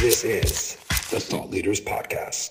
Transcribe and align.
This 0.00 0.24
is 0.24 0.76
the 1.10 1.20
Thought 1.20 1.50
Leaders 1.50 1.78
Podcast. 1.78 2.48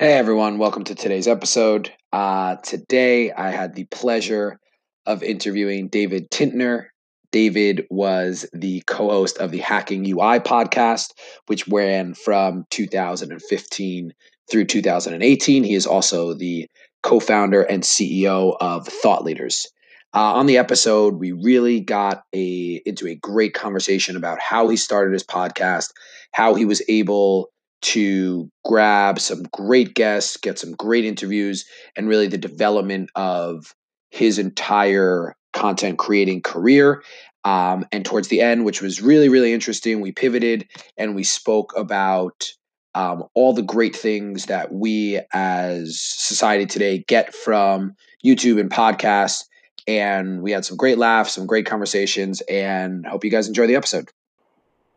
Hey 0.00 0.14
everyone, 0.14 0.58
welcome 0.58 0.82
to 0.82 0.96
today's 0.96 1.28
episode. 1.28 1.92
Uh, 2.12 2.56
today 2.56 3.30
I 3.30 3.50
had 3.50 3.76
the 3.76 3.84
pleasure 3.84 4.58
of 5.06 5.22
interviewing 5.22 5.86
David 5.86 6.32
Tintner. 6.32 6.86
David 7.30 7.86
was 7.90 8.44
the 8.52 8.82
co 8.88 9.08
host 9.08 9.38
of 9.38 9.52
the 9.52 9.58
Hacking 9.58 10.04
UI 10.04 10.40
podcast, 10.40 11.12
which 11.46 11.68
ran 11.68 12.14
from 12.14 12.64
2015 12.70 14.12
through 14.50 14.64
2018. 14.64 15.62
He 15.62 15.74
is 15.74 15.86
also 15.86 16.34
the 16.34 16.66
co 17.04 17.20
founder 17.20 17.62
and 17.62 17.84
CEO 17.84 18.56
of 18.60 18.88
Thought 18.88 19.22
Leaders. 19.22 19.68
Uh, 20.14 20.34
on 20.34 20.46
the 20.46 20.58
episode, 20.58 21.14
we 21.14 21.32
really 21.32 21.80
got 21.80 22.22
a 22.32 22.80
into 22.86 23.08
a 23.08 23.16
great 23.16 23.52
conversation 23.52 24.16
about 24.16 24.38
how 24.38 24.68
he 24.68 24.76
started 24.76 25.12
his 25.12 25.24
podcast, 25.24 25.92
how 26.32 26.54
he 26.54 26.64
was 26.64 26.80
able 26.88 27.50
to 27.82 28.48
grab 28.64 29.18
some 29.18 29.42
great 29.52 29.94
guests, 29.94 30.36
get 30.36 30.56
some 30.56 30.72
great 30.72 31.04
interviews, 31.04 31.64
and 31.96 32.08
really 32.08 32.28
the 32.28 32.38
development 32.38 33.10
of 33.16 33.74
his 34.10 34.38
entire 34.38 35.34
content 35.52 35.98
creating 35.98 36.42
career. 36.42 37.02
Um, 37.44 37.84
and 37.90 38.04
towards 38.04 38.28
the 38.28 38.40
end, 38.40 38.64
which 38.64 38.80
was 38.80 39.02
really, 39.02 39.28
really 39.28 39.52
interesting, 39.52 40.00
we 40.00 40.12
pivoted 40.12 40.66
and 40.96 41.16
we 41.16 41.24
spoke 41.24 41.74
about 41.76 42.52
um, 42.94 43.24
all 43.34 43.52
the 43.52 43.62
great 43.62 43.96
things 43.96 44.46
that 44.46 44.72
we 44.72 45.20
as 45.32 46.00
society 46.00 46.66
today 46.66 47.04
get 47.08 47.34
from 47.34 47.96
YouTube 48.24 48.60
and 48.60 48.70
podcasts 48.70 49.42
and 49.86 50.42
we 50.42 50.52
had 50.52 50.64
some 50.64 50.76
great 50.76 50.98
laughs, 50.98 51.32
some 51.32 51.46
great 51.46 51.66
conversations, 51.66 52.40
and 52.42 53.06
hope 53.06 53.24
you 53.24 53.30
guys 53.30 53.48
enjoy 53.48 53.66
the 53.66 53.76
episode. 53.76 54.08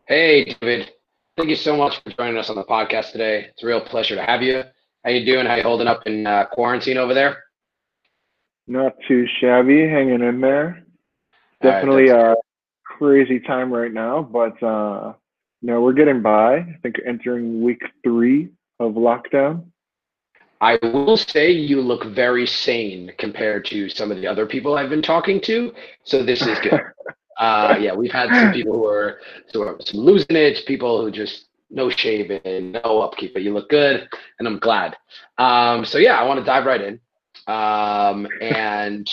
Hey, 0.06 0.56
David. 0.60 0.90
Thank 1.36 1.50
you 1.50 1.56
so 1.56 1.76
much 1.76 2.00
for 2.02 2.10
joining 2.10 2.36
us 2.38 2.50
on 2.50 2.56
the 2.56 2.64
podcast 2.64 3.12
today. 3.12 3.46
It's 3.50 3.62
a 3.62 3.66
real 3.66 3.80
pleasure 3.80 4.16
to 4.16 4.22
have 4.22 4.42
you. 4.42 4.64
How 5.04 5.10
you 5.10 5.24
doing? 5.24 5.46
How 5.46 5.54
you 5.54 5.62
holding 5.62 5.86
up 5.86 6.06
in 6.06 6.26
uh, 6.26 6.46
quarantine 6.46 6.96
over 6.96 7.14
there? 7.14 7.44
Not 8.66 8.94
too 9.06 9.26
shabby, 9.40 9.88
hanging 9.88 10.22
in 10.22 10.40
there. 10.40 10.84
Definitely 11.62 12.10
right, 12.10 12.32
a 12.32 12.36
crazy 12.84 13.40
time 13.40 13.72
right 13.72 13.92
now, 13.92 14.22
but 14.22 14.60
uh, 14.62 15.14
no, 15.62 15.80
we're 15.80 15.92
getting 15.92 16.22
by. 16.22 16.56
I 16.56 16.78
think 16.82 16.96
entering 17.06 17.62
week 17.62 17.82
three 18.02 18.48
of 18.80 18.92
lockdown. 18.92 19.66
I 20.60 20.78
will 20.82 21.16
say 21.16 21.50
you 21.50 21.80
look 21.80 22.04
very 22.04 22.46
sane 22.46 23.12
compared 23.18 23.64
to 23.66 23.88
some 23.88 24.10
of 24.10 24.18
the 24.18 24.26
other 24.26 24.46
people 24.46 24.74
I've 24.74 24.90
been 24.90 25.02
talking 25.02 25.40
to. 25.42 25.72
So 26.04 26.22
this 26.22 26.42
is 26.42 26.58
good. 26.58 26.80
uh, 27.38 27.76
yeah, 27.80 27.94
we've 27.94 28.12
had 28.12 28.30
some 28.30 28.52
people 28.52 28.72
who 28.72 28.86
are 28.86 29.20
sort 29.52 29.68
of 29.68 29.86
some 29.86 30.00
losing 30.00 30.36
it, 30.36 30.66
people 30.66 31.00
who 31.00 31.10
just 31.10 31.46
no 31.70 31.90
shaving, 31.90 32.72
no 32.72 33.02
upkeep, 33.02 33.34
but 33.34 33.42
you 33.42 33.52
look 33.52 33.68
good, 33.68 34.08
and 34.38 34.48
I'm 34.48 34.58
glad. 34.58 34.96
Um, 35.36 35.84
so 35.84 35.98
yeah, 35.98 36.18
I 36.18 36.24
want 36.24 36.40
to 36.40 36.44
dive 36.44 36.64
right 36.64 36.80
in, 36.80 37.00
um, 37.46 38.26
and 38.40 39.08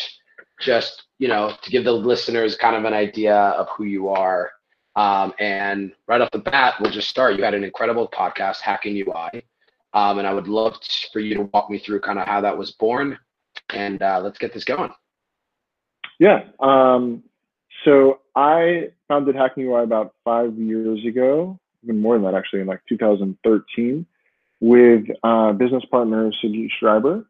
just 0.62 1.04
you 1.20 1.28
know 1.28 1.54
to 1.62 1.70
give 1.70 1.84
the 1.84 1.92
listeners 1.92 2.56
kind 2.56 2.76
of 2.76 2.86
an 2.86 2.94
idea 2.94 3.36
of 3.36 3.68
who 3.76 3.84
you 3.84 4.10
are. 4.10 4.52
Um, 4.96 5.34
and 5.40 5.92
right 6.08 6.22
off 6.22 6.32
the 6.32 6.40
bat, 6.40 6.76
we'll 6.80 6.92
just 6.92 7.10
start. 7.10 7.36
You 7.36 7.44
had 7.44 7.54
an 7.54 7.66
incredible 7.66 8.08
podcast, 8.08 8.62
Hacking 8.62 8.96
UI. 8.96 9.44
Um, 9.96 10.20
and 10.20 10.28
I 10.28 10.34
would 10.34 10.50
love 10.50 10.78
for 11.14 11.22
you 11.22 11.36
to 11.36 11.50
walk 11.54 11.70
me 11.70 11.80
through 11.80 12.02
kind 12.02 12.20
of 12.20 12.28
how 12.28 12.42
that 12.42 12.58
was 12.58 12.72
born. 12.72 13.18
And 13.70 14.02
uh, 14.04 14.20
let's 14.22 14.38
get 14.38 14.54
this 14.54 14.66
going. 14.66 14.92
Yeah. 16.20 16.44
Um, 16.60 17.24
so 17.86 18.20
I 18.36 18.90
founded 19.08 19.36
Hacking 19.36 19.64
UI 19.64 19.84
about 19.84 20.14
five 20.26 20.54
years 20.58 21.06
ago, 21.06 21.58
even 21.82 22.02
more 22.02 22.16
than 22.16 22.24
that, 22.24 22.36
actually, 22.36 22.60
in 22.60 22.68
like 22.68 22.82
2013, 22.90 24.06
with 24.60 25.06
uh, 25.24 25.54
business 25.54 25.86
partner 25.86 26.30
Sagi 26.42 26.70
Shrieber. 26.82 27.26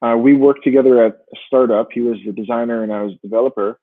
Uh, 0.00 0.16
we 0.16 0.34
worked 0.34 0.64
together 0.64 1.04
at 1.04 1.12
a 1.12 1.36
startup. 1.46 1.88
He 1.92 2.00
was 2.00 2.16
the 2.24 2.32
designer 2.32 2.82
and 2.82 2.92
I 2.92 3.02
was 3.02 3.12
the 3.12 3.28
developer. 3.28 3.78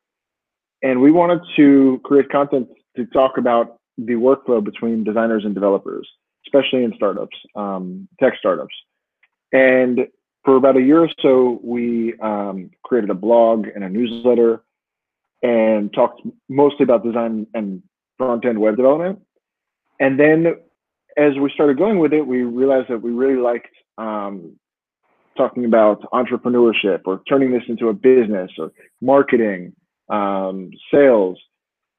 And 0.82 1.02
we 1.02 1.12
wanted 1.12 1.42
to 1.56 2.02
create 2.04 2.30
content 2.30 2.70
to 2.96 3.06
talk 3.08 3.38
about 3.38 3.80
the 3.98 4.14
workflow 4.14 4.64
between 4.64 5.04
designers 5.04 5.46
and 5.46 5.54
developers 5.54 6.08
especially 6.46 6.84
in 6.84 6.94
startups, 6.96 7.38
um, 7.56 8.08
tech 8.20 8.34
startups. 8.38 8.74
And 9.52 10.08
for 10.44 10.58
about 10.58 10.78
a 10.78 10.82
year 10.82 11.04
or 11.04 11.10
so, 11.22 11.60
we 11.64 12.16
um, 12.20 12.72
created 12.84 13.10
a 13.10 13.16
blog 13.16 13.68
and 13.74 13.84
a 13.84 13.90
newsletter 13.90 14.64
and 15.42 15.94
talked 15.94 16.22
mostly 16.50 16.84
about 16.84 17.04
design 17.04 17.48
and 17.54 17.82
front 18.18 18.46
end 18.46 18.60
web 18.60 18.76
development. 18.76 19.20
And 20.00 20.20
then 20.20 20.56
as 21.18 21.34
we 21.40 21.52
started 21.54 21.78
going 21.78 22.00
with 22.00 22.14
it, 22.14 22.26
we 22.26 22.44
realized 22.44 22.90
that 22.90 23.02
we 23.02 23.12
really 23.12 23.40
liked 23.40 23.74
um, 23.98 24.58
talking 25.38 25.66
about 25.66 26.02
entrepreneurship 26.12 27.02
or 27.06 27.22
turning 27.28 27.52
this 27.52 27.64
into 27.68 27.90
a 27.90 27.94
business 27.94 28.52
or 28.58 28.72
marketing, 29.02 29.74
um, 30.10 30.72
sales. 30.92 31.38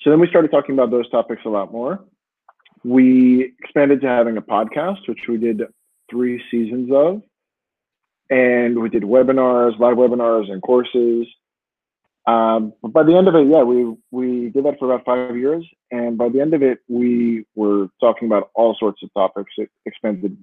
So 0.02 0.10
then 0.10 0.20
we 0.20 0.28
started 0.28 0.50
talking 0.50 0.74
about 0.74 0.90
those 0.90 1.08
topics 1.10 1.42
a 1.46 1.48
lot 1.48 1.72
more 1.72 2.04
we 2.84 3.54
expanded 3.58 4.02
to 4.02 4.06
having 4.06 4.36
a 4.36 4.42
podcast, 4.42 5.08
which 5.08 5.26
we 5.28 5.38
did 5.38 5.62
three 6.10 6.42
seasons 6.50 6.90
of. 6.92 7.22
And 8.30 8.80
we 8.80 8.88
did 8.88 9.02
webinars, 9.02 9.78
live 9.78 9.96
webinars, 9.96 10.50
and 10.50 10.62
courses. 10.62 11.26
Um, 12.26 12.72
but 12.82 12.92
by 12.92 13.02
the 13.02 13.16
end 13.16 13.28
of 13.28 13.34
it, 13.34 13.48
yeah, 13.48 13.62
we 13.62 13.94
we 14.10 14.48
did 14.48 14.64
that 14.64 14.78
for 14.78 14.90
about 14.90 15.04
five 15.04 15.36
years, 15.36 15.66
and 15.90 16.16
by 16.16 16.30
the 16.30 16.40
end 16.40 16.54
of 16.54 16.62
it, 16.62 16.78
we 16.88 17.44
were 17.54 17.88
talking 18.00 18.26
about 18.26 18.50
all 18.54 18.74
sorts 18.80 19.02
of 19.02 19.12
topics. 19.12 19.52
It 19.58 19.70
expanded 19.84 20.42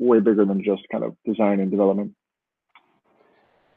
way 0.00 0.18
bigger 0.18 0.44
than 0.44 0.62
just 0.64 0.82
kind 0.90 1.04
of 1.04 1.14
design 1.24 1.60
and 1.60 1.70
development. 1.70 2.14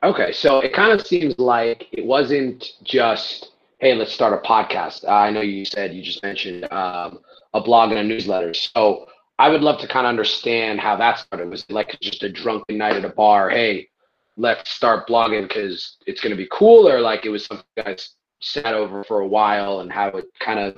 Okay, 0.01 0.31
so 0.31 0.59
it 0.61 0.73
kind 0.73 0.91
of 0.91 1.05
seems 1.05 1.37
like 1.37 1.87
it 1.91 2.05
wasn't 2.05 2.71
just 2.83 3.51
hey, 3.79 3.93
let's 3.93 4.13
start 4.13 4.33
a 4.33 4.47
podcast. 4.47 5.07
I 5.07 5.29
know 5.29 5.41
you 5.41 5.65
said 5.65 5.93
you 5.93 6.01
just 6.01 6.23
mentioned 6.23 6.71
um, 6.71 7.19
a 7.53 7.61
blog 7.61 7.91
and 7.91 7.99
a 7.99 8.03
newsletter. 8.03 8.53
So 8.53 9.07
I 9.39 9.49
would 9.49 9.61
love 9.61 9.79
to 9.81 9.87
kind 9.87 10.05
of 10.05 10.09
understand 10.09 10.79
how 10.79 10.95
that 10.97 11.19
started. 11.19 11.49
Was 11.49 11.65
like 11.69 11.97
just 12.01 12.23
a 12.23 12.29
drunken 12.29 12.77
night 12.77 12.95
at 12.95 13.05
a 13.05 13.09
bar? 13.09 13.49
Hey, 13.49 13.89
let's 14.37 14.69
start 14.69 15.07
blogging 15.07 15.47
because 15.47 15.97
it's 16.05 16.21
going 16.21 16.31
to 16.31 16.37
be 16.37 16.47
cool, 16.51 16.87
or 16.87 16.99
like 16.99 17.25
it 17.25 17.29
was 17.29 17.45
something 17.45 17.65
guys 17.77 18.09
sat 18.41 18.73
over 18.73 19.03
for 19.03 19.21
a 19.21 19.27
while 19.27 19.79
and 19.79 19.91
how 19.91 20.07
it 20.07 20.25
kind 20.39 20.59
of 20.59 20.77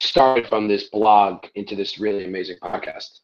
started 0.00 0.46
from 0.46 0.68
this 0.68 0.84
blog 0.84 1.44
into 1.54 1.74
this 1.74 1.98
really 1.98 2.24
amazing 2.24 2.56
podcast? 2.62 3.20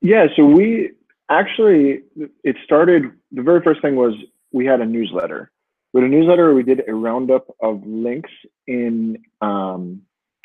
Yeah, 0.00 0.26
so 0.34 0.44
we 0.44 0.92
actually 1.28 2.02
it 2.42 2.56
started. 2.64 3.12
The 3.30 3.42
very 3.42 3.62
first 3.62 3.80
thing 3.82 3.94
was 3.96 4.14
we 4.52 4.66
had 4.66 4.80
a 4.80 4.86
newsletter 4.86 5.52
with 5.92 6.04
a 6.04 6.08
newsletter, 6.08 6.54
we 6.54 6.62
did 6.62 6.82
a 6.88 6.94
roundup 6.94 7.46
of 7.60 7.82
links 7.86 8.30
in 8.66 9.18
um, 9.40 10.02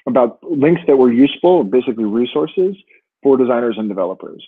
about 0.08 0.40
links 0.44 0.82
that 0.88 0.98
were 0.98 1.12
useful, 1.12 1.64
basically 1.64 2.06
resources 2.06 2.76
for 3.24 3.38
designers 3.38 3.78
and 3.78 3.88
developers. 3.88 4.46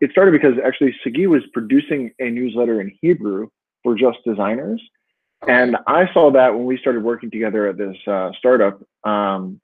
It 0.00 0.10
started 0.10 0.32
because 0.32 0.54
actually 0.64 0.94
Sagi 1.02 1.26
was 1.26 1.42
producing 1.52 2.12
a 2.18 2.30
newsletter 2.30 2.80
in 2.80 2.96
Hebrew 3.00 3.48
for 3.82 3.94
just 3.94 4.18
designers. 4.24 4.82
And 5.46 5.76
I 5.86 6.12
saw 6.12 6.30
that 6.32 6.54
when 6.54 6.64
we 6.64 6.78
started 6.78 7.02
working 7.02 7.30
together 7.30 7.68
at 7.68 7.76
this 7.76 7.96
uh, 8.06 8.30
startup. 8.38 8.80
Um, 9.04 9.60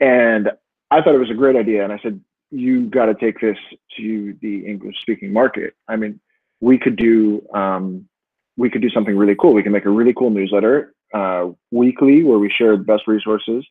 and 0.00 0.50
I 0.90 1.02
thought 1.02 1.14
it 1.14 1.18
was 1.18 1.30
a 1.30 1.34
great 1.34 1.56
idea. 1.56 1.82
And 1.82 1.92
I 1.92 1.98
said, 2.02 2.20
you 2.50 2.88
got 2.88 3.06
to 3.06 3.14
take 3.14 3.40
this 3.40 3.58
to 3.96 4.36
the 4.40 4.66
English 4.66 4.94
speaking 5.00 5.32
market. 5.32 5.74
I 5.88 5.96
mean, 5.96 6.20
we 6.60 6.78
could 6.78 6.96
do 6.96 7.44
um, 7.52 8.08
we 8.56 8.70
could 8.70 8.82
do 8.82 8.90
something 8.90 9.16
really 9.16 9.36
cool. 9.38 9.52
We 9.52 9.62
can 9.62 9.72
make 9.72 9.84
a 9.84 9.90
really 9.90 10.14
cool 10.14 10.30
newsletter 10.30 10.94
uh, 11.14 11.48
weekly 11.70 12.24
where 12.24 12.38
we 12.38 12.50
share 12.50 12.76
the 12.76 12.84
best 12.84 13.02
resources, 13.06 13.64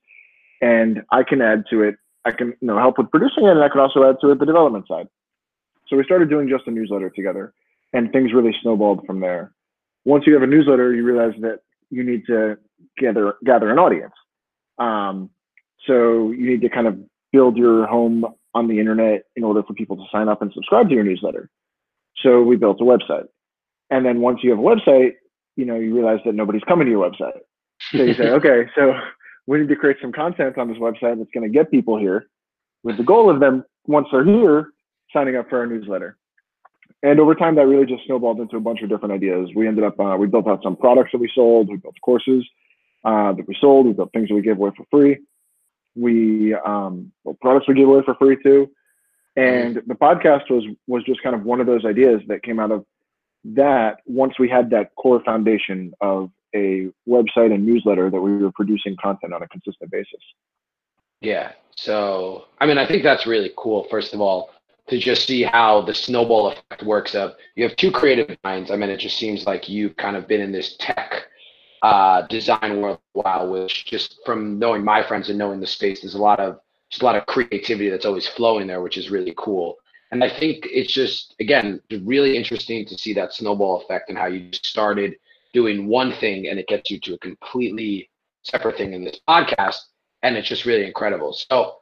and 0.62 1.04
I 1.12 1.24
can 1.24 1.42
add 1.42 1.64
to 1.72 1.82
it. 1.82 1.96
I 2.24 2.32
can 2.32 2.50
you 2.62 2.68
know 2.68 2.78
help 2.78 2.98
with 2.98 3.12
producing 3.12 3.46
it, 3.46 3.52
and 3.52 3.64
I 3.64 3.70
can 3.70 3.80
also 3.80 4.08
add 4.08 4.18
to 4.22 4.32
it 4.32 4.40
the 4.40 4.46
development 4.46 4.88
side. 4.88 5.08
So 5.88 5.98
we 5.98 6.04
started 6.04 6.30
doing 6.30 6.50
just 6.50 6.68
a 6.68 6.72
newsletter 6.72 7.10
together, 7.10 7.54
and 7.94 8.12
things 8.12 8.34
really 8.34 8.56
snowballed 8.62 9.06
from 9.06 9.20
there. 9.20 9.54
Once 10.06 10.26
you 10.28 10.34
have 10.34 10.44
a 10.44 10.48
newsletter, 10.48 10.94
you 10.94 11.04
realize 11.04 11.34
that 11.42 11.60
you 11.90 12.04
need 12.04 12.26
to 12.28 12.58
gather 12.98 13.36
gather 13.46 13.70
an 13.72 13.80
audience. 13.80 14.14
Um, 14.78 15.30
so 15.88 16.32
you 16.32 16.50
need 16.50 16.62
to 16.62 16.70
kind 16.70 16.88
of 16.88 16.98
build 17.32 17.58
your 17.58 17.86
home 17.88 18.26
on 18.54 18.68
the 18.68 18.80
internet 18.80 19.24
in 19.36 19.44
order 19.44 19.62
for 19.64 19.74
people 19.74 19.98
to 19.98 20.04
sign 20.12 20.30
up 20.30 20.42
and 20.42 20.52
subscribe 20.54 20.90
to 20.90 20.96
your 20.96 21.04
newsletter. 21.04 21.50
So 22.24 22.42
we 22.42 22.56
built 22.56 22.80
a 22.82 22.84
website. 22.84 23.28
And 23.90 24.06
then 24.06 24.22
once 24.22 24.40
you 24.44 24.50
have 24.52 24.60
a 24.60 24.62
website, 24.62 25.14
you 25.56 25.66
know, 25.66 25.76
you 25.76 25.94
realize 25.94 26.20
that 26.26 26.36
nobody's 26.36 26.64
coming 26.64 26.86
to 26.86 26.92
your 26.92 27.10
website. 27.10 27.40
So 27.92 28.04
you 28.04 28.14
say, 28.14 28.30
okay, 28.32 28.70
so 28.76 28.94
we 29.48 29.60
need 29.60 29.70
to 29.70 29.76
create 29.76 29.98
some 30.02 30.12
content 30.12 30.58
on 30.58 30.68
this 30.68 30.78
website 30.78 31.18
that's 31.18 31.32
going 31.34 31.44
to 31.44 31.50
get 31.50 31.72
people 31.72 31.98
here 31.98 32.28
with 32.84 32.98
the 32.98 33.04
goal 33.04 33.30
of 33.30 33.40
them, 33.40 33.64
once 33.88 34.08
they're 34.12 34.24
here, 34.24 34.70
signing 35.12 35.36
up 35.36 35.50
for 35.50 35.60
our 35.60 35.66
newsletter. 35.66 36.18
And 37.04 37.20
over 37.20 37.36
time, 37.36 37.56
that 37.56 37.68
really 37.68 37.86
just 37.86 38.06
snowballed 38.06 38.40
into 38.40 38.58
a 38.58 38.62
bunch 38.62 38.82
of 38.82 38.90
different 38.90 39.14
ideas. 39.14 39.50
We 39.56 39.68
ended 39.68 39.84
up, 39.84 40.00
uh, 40.00 40.16
we 40.18 40.28
built 40.28 40.48
out 40.48 40.64
some 40.64 40.76
products 40.76 41.12
that 41.12 41.20
we 41.20 41.30
sold, 41.34 41.70
we 41.70 41.78
built 41.78 41.96
courses 42.02 42.46
uh, 43.04 43.34
that 43.34 43.48
we 43.48 43.56
sold, 43.60 43.86
we 43.86 43.94
built 43.94 44.12
things 44.14 44.30
that 44.30 44.36
we 44.36 44.42
gave 44.42 44.58
away 44.58 44.72
for 44.76 44.86
free. 44.90 45.20
We 45.96 46.54
um, 46.54 47.12
well, 47.24 47.38
products 47.42 47.68
we 47.68 47.76
give 47.76 47.88
away 47.88 48.02
for 48.04 48.16
free 48.16 48.38
too, 48.44 48.70
and 49.38 49.82
the 49.88 49.94
podcast 49.94 50.50
was 50.50 50.66
was 50.88 51.04
just 51.06 51.24
kind 51.24 51.36
of 51.36 51.44
one 51.44 51.62
of 51.62 51.68
those 51.68 51.86
ideas 51.86 52.22
that 52.28 52.44
came 52.44 52.60
out 52.60 52.72
of 52.72 52.86
that. 53.54 53.98
Once 54.06 54.40
we 54.40 54.50
had 54.50 54.70
that 54.72 54.96
core 54.96 55.22
foundation 55.24 55.94
of 56.02 56.32
a 56.56 56.88
website 57.08 57.54
and 57.54 57.66
newsletter 57.66 58.10
that 58.10 58.22
we 58.22 58.38
were 58.38 58.52
producing 58.52 58.96
content 59.02 59.34
on 59.34 59.44
a 59.44 59.48
consistent 59.48 59.92
basis. 59.92 60.22
Yeah. 61.22 61.52
So, 61.76 62.46
I 62.60 62.66
mean, 62.66 62.78
I 62.78 62.88
think 62.88 63.04
that's 63.04 63.28
really 63.28 63.52
cool. 63.58 63.88
First 63.90 64.14
of 64.14 64.22
all, 64.22 64.52
to 64.88 65.00
just 65.00 65.28
see 65.28 65.44
how 65.44 65.82
the 65.82 65.94
snowball 65.94 66.48
effect 66.48 66.84
works 66.84 67.16
of 67.16 67.34
you 67.56 67.68
have 67.68 67.76
two 67.76 67.92
creative 67.92 68.38
minds. 68.44 68.72
I 68.72 68.76
mean, 68.76 68.90
it 68.90 68.98
just 68.98 69.18
seems 69.18 69.46
like 69.46 69.68
you've 69.68 69.96
kind 69.98 70.16
of 70.16 70.28
been 70.28 70.42
in 70.42 70.52
this 70.52 70.76
tech 70.80 71.24
uh, 71.82 72.22
design 72.28 72.82
world 72.82 73.00
a 73.16 73.22
while, 73.22 73.50
which 73.50 73.86
just 73.86 74.20
from 74.26 74.60
knowing 74.60 74.84
my 74.84 75.04
friends 75.04 75.30
and 75.30 75.38
knowing 75.38 75.60
the 75.60 75.68
space, 75.68 76.02
there's 76.02 76.16
a 76.16 76.22
lot 76.22 76.40
of 76.40 76.60
just 76.90 77.02
a 77.02 77.06
lot 77.06 77.16
of 77.16 77.26
creativity 77.26 77.90
that's 77.90 78.06
always 78.06 78.28
flowing 78.28 78.68
there, 78.68 78.82
which 78.82 78.98
is 78.98 79.10
really 79.10 79.34
cool. 79.38 79.76
And 80.12 80.24
I 80.24 80.30
think 80.30 80.68
it's 80.72 80.94
just 80.94 81.36
again 81.40 81.82
really 82.04 82.38
interesting 82.38 82.86
to 82.86 82.98
see 82.98 83.14
that 83.14 83.34
snowball 83.34 83.82
effect 83.82 84.10
and 84.10 84.18
how 84.18 84.28
you 84.28 84.50
started 84.54 85.16
doing 85.54 85.88
one 85.88 86.14
thing 86.20 86.48
and 86.48 86.60
it 86.60 86.68
gets 86.68 86.92
you 86.92 87.00
to 87.02 87.14
a 87.14 87.20
completely 87.20 88.10
separate 88.44 88.78
thing 88.78 88.94
in 88.94 89.04
this 89.04 89.20
podcast, 89.28 89.78
and 90.24 90.36
it's 90.38 90.48
just 90.48 90.66
really 90.66 90.86
incredible. 90.86 91.34
So 91.34 91.78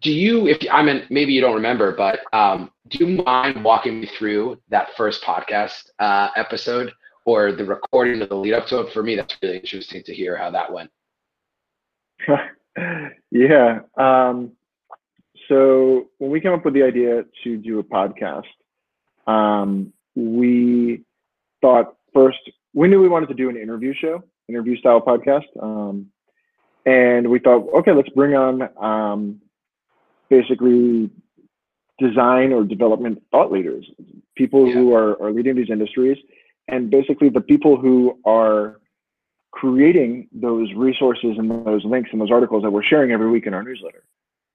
do 0.00 0.10
you 0.10 0.46
if 0.46 0.58
i 0.70 0.82
mean 0.82 1.04
maybe 1.08 1.32
you 1.32 1.40
don't 1.40 1.54
remember 1.54 1.92
but 1.92 2.20
um, 2.32 2.70
do 2.88 3.06
you 3.06 3.22
mind 3.22 3.64
walking 3.64 4.00
me 4.00 4.10
through 4.18 4.60
that 4.68 4.88
first 4.96 5.22
podcast 5.22 5.88
uh, 5.98 6.28
episode 6.36 6.92
or 7.24 7.52
the 7.52 7.64
recording 7.64 8.20
of 8.20 8.28
the 8.28 8.34
lead 8.34 8.52
up 8.52 8.66
to 8.66 8.80
it 8.80 8.92
for 8.92 9.02
me 9.02 9.16
that's 9.16 9.36
really 9.42 9.58
interesting 9.58 10.02
to 10.02 10.14
hear 10.14 10.36
how 10.36 10.50
that 10.50 10.70
went 10.70 10.90
yeah 13.30 13.80
um, 13.98 14.52
so 15.48 16.08
when 16.18 16.30
we 16.30 16.40
came 16.40 16.52
up 16.52 16.64
with 16.64 16.74
the 16.74 16.82
idea 16.82 17.24
to 17.44 17.56
do 17.56 17.78
a 17.78 17.82
podcast 17.82 18.44
um, 19.26 19.92
we 20.14 21.02
thought 21.60 21.96
first 22.14 22.38
we 22.74 22.88
knew 22.88 23.00
we 23.00 23.08
wanted 23.08 23.28
to 23.28 23.34
do 23.34 23.48
an 23.48 23.56
interview 23.56 23.94
show 24.00 24.22
interview 24.48 24.76
style 24.76 25.00
podcast 25.00 25.46
um, 25.62 26.06
and 26.86 27.28
we 27.28 27.38
thought 27.38 27.66
okay 27.74 27.92
let's 27.92 28.08
bring 28.10 28.34
on 28.34 28.68
um, 28.82 29.40
basically 30.28 31.10
design 31.98 32.52
or 32.52 32.64
development 32.64 33.22
thought 33.30 33.50
leaders, 33.52 33.88
people 34.36 34.66
yeah. 34.66 34.74
who 34.74 34.94
are, 34.94 35.20
are 35.22 35.32
leading 35.32 35.56
these 35.56 35.70
industries, 35.70 36.16
and 36.68 36.90
basically 36.90 37.28
the 37.28 37.40
people 37.40 37.76
who 37.76 38.18
are 38.24 38.80
creating 39.50 40.28
those 40.32 40.72
resources 40.74 41.36
and 41.38 41.50
those 41.66 41.84
links 41.84 42.10
and 42.12 42.20
those 42.20 42.30
articles 42.30 42.62
that 42.62 42.70
we're 42.70 42.82
sharing 42.82 43.10
every 43.10 43.30
week 43.30 43.46
in 43.46 43.54
our 43.54 43.62
newsletter. 43.62 44.04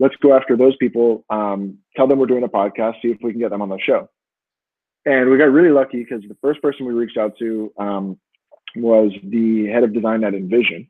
Let's 0.04 0.16
go 0.22 0.36
after 0.36 0.58
those 0.58 0.76
people, 0.78 1.24
um, 1.30 1.78
tell 1.96 2.08
them 2.08 2.20
we're 2.20 2.26
doing 2.26 2.44
a 2.44 2.50
podcast, 2.50 2.96
see 3.02 3.08
if 3.08 3.20
we 3.24 3.32
can 3.32 3.40
get 3.40 3.52
them 3.52 3.62
on 3.62 3.70
the 3.70 3.80
show. 3.80 4.10
And 5.06 5.30
we 5.30 5.38
got 5.38 5.46
really 5.46 5.70
lucky 5.70 6.04
because 6.04 6.24
the 6.28 6.38
first 6.42 6.62
person 6.62 6.86
we 6.86 6.94
reached 6.94 7.18
out 7.18 7.38
to 7.40 7.72
um, 7.78 8.20
was 8.76 9.12
the 9.24 9.68
head 9.68 9.84
of 9.84 9.94
design 9.94 10.26
at 10.26 10.34
InVision, 10.34 10.90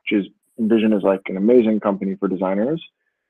which 0.00 0.12
is 0.12 0.26
InVision 0.58 0.96
is 0.96 1.02
like 1.02 1.20
an 1.26 1.36
amazing 1.36 1.80
company 1.80 2.16
for 2.18 2.26
designers 2.26 2.82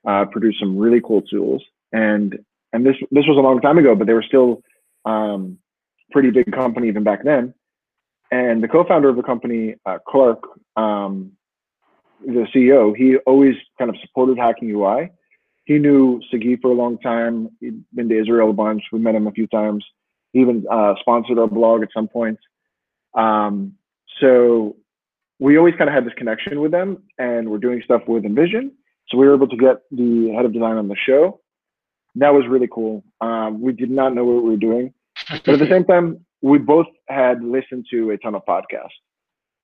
uh, 0.07 0.25
produced 0.27 0.61
some 0.61 0.77
really 0.77 1.01
cool 1.01 1.23
tools. 1.23 1.63
And 1.93 2.39
and 2.73 2.87
this 2.87 2.97
this 3.11 3.25
was 3.27 3.37
a 3.37 3.41
long 3.41 3.61
time 3.61 3.79
ago, 3.79 3.95
but 3.95 4.07
they 4.07 4.15
were 4.15 4.23
still 4.23 4.63
um, 5.05 5.59
pretty 6.13 6.31
big 6.31 6.53
company 6.53 6.89
even 6.89 7.05
back 7.05 7.25
then. 7.25 7.55
And 8.31 8.63
the 8.63 8.69
co-founder 8.69 9.09
of 9.09 9.17
the 9.17 9.23
company, 9.23 9.77
uh, 9.87 9.99
Clark, 10.09 10.43
um, 10.77 11.33
the 12.27 12.47
CEO, 12.55 12.97
he 12.97 13.17
always 13.27 13.55
kind 13.79 13.91
of 13.91 13.97
supported 14.01 14.39
hacking 14.39 14.71
UI. 14.71 15.11
He 15.65 15.79
knew 15.79 16.21
Sagi 16.31 16.57
for 16.57 16.71
a 16.71 16.75
long 16.75 16.99
time. 16.99 17.49
He'd 17.61 17.83
been 17.95 18.09
to 18.09 18.21
Israel 18.21 18.51
a 18.51 18.53
bunch. 18.53 18.83
We 18.93 18.99
met 18.99 19.15
him 19.15 19.27
a 19.27 19.33
few 19.33 19.47
times. 19.47 19.85
He 20.33 20.41
even 20.41 20.65
uh, 20.71 20.95
sponsored 21.01 21.39
our 21.39 21.47
blog 21.47 21.83
at 21.83 21.89
some 21.95 22.09
point. 22.09 22.39
Um, 23.15 23.75
so 24.21 24.77
we 25.39 25.57
always 25.57 25.75
kind 25.77 25.89
of 25.89 25.95
had 25.95 26.05
this 26.05 26.13
connection 26.17 26.61
with 26.61 26.71
them, 26.71 27.03
and 27.19 27.49
we're 27.49 27.59
doing 27.59 27.81
stuff 27.85 28.03
with 28.07 28.25
InVision. 28.25 28.71
So 29.09 29.19
we 29.19 29.27
were 29.27 29.35
able 29.35 29.49
to 29.49 29.57
get 29.57 29.83
the 29.91 30.33
head 30.35 30.45
of 30.45 30.53
design 30.53 30.77
on 30.77 30.89
the 30.89 30.97
show. 30.97 31.41
That 32.17 32.33
was 32.33 32.47
really 32.49 32.69
cool. 32.73 33.05
Um, 33.21 33.61
we 33.61 33.73
did 33.73 33.91
not 33.91 34.15
know 34.15 34.25
what 34.25 34.45
we 34.45 34.51
were 34.51 34.57
doing, 34.57 34.93
but 35.31 35.49
at 35.49 35.59
the 35.59 35.69
same 35.69 35.85
time, 35.85 36.25
we 36.43 36.59
both 36.59 36.87
had 37.09 37.43
listened 37.43 37.87
to 37.91 38.11
a 38.11 38.19
ton 38.19 38.35
of 38.35 38.45
podcasts. 38.47 38.91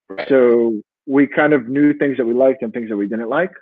Right. 0.09 0.29
So 0.29 0.83
we 1.07 1.27
kind 1.27 1.53
of 1.53 1.69
knew 1.69 1.95
things 1.95 2.17
that 2.17 2.27
we 2.27 2.35
liked 2.35 2.63
and 2.63 2.73
things 2.73 2.89
that 2.89 2.97
we 2.97 3.07
didn't 3.07 3.29
like. 3.29 3.53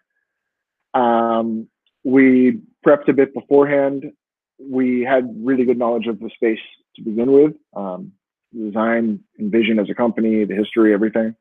Um, 0.95 1.69
we 2.09 2.61
prepped 2.85 3.09
a 3.09 3.13
bit 3.13 3.33
beforehand. 3.35 4.11
We 4.59 5.03
had 5.03 5.31
really 5.39 5.67
good 5.67 5.79
knowledge 5.79 6.07
of 6.07 6.21
the 6.21 6.31
space 6.35 6.59
to 6.97 7.03
begin 7.03 7.33
with, 7.33 7.53
um, 7.77 8.13
design 8.53 9.21
vision 9.39 9.79
as 9.79 9.91
a 9.91 9.95
company, 9.95 10.45
the 10.45 10.55
history, 10.55 10.95
everything, 10.95 11.37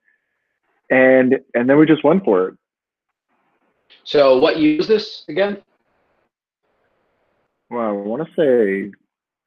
and 0.90 1.40
and 1.56 1.69
then 1.69 1.78
we 1.78 1.86
just 1.86 2.04
went 2.04 2.25
for 2.25 2.50
it. 2.50 2.56
So 4.04 4.40
what 4.40 4.60
year 4.60 4.81
is 4.81 4.88
this 4.88 5.24
again? 5.30 5.62
Well, 7.70 7.88
I 7.88 7.92
want 7.92 8.28
to 8.28 8.34
say 8.34 8.92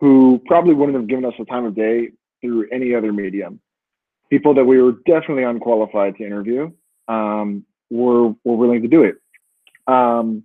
who 0.00 0.42
probably 0.46 0.74
wouldn't 0.74 0.96
have 0.96 1.06
given 1.06 1.24
us 1.24 1.34
the 1.38 1.44
time 1.44 1.64
of 1.64 1.74
day 1.74 2.10
through 2.40 2.68
any 2.70 2.94
other 2.94 3.12
medium. 3.12 3.60
People 4.30 4.54
that 4.54 4.64
we 4.64 4.80
were 4.80 4.92
definitely 5.06 5.44
unqualified 5.44 6.16
to 6.16 6.24
interview 6.24 6.70
um, 7.08 7.64
were 7.90 8.28
were 8.44 8.56
willing 8.56 8.82
to 8.82 8.88
do 8.88 9.04
it. 9.04 9.16
Um, 9.86 10.44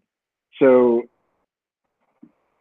so 0.60 1.04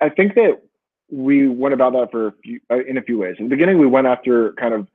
I 0.01 0.09
think 0.09 0.35
that 0.35 0.63
we 1.11 1.49
went 1.49 1.75
about 1.75 1.93
that 1.95 2.11
for 2.11 2.29
a 2.29 2.33
few, 2.43 2.61
uh, 2.71 2.85
in 2.85 2.99
a 2.99 3.03
few 3.03 3.19
ways. 3.19 3.37
In 3.39 3.47
the 3.47 3.51
beginning, 3.51 3.79
we 3.79 3.87
went 3.87 4.07
after 4.07 4.53
kind 4.53 4.75
of 4.75 4.87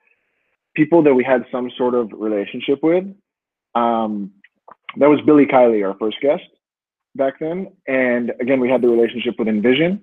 people 0.75 1.03
that 1.03 1.13
we 1.13 1.23
had 1.23 1.45
some 1.51 1.69
sort 1.77 1.93
of 1.93 2.11
relationship 2.13 2.81
with. 2.81 3.05
Um, 3.75 4.31
that 4.97 5.09
was 5.09 5.19
Billy 5.21 5.45
Kiley, 5.45 5.85
our 5.85 5.97
first 5.97 6.17
guest 6.21 6.43
back 7.15 7.39
then. 7.39 7.71
And 7.87 8.31
again, 8.39 8.59
we 8.59 8.69
had 8.69 8.81
the 8.81 8.87
relationship 8.87 9.35
with 9.37 9.47
InVision, 9.47 9.99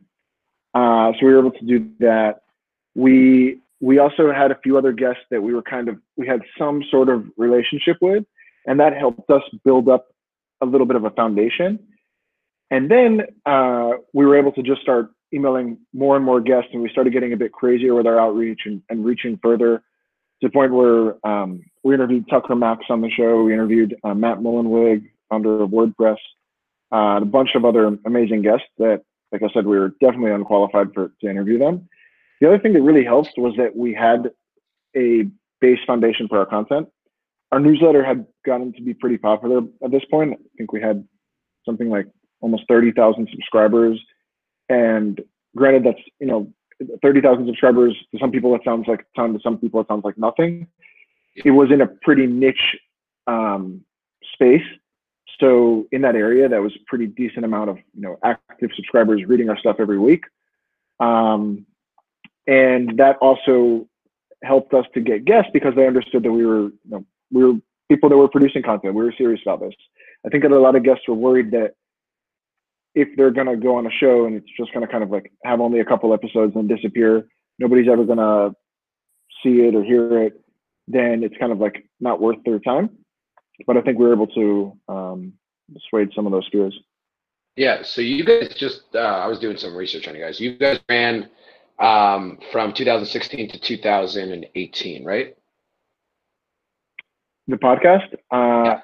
Uh, 0.75 1.13
so 1.13 1.27
we 1.27 1.33
were 1.33 1.41
able 1.41 1.51
to 1.53 1.65
do 1.65 1.91
that. 1.99 2.43
We 2.95 3.61
we 3.81 3.99
also 3.99 4.33
had 4.33 4.51
a 4.51 4.59
few 4.63 4.77
other 4.77 4.93
guests 4.93 5.23
that 5.31 5.43
we 5.43 5.55
were 5.55 5.63
kind 5.63 5.89
of 5.89 5.97
we 6.17 6.27
had 6.27 6.41
some 6.59 6.83
sort 6.91 7.09
of 7.09 7.25
relationship 7.37 7.97
with, 8.01 8.25
and 8.67 8.79
that 8.81 8.97
helped 8.97 9.29
us 9.31 9.43
build 9.65 9.89
up 9.89 10.09
a 10.61 10.67
little 10.67 10.87
bit 10.87 10.97
of 10.97 11.05
a 11.05 11.11
foundation. 11.11 11.79
And 12.71 12.91
then 12.91 13.23
uh, 13.47 13.93
we 14.13 14.27
were 14.27 14.39
able 14.39 14.53
to 14.53 14.63
just 14.63 14.83
start 14.83 15.11
emailing 15.33 15.79
more 15.93 16.17
and 16.17 16.25
more 16.25 16.41
guests, 16.41 16.71
and 16.73 16.83
we 16.83 16.89
started 16.91 17.13
getting 17.13 17.33
a 17.33 17.37
bit 17.37 17.53
crazier 17.53 17.95
with 17.95 18.07
our 18.07 18.19
outreach 18.19 18.61
and, 18.67 18.83
and 18.91 19.05
reaching 19.05 19.39
further 19.43 19.79
to 19.79 20.49
the 20.49 20.51
point 20.51 20.73
where 20.73 21.15
um, 21.27 21.63
we 21.83 21.95
interviewed 21.95 22.29
Tucker 22.29 22.55
Max 22.55 22.85
on 22.91 23.01
the 23.01 23.11
show. 23.11 23.43
We 23.43 23.53
interviewed 23.53 23.97
uh, 24.05 24.15
Matt 24.15 24.39
Mullenweg, 24.39 25.09
founder 25.29 25.63
of 25.63 25.71
WordPress, 25.71 26.17
uh, 26.93 27.21
a 27.23 27.25
bunch 27.25 27.51
of 27.55 27.65
other 27.65 27.97
amazing 28.05 28.43
guests 28.43 28.67
that, 28.79 29.03
like 29.33 29.43
I 29.43 29.49
said, 29.53 29.67
we 29.67 29.79
were 29.79 29.91
definitely 30.01 30.33
unqualified 30.33 30.89
for 30.95 31.13
to 31.21 31.31
interview 31.31 31.59
them. 31.59 31.89
The 32.41 32.49
other 32.49 32.59
thing 32.59 32.73
that 32.73 32.83
really 32.83 33.05
helped 33.05 33.35
was 33.37 33.55
that 33.57 33.77
we 33.77 33.95
had 33.95 34.31
a 34.97 35.27
base 35.61 35.79
foundation 35.87 36.27
for 36.29 36.39
our 36.39 36.47
content. 36.47 36.89
our 37.53 37.61
newsletter 37.61 38.05
had 38.05 38.27
gotten 38.47 38.73
to 38.73 38.83
be 38.83 38.95
pretty 38.95 39.19
popular 39.19 39.61
at 39.85 39.91
this 39.91 40.05
point. 40.11 40.33
I 40.33 40.37
think 40.57 40.73
we 40.73 40.81
had 40.81 41.07
something 41.67 41.91
like 41.91 42.07
almost 42.41 42.65
30,000 42.69 43.29
subscribers. 43.31 44.01
And 44.69 45.21
granted, 45.57 45.85
that's, 45.85 46.01
you 46.21 46.27
know, 46.27 46.53
30,000 47.03 47.47
subscribers 47.47 47.95
to 48.13 48.19
some 48.19 48.31
people, 48.31 48.55
it 48.55 48.63
sounds 48.65 48.87
like 48.89 49.01
a 49.01 49.21
ton. 49.21 49.35
To 49.35 49.41
some 49.41 49.59
people, 49.59 49.81
it 49.81 49.89
sounds 49.89 50.05
like 50.05 50.17
nothing. 50.17 50.67
It 51.37 51.51
was 51.51 51.71
in 51.71 51.81
a 51.81 51.87
pretty 51.87 52.27
niche 52.27 52.79
um, 53.27 53.85
space. 54.33 54.67
So 55.39 55.87
in 55.93 56.03
that 56.03 56.17
area, 56.17 56.49
that 56.49 56.61
was 56.61 56.73
pretty 56.87 57.07
decent 57.07 57.45
amount 57.45 57.71
of, 57.71 57.77
you 57.95 58.03
know, 58.03 58.19
active 58.25 58.71
subscribers 58.75 59.25
reading 59.27 59.49
our 59.51 59.59
stuff 59.59 59.77
every 59.79 59.99
week. 59.99 60.25
Um, 61.01 61.67
and 62.51 62.99
that 62.99 63.17
also 63.19 63.87
helped 64.43 64.75
us 64.75 64.85
to 64.93 65.01
get 65.01 65.25
guests 65.25 65.51
because 65.53 65.73
they 65.77 65.87
understood 65.87 66.25
that 66.25 66.33
we 66.33 66.45
were, 66.45 66.65
you 66.65 66.91
know, 66.91 67.07
we 67.31 67.45
were 67.45 67.55
people 67.89 68.09
that 68.09 68.17
were 68.17 68.29
producing 68.29 68.63
content. 68.63 68.95
We 68.95 69.05
were 69.05 69.15
serious 69.17 69.41
about 69.47 69.61
this. 69.61 69.75
I 70.27 70.31
think 70.31 70.43
that 70.43 70.51
a 70.51 70.59
lot 70.59 70.75
of 70.75 70.83
guests 70.83 71.05
were 71.07 71.15
worried 71.15 71.53
that 71.53 71.75
if 72.97 73.09
they're 73.17 73.31
gonna 73.31 73.57
go 73.57 73.77
on 73.77 73.87
a 73.87 73.91
show 73.91 74.27
and 74.27 74.35
it's 74.35 74.51
just 74.59 74.75
gonna 74.75 74.89
kind 74.89 75.05
of 75.05 75.11
like 75.11 75.33
have 75.45 75.61
only 75.61 75.79
a 75.79 75.85
couple 75.85 76.13
episodes 76.13 76.57
and 76.57 76.69
disappear, 76.69 77.29
nobody's 77.61 77.89
ever 77.89 78.05
gonna 78.05 78.51
see 79.45 79.61
it 79.61 79.77
or 79.77 79.85
hear 79.85 80.21
it, 80.25 80.41
then 80.89 81.23
it's 81.23 81.37
kind 81.39 81.53
of 81.53 81.61
like 81.61 81.87
not 82.01 82.21
worth 82.21 82.39
their 82.45 82.59
time. 82.59 82.91
But 83.65 83.77
I 83.77 83.83
think 83.83 83.97
we 83.97 84.07
were 84.07 84.15
able 84.15 84.27
to 84.27 84.77
um, 84.89 85.35
dissuade 85.73 86.11
some 86.17 86.27
of 86.27 86.33
those 86.33 86.49
fears. 86.51 86.77
Yeah. 87.55 87.83
So 87.83 88.01
you 88.01 88.25
guys 88.25 88.55
just, 88.57 88.83
uh, 88.95 88.99
I 88.99 89.27
was 89.27 89.39
doing 89.39 89.57
some 89.57 89.77
research 89.77 90.09
on 90.09 90.17
you 90.17 90.23
guys. 90.23 90.41
You 90.41 90.57
guys 90.57 90.81
ran 90.89 91.29
um, 91.81 92.39
from 92.53 92.73
2016 92.73 93.51
to 93.51 93.59
2018, 93.59 95.05
right? 95.05 95.37
The 97.49 97.57
podcast? 97.57 98.13
Uh, 98.31 98.65
Yeah. 98.65 98.81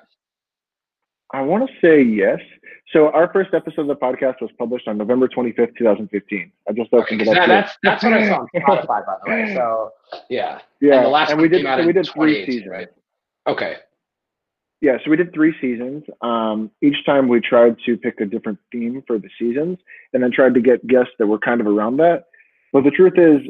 I 1.32 1.42
want 1.42 1.68
to 1.68 1.74
say 1.80 2.02
yes. 2.02 2.38
So 2.92 3.10
our 3.10 3.30
first 3.32 3.52
episode 3.52 3.82
of 3.82 3.86
the 3.88 3.96
podcast 3.96 4.40
was 4.40 4.50
published 4.58 4.86
on 4.86 4.96
November 4.96 5.26
25th, 5.28 5.76
2015. 5.76 6.52
I 6.68 6.72
just 6.72 6.92
Okay, 6.92 7.16
it 7.16 7.28
up. 7.28 7.34
that, 7.34 7.46
that's 7.48 7.76
that's 7.82 8.04
what 8.04 8.12
I 8.12 8.28
saw 8.28 8.40
on 8.42 8.48
Spotify, 8.54 9.04
by 9.04 9.16
the 9.24 9.30
way. 9.30 9.54
So 9.54 9.90
yeah, 10.30 10.60
yeah, 10.80 10.94
and 10.96 11.04
the 11.04 11.08
last 11.08 11.32
and 11.32 11.40
we 11.40 11.48
did 11.48 11.62
so 11.64 11.84
we 11.84 11.92
did 11.92 12.08
three 12.14 12.46
seasons. 12.46 12.68
right? 12.70 12.88
Okay. 13.48 13.76
Yeah, 14.80 14.98
so 15.04 15.10
we 15.10 15.16
did 15.16 15.32
three 15.34 15.54
seasons. 15.60 16.04
Um, 16.20 16.70
each 16.80 17.04
time 17.04 17.28
we 17.28 17.40
tried 17.40 17.76
to 17.86 17.96
pick 17.96 18.20
a 18.20 18.26
different 18.26 18.58
theme 18.70 19.02
for 19.06 19.18
the 19.18 19.28
seasons, 19.38 19.78
and 20.12 20.22
then 20.22 20.30
tried 20.30 20.54
to 20.54 20.60
get 20.60 20.86
guests 20.86 21.12
that 21.18 21.26
were 21.26 21.38
kind 21.38 21.60
of 21.60 21.66
around 21.66 21.96
that. 21.96 22.26
But 22.76 22.85
the 22.85 22.90
truth 22.90 23.14
is, 23.16 23.40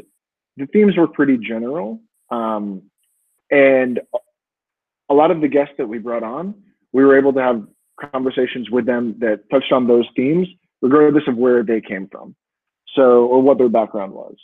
the 0.55 0.67
themes 0.67 0.95
were 0.95 1.05
pretty 1.05 1.37
general, 1.37 1.99
um, 2.31 2.83
and 3.51 3.99
a 5.09 5.13
lot 5.13 5.31
of 5.31 5.41
the 5.41 5.49
guests 5.49 5.73
that 5.79 5.85
we 5.85 5.97
brought 5.97 6.23
on, 6.23 6.55
we 6.93 7.03
were 7.03 7.17
able 7.17 7.33
to 7.33 7.41
have 7.41 7.67
conversations 8.13 8.69
with 8.69 8.85
them 8.85 9.15
that 9.19 9.41
touched 9.51 9.73
on 9.73 9.85
those 9.85 10.05
themes, 10.15 10.47
regardless 10.81 11.25
of 11.27 11.35
where 11.35 11.61
they 11.61 11.81
came 11.81 12.07
from, 12.07 12.37
so 12.95 13.25
or 13.25 13.41
what 13.41 13.57
their 13.57 13.67
background 13.67 14.13
was. 14.13 14.37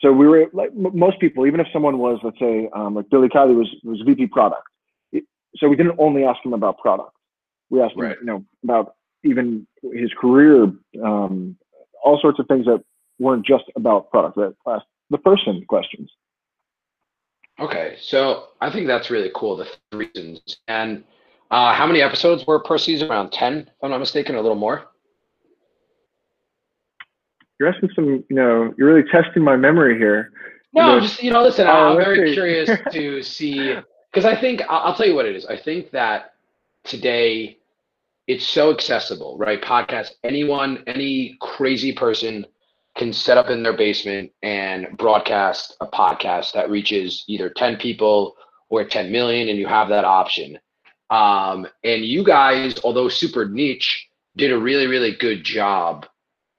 So 0.00 0.10
we 0.12 0.26
were 0.26 0.50
like 0.52 0.70
m- 0.70 0.98
most 0.98 1.20
people, 1.20 1.46
even 1.46 1.60
if 1.60 1.68
someone 1.72 1.98
was, 1.98 2.18
let's 2.24 2.40
say, 2.40 2.68
um, 2.72 2.96
like 2.96 3.08
Billy 3.08 3.28
Kiley 3.28 3.54
was 3.54 3.72
was 3.84 4.02
VP 4.04 4.26
product. 4.26 4.66
So 5.58 5.68
we 5.68 5.76
didn't 5.76 5.94
only 6.00 6.24
ask 6.24 6.44
him 6.44 6.54
about 6.54 6.78
product. 6.78 7.12
We 7.68 7.80
asked 7.80 7.94
Right. 7.96 8.14
him, 8.14 8.18
you 8.20 8.26
know, 8.26 8.44
about 8.64 8.94
even 9.22 9.64
his 9.92 10.12
career, 10.20 10.72
um, 11.04 11.56
all 12.02 12.18
sorts 12.20 12.40
of 12.40 12.48
things 12.48 12.66
that 12.66 12.82
weren't 13.20 13.46
just 13.46 13.64
about 13.76 14.10
product. 14.10 14.36
That 14.36 14.54
asked 14.66 14.86
the 15.10 15.18
person 15.18 15.64
questions. 15.68 16.10
Okay. 17.60 17.96
So 18.00 18.48
I 18.60 18.70
think 18.70 18.86
that's 18.88 19.10
really 19.10 19.30
cool. 19.34 19.56
The 19.56 19.68
three 19.92 20.10
reasons. 20.14 20.56
And 20.66 21.04
uh, 21.50 21.74
how 21.74 21.86
many 21.86 22.00
episodes 22.00 22.46
were 22.46 22.58
per 22.60 22.78
season? 22.78 23.10
Around 23.10 23.30
10, 23.30 23.58
if 23.58 23.68
I'm 23.82 23.90
not 23.90 23.98
mistaken, 23.98 24.34
a 24.34 24.40
little 24.40 24.56
more. 24.56 24.86
You're 27.58 27.68
asking 27.68 27.90
some, 27.94 28.24
you 28.28 28.36
know, 28.36 28.72
you're 28.78 28.92
really 28.94 29.08
testing 29.10 29.44
my 29.44 29.56
memory 29.56 29.98
here. 29.98 30.32
No, 30.72 30.94
The- 30.94 31.00
just 31.02 31.22
you 31.22 31.30
know, 31.30 31.42
listen. 31.42 31.66
Oh, 31.66 31.90
I'm 31.90 31.96
very 31.96 32.32
curious 32.32 32.70
to 32.92 33.22
see 33.22 33.74
because 34.10 34.24
I 34.24 34.40
think 34.40 34.62
I'll, 34.68 34.86
I'll 34.88 34.94
tell 34.94 35.06
you 35.06 35.14
what 35.14 35.26
it 35.26 35.36
is. 35.36 35.44
I 35.44 35.58
think 35.58 35.90
that 35.90 36.32
today 36.84 37.58
it's 38.26 38.46
so 38.46 38.72
accessible, 38.72 39.36
right? 39.36 39.60
Podcast. 39.60 40.12
Anyone, 40.24 40.84
any 40.86 41.36
crazy 41.40 41.92
person 41.92 42.46
can 43.00 43.14
set 43.14 43.38
up 43.38 43.48
in 43.48 43.62
their 43.62 43.72
basement 43.72 44.30
and 44.42 44.86
broadcast 44.98 45.74
a 45.80 45.86
podcast 45.86 46.52
that 46.52 46.68
reaches 46.68 47.24
either 47.28 47.48
10 47.48 47.78
people 47.78 48.36
or 48.68 48.84
10 48.84 49.10
million, 49.10 49.48
and 49.48 49.58
you 49.58 49.66
have 49.66 49.88
that 49.88 50.04
option. 50.04 50.58
Um, 51.08 51.66
and 51.82 52.04
you 52.04 52.22
guys, 52.22 52.78
although 52.84 53.08
super 53.08 53.48
niche, 53.48 54.06
did 54.36 54.52
a 54.52 54.58
really, 54.58 54.86
really 54.86 55.12
good 55.12 55.42
job 55.42 56.04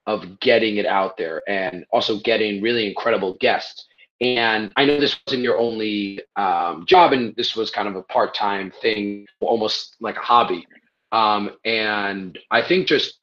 of 0.08 0.40
getting 0.40 0.78
it 0.78 0.88
out 0.88 1.16
there 1.16 1.44
and 1.48 1.86
also 1.92 2.20
getting 2.22 2.60
really 2.60 2.88
incredible 2.88 3.38
guests. 3.40 3.86
And 4.20 4.72
I 4.76 4.86
know 4.86 5.00
this 5.00 5.20
wasn't 5.28 5.44
your 5.44 5.60
only 5.60 6.22
um, 6.38 6.88
job, 6.88 7.14
and 7.14 7.36
this 7.36 7.56
was 7.56 7.70
kind 7.70 7.88
of 7.88 7.96
a 7.96 8.04
part 8.04 8.34
time 8.34 8.74
thing, 8.82 9.28
almost 9.42 9.96
like 10.00 10.18
a 10.18 10.22
hobby. 10.22 10.66
Um, 11.12 11.52
and 11.66 12.40
I 12.50 12.64
think 12.64 12.88
just 12.88 13.20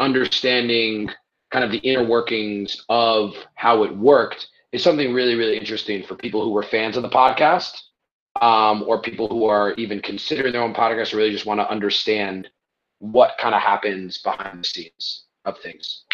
understanding 0.00 1.10
kind 1.50 1.64
of 1.64 1.70
the 1.70 1.78
inner 1.78 2.04
workings 2.04 2.84
of 2.88 3.34
how 3.54 3.82
it 3.82 3.96
worked 3.96 4.48
is 4.72 4.82
something 4.82 5.12
really, 5.12 5.34
really 5.34 5.56
interesting 5.56 6.02
for 6.02 6.14
people 6.14 6.44
who 6.44 6.50
were 6.50 6.62
fans 6.62 6.96
of 6.96 7.02
the 7.02 7.08
podcast 7.08 7.80
um, 8.40 8.84
or 8.86 9.00
people 9.00 9.28
who 9.28 9.46
are 9.46 9.72
even 9.74 10.00
considering 10.00 10.52
their 10.52 10.62
own 10.62 10.74
podcast 10.74 11.12
or 11.12 11.16
really 11.16 11.32
just 11.32 11.46
want 11.46 11.60
to 11.60 11.68
understand 11.68 12.48
what 12.98 13.32
kind 13.40 13.54
of 13.54 13.60
happens 13.60 14.18
behind 14.18 14.60
the 14.60 14.64
scenes 14.64 15.24
of 15.44 15.58
things. 15.58 16.04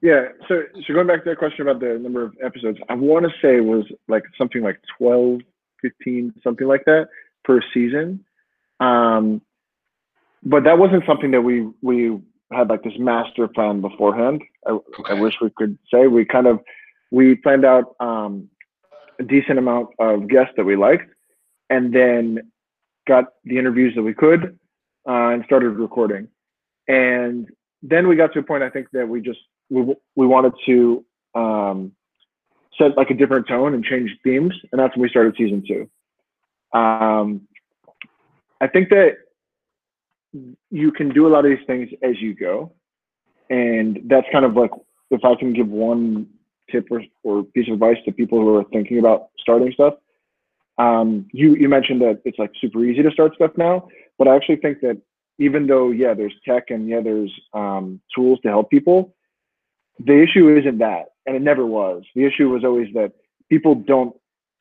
Yeah. 0.00 0.28
So, 0.48 0.62
so 0.86 0.94
going 0.94 1.06
back 1.06 1.24
to 1.24 1.30
that 1.30 1.38
question 1.38 1.68
about 1.68 1.80
the 1.80 1.98
number 1.98 2.22
of 2.22 2.34
episodes, 2.42 2.78
I 2.88 2.94
want 2.94 3.26
to 3.26 3.32
say 3.42 3.60
was 3.60 3.84
like 4.08 4.24
something 4.38 4.62
like 4.62 4.80
12, 4.96 5.40
15, 5.82 6.34
something 6.42 6.66
like 6.66 6.84
that 6.86 7.08
per 7.44 7.60
season. 7.74 8.24
Um, 8.78 9.42
but 10.42 10.64
that 10.64 10.78
wasn't 10.78 11.04
something 11.06 11.32
that 11.32 11.42
we 11.42 11.68
we 11.82 12.18
had 12.52 12.68
like 12.68 12.82
this 12.82 12.98
master 12.98 13.48
plan 13.48 13.80
beforehand. 13.80 14.42
I, 14.66 14.78
I 15.08 15.14
wish 15.14 15.34
we 15.40 15.50
could 15.50 15.78
say 15.92 16.06
we 16.06 16.24
kind 16.24 16.46
of 16.46 16.60
we 17.10 17.34
planned 17.36 17.64
out 17.64 17.94
um, 18.00 18.48
a 19.18 19.22
decent 19.22 19.58
amount 19.58 19.90
of 19.98 20.28
guests 20.28 20.52
that 20.56 20.64
we 20.64 20.76
liked, 20.76 21.10
and 21.68 21.94
then 21.94 22.50
got 23.06 23.24
the 23.44 23.58
interviews 23.58 23.94
that 23.94 24.02
we 24.02 24.14
could 24.14 24.58
uh, 25.08 25.28
and 25.28 25.44
started 25.44 25.70
recording. 25.70 26.28
And 26.88 27.48
then 27.82 28.08
we 28.08 28.16
got 28.16 28.32
to 28.34 28.40
a 28.40 28.42
point 28.42 28.62
I 28.62 28.70
think 28.70 28.88
that 28.92 29.08
we 29.08 29.20
just 29.20 29.40
we 29.68 29.94
we 30.16 30.26
wanted 30.26 30.52
to 30.66 31.04
um, 31.34 31.92
set 32.76 32.96
like 32.96 33.10
a 33.10 33.14
different 33.14 33.46
tone 33.46 33.74
and 33.74 33.84
change 33.84 34.10
themes, 34.24 34.54
and 34.72 34.80
that's 34.80 34.94
when 34.96 35.02
we 35.02 35.08
started 35.08 35.34
season 35.36 35.62
two. 35.66 35.88
Um, 36.78 37.48
I 38.60 38.66
think 38.66 38.90
that 38.90 39.16
you 40.70 40.92
can 40.92 41.10
do 41.10 41.26
a 41.26 41.30
lot 41.30 41.44
of 41.44 41.50
these 41.50 41.66
things 41.66 41.90
as 42.02 42.20
you 42.20 42.34
go, 42.34 42.72
and 43.48 44.00
that's 44.06 44.26
kind 44.32 44.44
of 44.44 44.54
like 44.54 44.70
if 45.10 45.24
I 45.24 45.34
can 45.34 45.52
give 45.52 45.68
one 45.68 46.26
tip 46.70 46.86
or, 46.90 47.02
or 47.22 47.42
piece 47.42 47.68
of 47.68 47.74
advice 47.74 47.96
to 48.04 48.12
people 48.12 48.40
who 48.40 48.56
are 48.56 48.64
thinking 48.64 48.98
about 48.98 49.28
starting 49.38 49.72
stuff. 49.72 49.94
Um, 50.78 51.26
you 51.32 51.54
you 51.56 51.68
mentioned 51.68 52.00
that 52.02 52.22
it's 52.24 52.38
like 52.38 52.52
super 52.60 52.84
easy 52.84 53.02
to 53.02 53.10
start 53.10 53.34
stuff 53.34 53.52
now, 53.56 53.88
but 54.18 54.28
I 54.28 54.36
actually 54.36 54.56
think 54.56 54.80
that 54.80 55.00
even 55.38 55.66
though 55.66 55.90
yeah, 55.90 56.14
there's 56.14 56.34
tech 56.46 56.70
and 56.70 56.88
yeah, 56.88 57.00
there's 57.00 57.32
um, 57.52 58.00
tools 58.14 58.38
to 58.42 58.48
help 58.48 58.70
people, 58.70 59.14
the 59.98 60.22
issue 60.22 60.56
isn't 60.56 60.78
that, 60.78 61.06
and 61.26 61.36
it 61.36 61.42
never 61.42 61.66
was. 61.66 62.04
The 62.14 62.24
issue 62.24 62.48
was 62.48 62.64
always 62.64 62.88
that 62.94 63.12
people 63.50 63.74
don't 63.74 64.14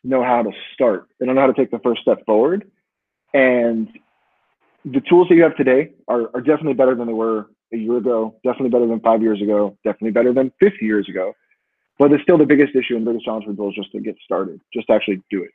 know 0.03 0.23
how 0.23 0.43
to 0.43 0.51
start. 0.73 1.07
They 1.19 1.25
don't 1.25 1.35
know 1.35 1.41
how 1.41 1.47
to 1.47 1.53
take 1.53 1.71
the 1.71 1.79
first 1.79 2.01
step 2.01 2.25
forward, 2.25 2.69
and 3.33 3.87
the 4.85 5.01
tools 5.01 5.27
that 5.29 5.35
you 5.35 5.43
have 5.43 5.55
today 5.57 5.91
are, 6.07 6.29
are 6.33 6.41
definitely 6.41 6.73
better 6.73 6.95
than 6.95 7.07
they 7.07 7.13
were 7.13 7.49
a 7.73 7.77
year 7.77 7.97
ago. 7.97 8.35
Definitely 8.43 8.69
better 8.69 8.87
than 8.87 8.99
five 8.99 9.21
years 9.21 9.41
ago. 9.41 9.77
Definitely 9.83 10.11
better 10.11 10.33
than 10.33 10.51
50 10.59 10.85
years 10.85 11.07
ago. 11.09 11.33
But 11.97 12.11
it's 12.13 12.23
still 12.23 12.37
the 12.37 12.45
biggest 12.45 12.75
issue 12.75 12.95
and 12.95 13.03
biggest 13.03 13.25
challenge 13.25 13.45
for 13.45 13.51
people 13.51 13.69
is 13.69 13.75
just 13.75 13.91
to 13.91 13.99
get 13.99 14.15
started, 14.23 14.61
just 14.73 14.87
to 14.87 14.93
actually 14.93 15.21
do 15.29 15.43
it. 15.43 15.51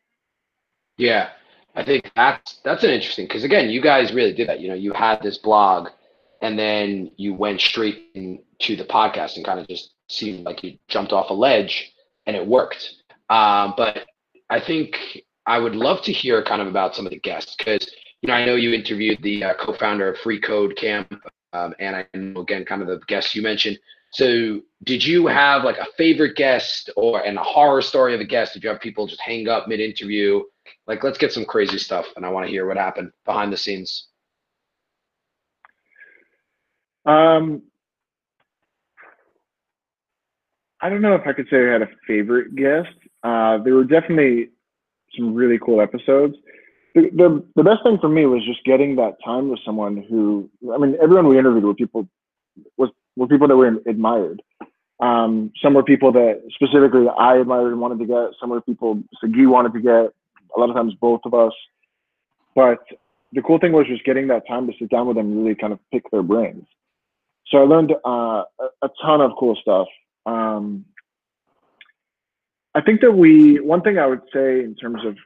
Yeah, 0.98 1.30
I 1.74 1.84
think 1.84 2.10
that's 2.14 2.60
that's 2.64 2.84
an 2.84 2.90
interesting 2.90 3.26
because 3.26 3.44
again, 3.44 3.70
you 3.70 3.80
guys 3.80 4.12
really 4.12 4.34
did 4.34 4.48
that. 4.48 4.60
You 4.60 4.68
know, 4.68 4.74
you 4.74 4.92
had 4.92 5.22
this 5.22 5.38
blog, 5.38 5.88
and 6.42 6.58
then 6.58 7.10
you 7.16 7.34
went 7.34 7.60
straight 7.60 8.10
into 8.14 8.76
the 8.76 8.84
podcast 8.84 9.36
and 9.36 9.44
kind 9.44 9.58
of 9.58 9.66
just 9.66 9.94
seemed 10.08 10.44
like 10.44 10.62
you 10.62 10.76
jumped 10.88 11.12
off 11.12 11.30
a 11.30 11.34
ledge, 11.34 11.92
and 12.26 12.36
it 12.36 12.46
worked. 12.46 12.90
Um, 13.30 13.72
but 13.76 14.04
I 14.50 14.60
think 14.60 14.96
I 15.46 15.58
would 15.58 15.74
love 15.74 16.02
to 16.02 16.12
hear 16.12 16.44
kind 16.44 16.60
of 16.60 16.68
about 16.68 16.94
some 16.94 17.06
of 17.06 17.10
the 17.10 17.18
guests 17.18 17.56
because 17.56 17.90
you 18.24 18.28
know 18.28 18.34
I 18.34 18.46
know 18.46 18.54
you 18.54 18.72
interviewed 18.72 19.22
the 19.22 19.44
uh, 19.44 19.54
co-founder 19.60 20.08
of 20.08 20.18
Free 20.18 20.40
Code 20.40 20.76
Camp, 20.76 21.12
um, 21.52 21.74
and 21.78 21.94
I 21.94 22.06
know 22.14 22.40
again 22.40 22.64
kind 22.64 22.80
of 22.80 22.88
the 22.88 22.98
guests 23.06 23.34
you 23.34 23.42
mentioned. 23.42 23.78
So, 24.12 24.62
did 24.84 25.04
you 25.04 25.26
have 25.26 25.62
like 25.62 25.76
a 25.76 25.84
favorite 25.98 26.34
guest 26.34 26.88
or 26.96 27.22
and 27.26 27.36
a 27.36 27.42
horror 27.42 27.82
story 27.82 28.14
of 28.14 28.20
a 28.20 28.24
guest? 28.24 28.54
Did 28.54 28.64
you 28.64 28.70
have 28.70 28.80
people 28.80 29.06
just 29.06 29.20
hang 29.20 29.46
up 29.48 29.68
mid-interview 29.68 30.40
Like, 30.86 31.04
let's 31.04 31.18
get 31.18 31.32
some 31.32 31.44
crazy 31.44 31.76
stuff, 31.76 32.06
and 32.16 32.24
I 32.24 32.30
want 32.30 32.46
to 32.46 32.50
hear 32.50 32.66
what 32.66 32.78
happened 32.78 33.12
behind 33.26 33.52
the 33.52 33.58
scenes. 33.58 34.06
Um, 37.04 37.62
I 40.80 40.88
don't 40.88 41.02
know 41.02 41.14
if 41.14 41.26
I 41.26 41.34
could 41.34 41.48
say 41.50 41.68
I 41.68 41.72
had 41.72 41.82
a 41.82 41.90
favorite 42.06 42.56
guest. 42.56 42.96
Uh, 43.22 43.58
there 43.58 43.74
were 43.74 43.84
definitely 43.84 44.50
some 45.14 45.34
really 45.34 45.58
cool 45.58 45.82
episodes. 45.82 46.36
The, 46.94 47.44
the, 47.56 47.64
best 47.64 47.82
thing 47.82 47.98
for 47.98 48.08
me 48.08 48.24
was 48.24 48.44
just 48.46 48.64
getting 48.64 48.94
that 48.96 49.16
time 49.24 49.48
with 49.48 49.58
someone 49.66 49.96
who, 50.08 50.48
I 50.72 50.78
mean, 50.78 50.96
everyone 51.02 51.26
we 51.26 51.36
interviewed 51.38 51.64
were 51.64 51.74
people 51.74 52.08
was 52.76 52.90
were 53.16 53.26
people 53.26 53.48
that 53.48 53.56
we 53.56 53.66
admired. 53.90 54.40
Um, 55.00 55.52
some 55.60 55.74
were 55.74 55.82
people 55.82 56.12
that 56.12 56.42
specifically 56.54 57.06
I 57.18 57.38
admired 57.38 57.72
and 57.72 57.80
wanted 57.80 57.98
to 57.98 58.06
get. 58.06 58.38
Some 58.40 58.50
were 58.50 58.60
people 58.60 59.02
Sagi 59.20 59.46
wanted 59.46 59.72
to 59.72 59.80
get. 59.80 60.14
A 60.56 60.60
lot 60.60 60.70
of 60.70 60.76
times, 60.76 60.94
both 61.00 61.20
of 61.24 61.34
us. 61.34 61.52
But 62.54 62.78
the 63.32 63.42
cool 63.42 63.58
thing 63.58 63.72
was 63.72 63.88
just 63.88 64.04
getting 64.04 64.28
that 64.28 64.46
time 64.46 64.68
to 64.68 64.72
sit 64.78 64.88
down 64.88 65.08
with 65.08 65.16
them 65.16 65.32
and 65.32 65.42
really 65.42 65.56
kind 65.56 65.72
of 65.72 65.80
pick 65.92 66.08
their 66.12 66.22
brains. 66.22 66.64
So 67.48 67.58
I 67.58 67.62
learned 67.62 67.92
uh, 68.06 68.44
a, 68.60 68.66
a 68.82 68.88
ton 69.02 69.20
of 69.20 69.32
cool 69.38 69.56
stuff. 69.60 69.88
Um, 70.26 70.84
I 72.74 72.80
think 72.80 73.00
that 73.00 73.12
we 73.12 73.60
one 73.60 73.82
thing 73.82 73.98
I 73.98 74.06
would 74.06 74.22
say 74.32 74.60
in 74.60 74.74
terms 74.74 75.04
of 75.04 75.16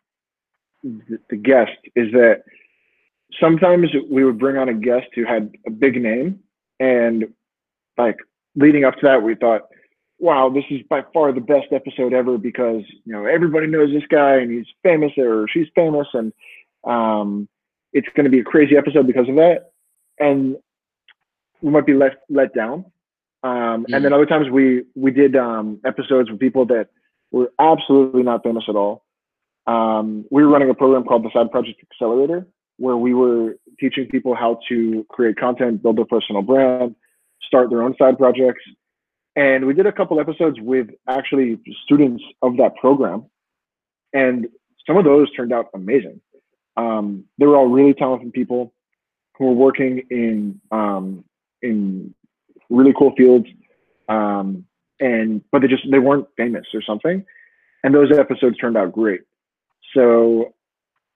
the, 0.82 1.37
guest 1.37 1.73
is 1.97 2.12
that 2.12 2.42
sometimes 3.40 3.88
we 4.11 4.25
would 4.25 4.38
bring 4.38 4.56
on 4.56 4.68
a 4.68 4.75
guest 4.75 5.06
who 5.14 5.25
had 5.25 5.50
a 5.66 5.70
big 5.70 6.00
name 6.00 6.40
and 6.80 7.25
like 7.97 8.16
leading 8.54 8.85
up 8.85 8.94
to 8.94 9.00
that 9.02 9.23
we 9.23 9.35
thought 9.35 9.62
wow 10.18 10.49
this 10.49 10.64
is 10.70 10.80
by 10.88 11.02
far 11.12 11.32
the 11.32 11.40
best 11.40 11.66
episode 11.73 12.12
ever 12.12 12.38
because 12.38 12.82
you 13.04 13.12
know 13.12 13.26
everybody 13.26 13.66
knows 13.66 13.92
this 13.92 14.06
guy 14.08 14.37
and 14.37 14.50
he's 14.50 14.66
famous 14.82 15.12
or 15.18 15.47
she's 15.49 15.66
famous 15.75 16.06
and 16.14 16.32
um, 16.85 17.49
it's 17.92 18.08
going 18.14 18.25
to 18.25 18.30
be 18.30 18.40
a 18.40 18.44
crazy 18.44 18.76
episode 18.76 19.06
because 19.06 19.28
of 19.28 19.37
that. 19.37 19.73
And 20.18 20.56
we 21.61 21.70
might 21.70 21.87
be 21.87 21.94
let 21.94 22.18
let 22.28 22.54
down. 22.54 22.87
Um, 23.44 23.52
mm-hmm. 23.52 23.94
and 23.94 24.04
then 24.04 24.12
other 24.12 24.26
times 24.26 24.49
we 24.50 24.85
we 24.94 25.11
did 25.11 25.37
um, 25.37 25.80
episodes 25.85 26.30
with 26.30 26.40
people 26.40 26.66
that 26.66 26.88
were 27.30 27.52
absolutely 27.58 28.23
not 28.23 28.42
famous 28.42 28.64
at 28.68 28.76
all 28.76 29.04
um, 29.68 30.25
we 30.30 30.42
were 30.42 30.48
running 30.48 30.70
a 30.70 30.75
program 30.75 31.04
called 31.04 31.25
the 31.25 31.30
Side 31.32 31.50
Project 31.50 31.80
Accelerator, 31.92 32.46
where 32.78 32.96
we 32.96 33.12
were 33.12 33.56
teaching 33.78 34.08
people 34.08 34.34
how 34.34 34.58
to 34.70 35.04
create 35.10 35.37
content, 35.38 35.82
build 35.82 35.98
their 35.98 36.06
personal 36.06 36.40
brand, 36.40 36.96
start 37.46 37.68
their 37.68 37.82
own 37.82 37.94
side 37.98 38.16
projects. 38.16 38.62
And 39.37 39.66
we 39.66 39.75
did 39.75 39.87
a 39.87 39.92
couple 39.92 40.18
episodes 40.20 40.58
with 40.58 40.88
actually 41.06 41.60
students 41.84 42.25
of 42.40 42.56
that 42.56 42.76
program. 42.76 43.26
And 44.14 44.48
some 44.87 44.96
of 44.96 45.04
those 45.04 45.30
turned 45.34 45.52
out 45.52 45.66
amazing. 45.75 46.20
Um, 46.78 47.25
they 47.38 47.46
were 47.46 47.56
all 47.56 47.68
really 47.68 47.92
talented 47.92 48.32
people 48.32 48.72
who 49.37 49.46
were 49.46 49.52
working 49.52 50.02
in 50.10 50.60
um, 50.72 51.25
in 51.60 52.14
really 52.70 52.94
cool 52.98 53.12
fields. 53.16 53.46
Um, 54.08 54.64
and 54.98 55.42
but 55.52 55.60
they 55.60 55.68
just 55.68 55.84
they 55.90 55.98
weren't 55.98 56.26
famous 56.38 56.66
or 56.72 56.80
something. 56.80 57.25
And 57.84 57.94
those 57.94 58.10
episodes 58.16 58.56
turned 58.56 58.76
out 58.76 58.92
great. 58.92 59.20
So 59.95 60.54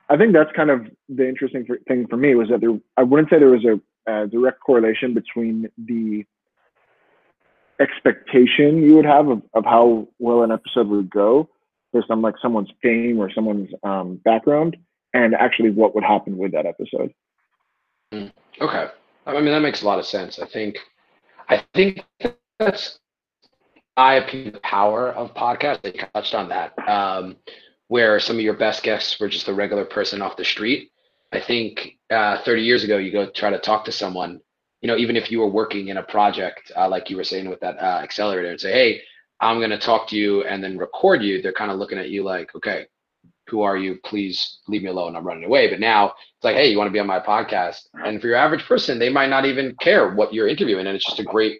I 0.08 0.16
think 0.16 0.32
that's 0.32 0.52
kind 0.52 0.70
of 0.70 0.86
the 1.08 1.28
interesting 1.28 1.66
thing 1.88 2.06
for 2.08 2.16
me 2.16 2.34
was 2.34 2.48
that 2.48 2.60
there, 2.60 2.78
I 2.96 3.02
wouldn't 3.02 3.30
say 3.30 3.38
there 3.38 3.48
was 3.48 3.64
a, 3.64 3.80
a 4.10 4.26
direct 4.26 4.60
correlation 4.60 5.14
between 5.14 5.68
the 5.78 6.24
expectation 7.80 8.82
you 8.82 8.94
would 8.96 9.04
have 9.04 9.28
of, 9.28 9.42
of 9.54 9.64
how 9.64 10.08
well 10.18 10.42
an 10.42 10.52
episode 10.52 10.88
would 10.88 11.10
go 11.10 11.48
based 11.92 12.10
on 12.10 12.22
like 12.22 12.34
someone's 12.40 12.70
fame 12.82 13.18
or 13.18 13.30
someone's 13.32 13.70
um, 13.82 14.16
background 14.24 14.76
and 15.14 15.34
actually 15.34 15.70
what 15.70 15.94
would 15.94 16.04
happen 16.04 16.36
with 16.36 16.52
that 16.52 16.66
episode. 16.66 17.12
Hmm. 18.12 18.26
Okay. 18.60 18.86
I 19.26 19.32
mean, 19.34 19.46
that 19.46 19.60
makes 19.60 19.82
a 19.82 19.86
lot 19.86 19.98
of 19.98 20.06
sense. 20.06 20.38
I 20.38 20.46
think, 20.46 20.78
I 21.48 21.64
think 21.74 22.04
that's, 22.58 22.98
I 23.96 24.14
opinion 24.14 24.54
the 24.54 24.60
power 24.60 25.10
of 25.10 25.34
podcasts. 25.34 25.82
They 25.82 25.92
touched 25.92 26.34
on 26.34 26.48
that. 26.48 26.72
Um, 26.88 27.36
where 27.92 28.18
some 28.18 28.36
of 28.36 28.42
your 28.42 28.56
best 28.56 28.82
guests 28.82 29.20
were 29.20 29.28
just 29.28 29.48
a 29.48 29.52
regular 29.52 29.84
person 29.84 30.22
off 30.22 30.38
the 30.38 30.44
street. 30.46 30.90
I 31.30 31.40
think 31.42 31.98
uh, 32.08 32.42
30 32.42 32.62
years 32.62 32.84
ago, 32.84 32.96
you 32.96 33.12
go 33.12 33.28
try 33.28 33.50
to 33.50 33.58
talk 33.58 33.84
to 33.84 33.92
someone, 33.92 34.40
you 34.80 34.88
know, 34.88 34.96
even 34.96 35.14
if 35.14 35.30
you 35.30 35.40
were 35.40 35.50
working 35.50 35.88
in 35.88 35.98
a 35.98 36.02
project, 36.02 36.72
uh, 36.74 36.88
like 36.88 37.10
you 37.10 37.18
were 37.18 37.24
saying 37.24 37.50
with 37.50 37.60
that 37.60 37.76
uh, 37.78 38.00
accelerator, 38.02 38.48
and 38.48 38.58
say, 38.58 38.72
hey, 38.72 39.02
I'm 39.40 39.58
going 39.58 39.76
to 39.76 39.78
talk 39.78 40.08
to 40.08 40.16
you 40.16 40.42
and 40.44 40.64
then 40.64 40.78
record 40.78 41.22
you. 41.22 41.42
They're 41.42 41.52
kind 41.52 41.70
of 41.70 41.78
looking 41.78 41.98
at 41.98 42.08
you 42.08 42.24
like, 42.24 42.54
okay, 42.54 42.86
who 43.48 43.60
are 43.60 43.76
you? 43.76 43.98
Please 44.02 44.60
leave 44.68 44.84
me 44.84 44.88
alone. 44.88 45.14
I'm 45.14 45.26
running 45.26 45.44
away. 45.44 45.68
But 45.68 45.78
now 45.78 46.14
it's 46.36 46.44
like, 46.44 46.56
hey, 46.56 46.70
you 46.70 46.78
want 46.78 46.88
to 46.88 46.92
be 46.92 46.98
on 46.98 47.06
my 47.06 47.20
podcast? 47.20 47.80
And 47.92 48.22
for 48.22 48.26
your 48.26 48.36
average 48.36 48.64
person, 48.64 48.98
they 48.98 49.10
might 49.10 49.28
not 49.28 49.44
even 49.44 49.76
care 49.82 50.14
what 50.14 50.32
you're 50.32 50.48
interviewing. 50.48 50.86
And 50.86 50.96
it's 50.96 51.04
just 51.04 51.20
a 51.20 51.24
great, 51.24 51.58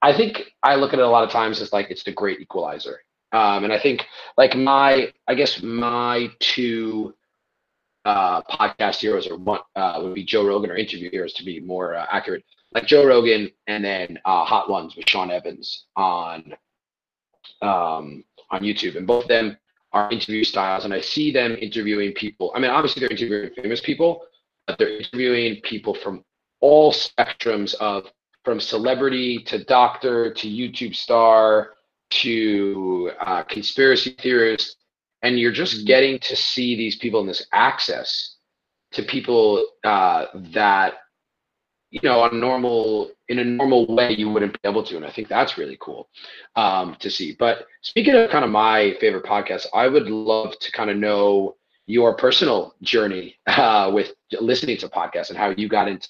I 0.00 0.16
think 0.16 0.54
I 0.62 0.76
look 0.76 0.94
at 0.94 1.00
it 1.00 1.04
a 1.04 1.10
lot 1.10 1.24
of 1.24 1.30
times 1.30 1.60
as 1.60 1.70
like 1.70 1.90
it's 1.90 2.04
the 2.04 2.12
great 2.12 2.40
equalizer. 2.40 3.00
Um, 3.32 3.64
and 3.64 3.72
I 3.72 3.78
think 3.78 4.04
like 4.36 4.56
my, 4.56 5.12
I 5.28 5.34
guess 5.34 5.62
my 5.62 6.28
two 6.40 7.14
uh, 8.04 8.42
podcast 8.42 8.96
heroes 8.96 9.26
or 9.26 9.36
one 9.36 9.60
uh, 9.76 10.00
would 10.02 10.14
be 10.14 10.24
Joe 10.24 10.46
Rogan 10.46 10.70
or 10.70 10.76
interview 10.76 11.10
heroes 11.10 11.32
to 11.34 11.44
be 11.44 11.60
more 11.60 11.94
uh, 11.94 12.06
accurate. 12.10 12.44
Like 12.72 12.86
Joe 12.86 13.06
Rogan 13.06 13.50
and 13.66 13.84
then 13.84 14.18
uh, 14.24 14.44
Hot 14.44 14.70
Ones 14.70 14.96
with 14.96 15.08
Sean 15.08 15.30
Evans 15.30 15.86
on 15.96 16.54
um, 17.62 18.24
on 18.50 18.62
YouTube, 18.62 18.96
and 18.96 19.06
both 19.06 19.24
of 19.24 19.28
them 19.28 19.56
are 19.92 20.10
interview 20.10 20.44
styles. 20.44 20.84
And 20.84 20.94
I 20.94 21.00
see 21.00 21.32
them 21.32 21.56
interviewing 21.60 22.12
people. 22.12 22.52
I 22.54 22.60
mean, 22.60 22.70
obviously 22.70 23.00
they're 23.00 23.10
interviewing 23.10 23.50
famous 23.54 23.80
people, 23.80 24.22
but 24.66 24.78
they're 24.78 24.98
interviewing 24.98 25.60
people 25.62 25.94
from 25.94 26.24
all 26.60 26.92
spectrums 26.92 27.74
of 27.74 28.06
from 28.44 28.60
celebrity 28.60 29.38
to 29.44 29.64
doctor 29.64 30.32
to 30.32 30.48
YouTube 30.48 30.94
star 30.94 31.72
to 32.10 33.10
uh, 33.20 33.42
conspiracy 33.44 34.16
theorists, 34.20 34.76
and 35.22 35.38
you're 35.38 35.52
just 35.52 35.78
mm-hmm. 35.78 35.86
getting 35.86 36.18
to 36.20 36.36
see 36.36 36.76
these 36.76 36.96
people 36.96 37.20
in 37.20 37.26
this 37.26 37.46
access 37.52 38.36
to 38.92 39.02
people 39.02 39.64
uh, 39.84 40.26
that 40.52 40.94
you 41.90 42.00
know 42.02 42.20
on 42.20 42.38
normal 42.38 43.10
in 43.28 43.38
a 43.40 43.44
normal 43.44 43.86
way 43.94 44.12
you 44.12 44.30
wouldn't 44.30 44.52
be 44.52 44.68
able 44.68 44.82
to 44.82 44.96
and 44.96 45.04
i 45.04 45.10
think 45.10 45.28
that's 45.28 45.58
really 45.58 45.76
cool 45.80 46.08
um, 46.56 46.96
to 47.00 47.10
see 47.10 47.36
but 47.38 47.66
speaking 47.82 48.14
of 48.14 48.30
kind 48.30 48.44
of 48.44 48.50
my 48.50 48.94
favorite 49.00 49.24
podcast 49.24 49.66
i 49.74 49.86
would 49.86 50.08
love 50.08 50.56
to 50.60 50.72
kind 50.72 50.90
of 50.90 50.96
know 50.96 51.56
your 51.86 52.14
personal 52.14 52.74
journey 52.82 53.36
uh, 53.46 53.90
with 53.92 54.12
listening 54.40 54.76
to 54.76 54.88
podcasts 54.88 55.30
and 55.30 55.38
how 55.38 55.50
you 55.56 55.68
got 55.68 55.88
into 55.88 56.08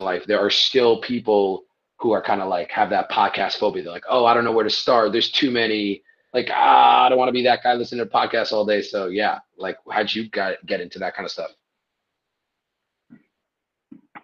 life 0.00 0.24
there 0.26 0.40
are 0.40 0.50
still 0.50 1.00
people 1.00 1.64
who 1.98 2.12
are 2.12 2.22
kind 2.22 2.42
of 2.42 2.48
like 2.48 2.70
have 2.70 2.90
that 2.90 3.10
podcast 3.10 3.58
phobia. 3.58 3.82
They're 3.82 3.92
like, 3.92 4.04
oh, 4.08 4.26
I 4.26 4.34
don't 4.34 4.44
know 4.44 4.52
where 4.52 4.64
to 4.64 4.70
start. 4.70 5.12
There's 5.12 5.30
too 5.30 5.50
many. 5.50 6.02
Like, 6.34 6.48
ah, 6.52 7.06
I 7.06 7.08
don't 7.08 7.18
want 7.18 7.28
to 7.28 7.32
be 7.32 7.42
that 7.44 7.62
guy 7.62 7.74
listening 7.74 8.04
to 8.04 8.10
podcasts 8.10 8.52
all 8.52 8.66
day. 8.66 8.82
So 8.82 9.06
yeah, 9.06 9.38
like, 9.56 9.78
how'd 9.90 10.12
you 10.12 10.28
get 10.28 10.64
get 10.66 10.80
into 10.80 10.98
that 10.98 11.14
kind 11.14 11.24
of 11.24 11.30
stuff? 11.30 11.50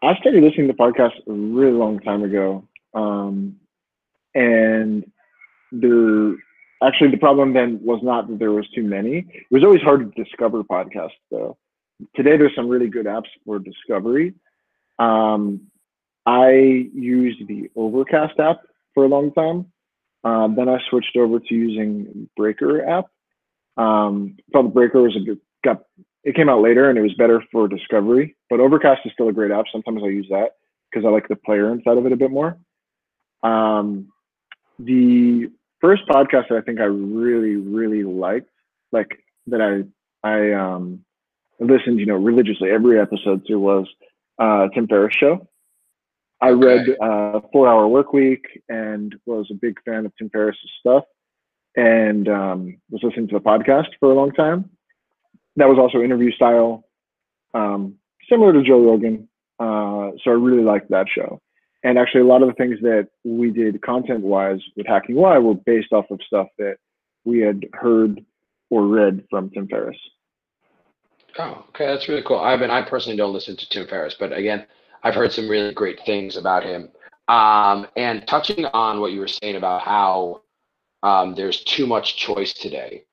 I 0.02 0.16
started 0.16 0.42
listening 0.42 0.66
to 0.66 0.74
podcasts 0.74 1.20
a 1.28 1.32
really 1.32 1.72
long 1.72 2.00
time 2.00 2.24
ago, 2.24 2.66
um, 2.92 3.56
and 4.34 5.10
the 5.70 6.36
actually 6.82 7.12
the 7.12 7.16
problem 7.16 7.52
then 7.52 7.78
was 7.82 8.00
not 8.02 8.28
that 8.28 8.38
there 8.38 8.52
was 8.52 8.68
too 8.74 8.82
many. 8.82 9.18
It 9.18 9.46
was 9.50 9.64
always 9.64 9.80
hard 9.80 10.14
to 10.14 10.24
discover 10.24 10.62
podcasts 10.64 11.10
though. 11.30 11.56
Today 12.16 12.36
there's 12.36 12.54
some 12.54 12.68
really 12.68 12.88
good 12.88 13.06
apps 13.06 13.28
for 13.46 13.58
discovery. 13.58 14.34
Um, 14.98 15.71
I 16.26 16.50
used 16.50 17.46
the 17.48 17.70
Overcast 17.76 18.38
app 18.38 18.60
for 18.94 19.04
a 19.04 19.08
long 19.08 19.32
time. 19.32 19.72
Um, 20.24 20.54
then 20.56 20.68
I 20.68 20.78
switched 20.88 21.16
over 21.16 21.40
to 21.40 21.54
using 21.54 22.28
Breaker 22.36 22.86
app. 22.88 23.06
Um, 23.76 24.36
felt 24.52 24.72
Breaker 24.72 25.02
was 25.02 25.16
a 25.16 25.20
good, 25.20 25.40
got 25.64 25.82
it 26.24 26.36
came 26.36 26.48
out 26.48 26.62
later 26.62 26.88
and 26.88 26.98
it 26.98 27.02
was 27.02 27.14
better 27.14 27.42
for 27.50 27.66
discovery. 27.66 28.36
But 28.48 28.60
Overcast 28.60 29.00
is 29.04 29.12
still 29.12 29.28
a 29.28 29.32
great 29.32 29.50
app. 29.50 29.64
Sometimes 29.72 30.02
I 30.04 30.08
use 30.08 30.28
that 30.30 30.50
because 30.90 31.04
I 31.04 31.10
like 31.10 31.26
the 31.28 31.36
player 31.36 31.72
inside 31.72 31.98
of 31.98 32.06
it 32.06 32.12
a 32.12 32.16
bit 32.16 32.30
more. 32.30 32.56
Um, 33.42 34.12
the 34.78 35.50
first 35.80 36.02
podcast 36.08 36.48
that 36.48 36.58
I 36.58 36.60
think 36.60 36.80
I 36.80 36.84
really, 36.84 37.56
really 37.56 38.04
liked, 38.04 38.50
like 38.92 39.18
that 39.48 39.60
I 39.60 39.82
I 40.26 40.52
um, 40.52 41.04
listened, 41.58 41.98
you 41.98 42.06
know, 42.06 42.14
religiously 42.14 42.70
every 42.70 43.00
episode 43.00 43.44
to 43.46 43.56
was 43.56 43.86
uh, 44.38 44.68
Tim 44.74 44.86
Ferriss 44.86 45.16
show. 45.18 45.48
I 46.42 46.50
read 46.50 46.88
uh, 47.00 47.40
Four 47.52 47.68
Hour 47.68 47.86
Work 47.86 48.12
Week 48.12 48.44
and 48.68 49.14
was 49.26 49.46
a 49.52 49.54
big 49.54 49.80
fan 49.84 50.04
of 50.04 50.12
Tim 50.18 50.28
Ferriss's 50.28 50.70
stuff, 50.80 51.04
and 51.76 52.28
um, 52.28 52.78
was 52.90 53.00
listening 53.04 53.28
to 53.28 53.34
the 53.34 53.40
podcast 53.40 53.86
for 54.00 54.10
a 54.10 54.14
long 54.14 54.32
time. 54.32 54.68
That 55.54 55.68
was 55.68 55.78
also 55.78 56.02
interview 56.02 56.32
style, 56.32 56.84
um, 57.54 57.94
similar 58.28 58.52
to 58.52 58.62
Joe 58.62 58.84
Rogan. 58.84 59.28
Uh, 59.60 60.18
so 60.24 60.32
I 60.32 60.34
really 60.34 60.64
liked 60.64 60.90
that 60.90 61.06
show. 61.08 61.40
And 61.84 61.96
actually, 61.96 62.22
a 62.22 62.26
lot 62.26 62.42
of 62.42 62.48
the 62.48 62.54
things 62.54 62.78
that 62.82 63.08
we 63.24 63.50
did 63.50 63.80
content 63.82 64.22
wise 64.22 64.60
with 64.76 64.86
Hacking 64.86 65.16
UI 65.16 65.38
were 65.38 65.54
based 65.54 65.92
off 65.92 66.06
of 66.10 66.18
stuff 66.26 66.48
that 66.58 66.76
we 67.24 67.38
had 67.38 67.66
heard 67.72 68.20
or 68.68 68.86
read 68.86 69.24
from 69.30 69.50
Tim 69.50 69.68
Ferriss. 69.68 69.96
Oh, 71.38 71.64
okay, 71.68 71.86
that's 71.86 72.08
really 72.08 72.22
cool. 72.26 72.40
I 72.40 72.56
mean, 72.56 72.70
I 72.70 72.82
personally 72.82 73.16
don't 73.16 73.32
listen 73.32 73.56
to 73.56 73.68
Tim 73.68 73.86
Ferriss, 73.86 74.16
but 74.18 74.32
again, 74.32 74.66
I've 75.02 75.14
heard 75.14 75.32
some 75.32 75.48
really 75.48 75.72
great 75.72 76.00
things 76.06 76.36
about 76.36 76.64
him. 76.64 76.88
Um, 77.28 77.86
and 77.96 78.26
touching 78.26 78.66
on 78.66 79.00
what 79.00 79.12
you 79.12 79.20
were 79.20 79.28
saying 79.28 79.56
about 79.56 79.82
how 79.82 80.42
um, 81.02 81.34
there's 81.34 81.62
too 81.64 81.86
much 81.86 82.16
choice 82.16 82.52
today, 82.52 83.04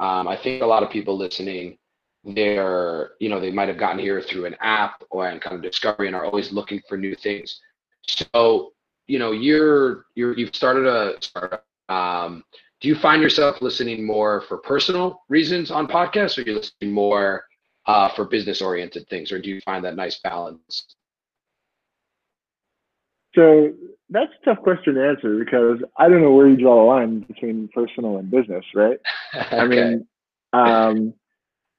um, 0.00 0.28
I 0.28 0.36
think 0.36 0.62
a 0.62 0.66
lot 0.66 0.82
of 0.82 0.90
people 0.90 1.16
listening, 1.16 1.76
they're, 2.24 3.12
you 3.20 3.28
know, 3.28 3.40
they 3.40 3.50
might 3.50 3.68
have 3.68 3.78
gotten 3.78 3.98
here 3.98 4.20
through 4.20 4.44
an 4.46 4.56
app 4.60 5.02
or 5.10 5.26
and 5.28 5.40
kind 5.40 5.56
of 5.56 5.62
discovery 5.62 6.06
and 6.06 6.16
are 6.16 6.24
always 6.24 6.52
looking 6.52 6.80
for 6.88 6.96
new 6.96 7.14
things. 7.14 7.60
So, 8.06 8.72
you 9.06 9.18
know, 9.18 9.32
you're 9.32 10.06
you're 10.14 10.36
you've 10.36 10.54
started 10.54 10.86
a 10.86 11.16
startup. 11.20 11.64
Um, 11.88 12.44
do 12.80 12.88
you 12.88 12.94
find 12.94 13.22
yourself 13.22 13.60
listening 13.60 14.04
more 14.04 14.42
for 14.42 14.58
personal 14.58 15.22
reasons 15.28 15.70
on 15.70 15.88
podcasts, 15.88 16.38
or 16.38 16.42
you 16.42 16.54
listening 16.54 16.92
more 16.92 17.44
uh, 17.86 18.08
for 18.10 18.24
business 18.24 18.62
oriented 18.62 19.08
things, 19.08 19.32
or 19.32 19.40
do 19.40 19.50
you 19.50 19.60
find 19.62 19.84
that 19.84 19.96
nice 19.96 20.20
balance? 20.20 20.96
So 23.34 23.72
that's 24.10 24.32
a 24.42 24.44
tough 24.44 24.62
question 24.62 24.94
to 24.94 25.06
answer 25.06 25.38
because 25.38 25.78
I 25.98 26.08
don't 26.08 26.22
know 26.22 26.32
where 26.32 26.48
you 26.48 26.56
draw 26.56 26.76
the 26.76 26.82
line 26.82 27.20
between 27.20 27.68
personal 27.74 28.18
and 28.18 28.30
business, 28.30 28.64
right? 28.74 28.98
okay. 29.34 29.56
I 29.58 29.66
mean, 29.66 30.06
um, 30.52 31.14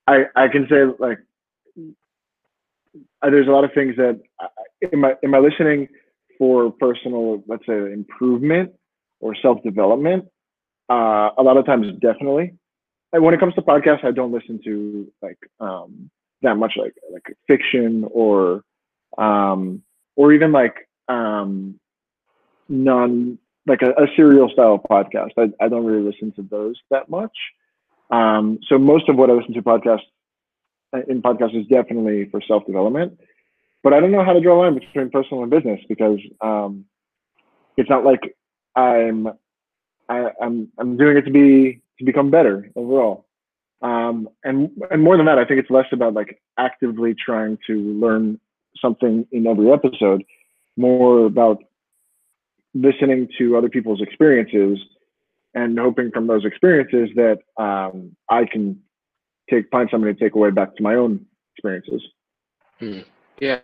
I 0.07 0.25
I 0.35 0.47
can 0.47 0.67
say 0.69 0.85
like 0.99 1.19
uh, 3.21 3.29
there's 3.29 3.47
a 3.47 3.51
lot 3.51 3.63
of 3.63 3.73
things 3.73 3.95
that 3.97 4.19
am 4.93 5.05
I 5.05 5.13
am 5.23 5.33
I 5.33 5.39
listening 5.39 5.87
for 6.37 6.71
personal, 6.71 7.43
let's 7.47 7.65
say, 7.65 7.73
improvement 7.73 8.71
or 9.19 9.35
self 9.41 9.61
development. 9.63 10.25
Uh, 10.89 11.29
a 11.37 11.43
lot 11.43 11.57
of 11.57 11.65
times, 11.65 11.87
definitely. 11.99 12.53
And 13.11 13.23
when 13.23 13.33
it 13.33 13.39
comes 13.39 13.53
to 13.55 13.61
podcasts, 13.61 14.05
I 14.05 14.11
don't 14.11 14.31
listen 14.31 14.59
to 14.63 15.11
like 15.21 15.37
um, 15.59 16.09
that 16.41 16.55
much 16.55 16.73
like 16.77 16.93
like 17.11 17.35
fiction 17.47 18.05
or 18.11 18.63
um, 19.17 19.83
or 20.15 20.33
even 20.33 20.51
like 20.51 20.88
um, 21.09 21.79
non 22.69 23.37
like 23.67 23.81
a, 23.81 23.89
a 24.01 24.07
serial 24.15 24.49
style 24.49 24.81
podcast. 24.89 25.31
I, 25.37 25.51
I 25.63 25.67
don't 25.67 25.85
really 25.85 26.03
listen 26.03 26.31
to 26.33 26.41
those 26.43 26.75
that 26.89 27.09
much. 27.09 27.35
Um, 28.09 28.59
so 28.67 28.79
most 28.79 29.09
of 29.09 29.15
what 29.15 29.29
I 29.29 29.33
listen 29.33 29.53
to 29.53 29.61
podcasts 29.61 30.07
in 31.07 31.21
podcasts 31.21 31.59
is 31.59 31.67
definitely 31.67 32.29
for 32.31 32.41
self 32.47 32.65
development. 32.65 33.19
But 33.83 33.93
I 33.93 33.99
don't 33.99 34.11
know 34.11 34.25
how 34.25 34.33
to 34.33 34.41
draw 34.41 34.59
a 34.59 34.61
line 34.63 34.73
between 34.73 35.09
personal 35.09 35.43
and 35.43 35.51
business 35.51 35.79
because 35.87 36.19
um, 36.41 36.85
it's 37.77 37.89
not 37.89 38.03
like 38.03 38.35
I'm 38.75 39.27
I, 40.09 40.31
I'm 40.41 40.69
I'm 40.77 40.97
doing 40.97 41.17
it 41.17 41.23
to 41.23 41.31
be 41.31 41.81
to 41.99 42.05
become 42.05 42.31
better 42.31 42.71
overall. 42.75 43.25
Um, 43.81 44.29
and 44.43 44.69
and 44.91 45.01
more 45.01 45.15
than 45.15 45.27
that, 45.27 45.37
I 45.37 45.45
think 45.45 45.59
it's 45.59 45.69
less 45.69 45.85
about 45.91 46.13
like 46.13 46.41
actively 46.57 47.13
trying 47.13 47.57
to 47.67 47.73
learn 47.75 48.39
something 48.81 49.25
in 49.31 49.47
every 49.47 49.71
episode, 49.71 50.23
more 50.79 51.25
about 51.25 51.61
listening 52.73 53.27
to 53.37 53.57
other 53.57 53.69
people's 53.69 54.01
experiences 54.01 54.79
and 55.53 55.77
hoping 55.77 56.11
from 56.11 56.27
those 56.27 56.45
experiences 56.45 57.09
that 57.15 57.39
um, 57.61 58.15
I 58.29 58.45
can 58.45 58.79
take 59.49 59.69
find 59.71 59.89
something 59.91 60.13
to 60.13 60.19
take 60.19 60.35
away 60.35 60.51
back 60.51 60.75
to 60.75 60.83
my 60.83 60.95
own 60.95 61.25
experiences. 61.55 62.01
Hmm. 62.79 62.99
Yeah, 63.39 63.59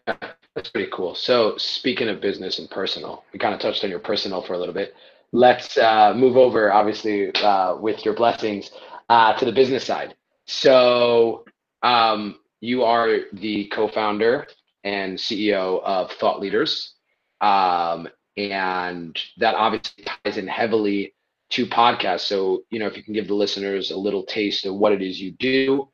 that's 0.56 0.70
pretty 0.70 0.90
cool. 0.92 1.16
So 1.16 1.56
speaking 1.58 2.10
of 2.10 2.22
business 2.22 2.60
and 2.60 2.70
personal, 2.70 3.24
we 3.32 3.40
kind 3.40 3.54
of 3.54 3.60
touched 3.60 3.84
on 3.84 3.90
your 3.90 4.00
personal 4.00 4.42
for 4.42 4.54
a 4.54 4.58
little 4.58 4.74
bit. 4.74 4.96
Let's 5.32 5.78
uh, 5.78 6.14
move 6.16 6.38
over, 6.38 6.72
obviously, 6.72 7.34
uh, 7.36 7.76
with 7.78 8.06
your 8.06 8.14
blessings 8.14 8.72
uh, 9.10 9.34
to 9.34 9.46
the 9.46 9.52
business 9.52 9.86
side. 9.86 10.16
So 10.48 11.46
um, 11.84 12.40
you 12.62 12.84
are 12.84 13.20
the 13.34 13.66
co-founder 13.68 14.48
and 14.84 15.18
CEO 15.18 15.84
of 15.84 16.12
Thought 16.12 16.40
Leaders. 16.40 16.95
Um, 17.42 18.08
and 18.38 19.18
that 19.38 19.56
obviously 19.56 20.04
ties 20.04 20.38
in 20.38 20.48
heavily 20.48 21.14
to 21.52 21.66
podcasts. 21.66 22.22
So, 22.22 22.64
you 22.70 22.80
know, 22.80 22.88
if 22.88 22.98
you 22.98 23.04
can 23.04 23.14
give 23.14 23.28
the 23.28 23.36
listeners 23.36 23.92
a 23.92 23.98
little 23.98 24.24
taste 24.24 24.66
of 24.66 24.76
what 24.76 24.92
it 24.92 25.02
is 25.02 25.20
you 25.20 25.32
do, 25.32 25.90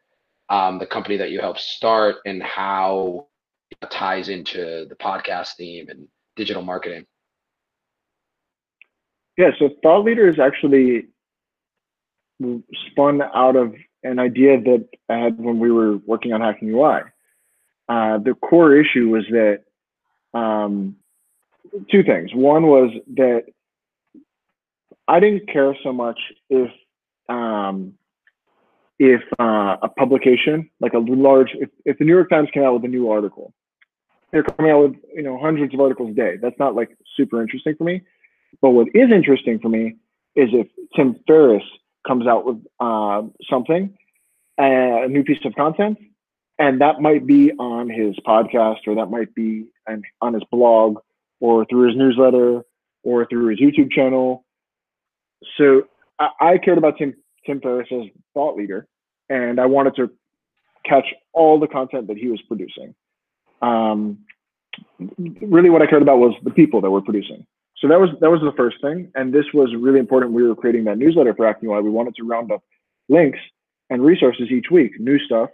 um, 0.49 0.79
the 0.79 0.85
company 0.85 1.17
that 1.17 1.31
you 1.31 1.39
help 1.39 1.57
start, 1.57 2.17
and 2.25 2.41
how 2.41 3.27
it 3.69 3.91
ties 3.91 4.29
into 4.29 4.85
the 4.89 4.95
podcast 4.95 5.55
theme 5.55 5.89
and 5.89 6.07
digital 6.35 6.61
marketing. 6.61 7.05
Yeah, 9.37 9.51
so 9.57 9.69
Thought 9.81 10.03
Leader 10.03 10.27
is 10.27 10.39
actually 10.39 11.07
spun 12.87 13.21
out 13.21 13.55
of 13.55 13.75
an 14.03 14.19
idea 14.19 14.59
that 14.59 14.87
I 15.09 15.17
had 15.17 15.39
when 15.39 15.59
we 15.59 15.71
were 15.71 15.97
working 15.97 16.33
on 16.33 16.41
Hacking 16.41 16.69
UI. 16.69 17.01
Uh, 17.87 18.17
the 18.17 18.33
core 18.33 18.75
issue 18.75 19.09
was 19.09 19.25
that 19.31 19.63
um, 20.33 20.95
two 21.89 22.03
things. 22.03 22.33
One 22.33 22.67
was 22.67 22.91
that 23.15 23.43
I 25.07 25.19
didn't 25.19 25.47
care 25.51 25.75
so 25.83 25.91
much 25.93 26.19
if 26.49 26.71
um, 27.29 27.93
if 28.99 29.21
uh, 29.39 29.77
a 29.81 29.89
publication 29.89 30.69
like 30.79 30.93
a 30.93 30.99
large 30.99 31.49
if, 31.55 31.69
if 31.85 31.97
the 31.97 32.05
New 32.05 32.13
York 32.13 32.29
Times 32.29 32.49
came 32.53 32.63
out 32.63 32.73
with 32.73 32.85
a 32.85 32.87
new 32.87 33.09
article, 33.09 33.53
they're 34.31 34.43
coming 34.43 34.71
out 34.71 34.83
with 34.83 34.95
you 35.13 35.23
know 35.23 35.39
hundreds 35.39 35.73
of 35.73 35.79
articles 35.79 36.11
a 36.11 36.13
day. 36.13 36.37
That's 36.41 36.57
not 36.59 36.75
like 36.75 36.95
super 37.17 37.41
interesting 37.41 37.75
for 37.75 37.83
me. 37.83 38.01
But 38.61 38.71
what 38.71 38.87
is 38.93 39.11
interesting 39.11 39.59
for 39.59 39.69
me 39.69 39.95
is 40.35 40.49
if 40.53 40.67
Tim 40.95 41.15
Ferriss 41.27 41.63
comes 42.05 42.27
out 42.27 42.45
with 42.45 42.57
uh, 42.79 43.23
something, 43.49 43.97
a 44.57 45.07
new 45.07 45.23
piece 45.23 45.43
of 45.45 45.55
content, 45.55 45.97
and 46.59 46.81
that 46.81 47.01
might 47.01 47.25
be 47.25 47.51
on 47.53 47.89
his 47.89 48.15
podcast 48.25 48.87
or 48.87 48.95
that 48.95 49.07
might 49.07 49.33
be 49.33 49.65
on 50.21 50.33
his 50.33 50.43
blog 50.51 50.99
or 51.41 51.65
through 51.65 51.89
his 51.89 51.97
newsletter 51.97 52.61
or 53.03 53.25
through 53.25 53.47
his 53.47 53.59
YouTube 53.59 53.91
channel. 53.91 54.45
So 55.57 55.83
I, 56.19 56.29
I 56.39 56.57
cared 56.57 56.77
about 56.77 56.97
Tim 56.97 57.13
Tim 57.45 57.59
as 57.65 57.85
thought 58.33 58.55
leader, 58.55 58.87
and 59.29 59.59
I 59.59 59.65
wanted 59.65 59.95
to 59.97 60.11
catch 60.85 61.07
all 61.33 61.59
the 61.59 61.67
content 61.67 62.07
that 62.07 62.17
he 62.17 62.27
was 62.27 62.41
producing. 62.47 62.95
Um, 63.61 64.19
really, 65.17 65.69
what 65.69 65.81
I 65.81 65.87
cared 65.87 66.01
about 66.01 66.19
was 66.19 66.33
the 66.43 66.51
people 66.51 66.79
that 66.81 66.89
were 66.89 67.01
producing. 67.01 67.45
So 67.79 67.87
that 67.87 67.99
was 67.99 68.09
that 68.21 68.29
was 68.29 68.41
the 68.41 68.53
first 68.55 68.77
thing, 68.81 69.11
and 69.15 69.33
this 69.33 69.45
was 69.53 69.73
really 69.75 69.99
important. 69.99 70.33
We 70.33 70.47
were 70.47 70.55
creating 70.55 70.85
that 70.85 70.99
newsletter 70.99 71.33
for 71.33 71.47
Hacking 71.47 71.69
UI. 71.69 71.81
We 71.81 71.89
wanted 71.89 72.15
to 72.15 72.23
round 72.23 72.51
up 72.51 72.63
links 73.09 73.39
and 73.89 74.03
resources 74.03 74.49
each 74.51 74.67
week, 74.71 74.99
new 74.99 75.17
stuff, 75.19 75.49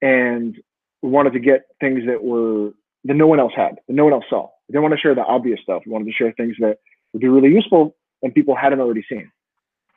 and 0.00 0.56
we 1.02 1.10
wanted 1.10 1.34
to 1.34 1.38
get 1.38 1.62
things 1.80 2.06
that 2.06 2.22
were 2.22 2.70
that 3.04 3.14
no 3.14 3.26
one 3.26 3.40
else 3.40 3.52
had, 3.54 3.76
that 3.86 3.92
no 3.92 4.04
one 4.04 4.14
else 4.14 4.24
saw. 4.30 4.48
We 4.70 4.74
didn't 4.74 4.82
want 4.82 4.94
to 4.94 5.00
share 5.00 5.16
the 5.16 5.24
obvious 5.24 5.58
stuff. 5.64 5.82
We 5.84 5.90
wanted 5.90 6.04
to 6.04 6.12
share 6.12 6.30
things 6.30 6.54
that 6.60 6.78
would 7.12 7.20
be 7.20 7.26
really 7.26 7.52
useful 7.52 7.96
and 8.22 8.32
people 8.32 8.54
hadn't 8.54 8.78
already 8.78 9.04
seen. 9.08 9.28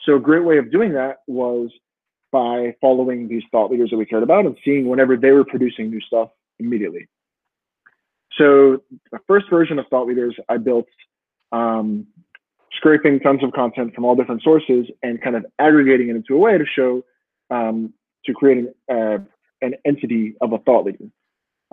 So 0.03 0.15
a 0.15 0.19
great 0.19 0.43
way 0.43 0.57
of 0.57 0.71
doing 0.71 0.93
that 0.93 1.17
was 1.27 1.69
by 2.31 2.75
following 2.81 3.27
these 3.27 3.43
thought 3.51 3.69
leaders 3.69 3.91
that 3.91 3.97
we 3.97 4.07
cared 4.07 4.23
about 4.23 4.47
and 4.47 4.57
seeing 4.65 4.89
whenever 4.89 5.15
they 5.15 5.29
were 5.29 5.45
producing 5.45 5.91
new 5.91 6.01
stuff 6.01 6.29
immediately. 6.57 7.07
So 8.39 8.81
the 9.11 9.19
first 9.27 9.47
version 9.47 9.77
of 9.77 9.85
thought 9.91 10.07
leaders 10.07 10.35
I 10.49 10.57
built 10.57 10.87
um, 11.51 12.07
scraping 12.75 13.19
tons 13.19 13.43
of 13.43 13.53
content 13.53 13.93
from 13.93 14.05
all 14.05 14.15
different 14.15 14.41
sources 14.41 14.87
and 15.03 15.21
kind 15.21 15.35
of 15.35 15.45
aggregating 15.59 16.09
it 16.09 16.15
into 16.15 16.33
a 16.33 16.39
way 16.39 16.57
to 16.57 16.65
show, 16.65 17.05
um, 17.51 17.93
to 18.25 18.33
create 18.33 18.57
an, 18.57 18.73
uh, 18.91 19.19
an 19.61 19.75
entity 19.85 20.33
of 20.41 20.51
a 20.51 20.57
thought 20.57 20.85
leader 20.85 21.05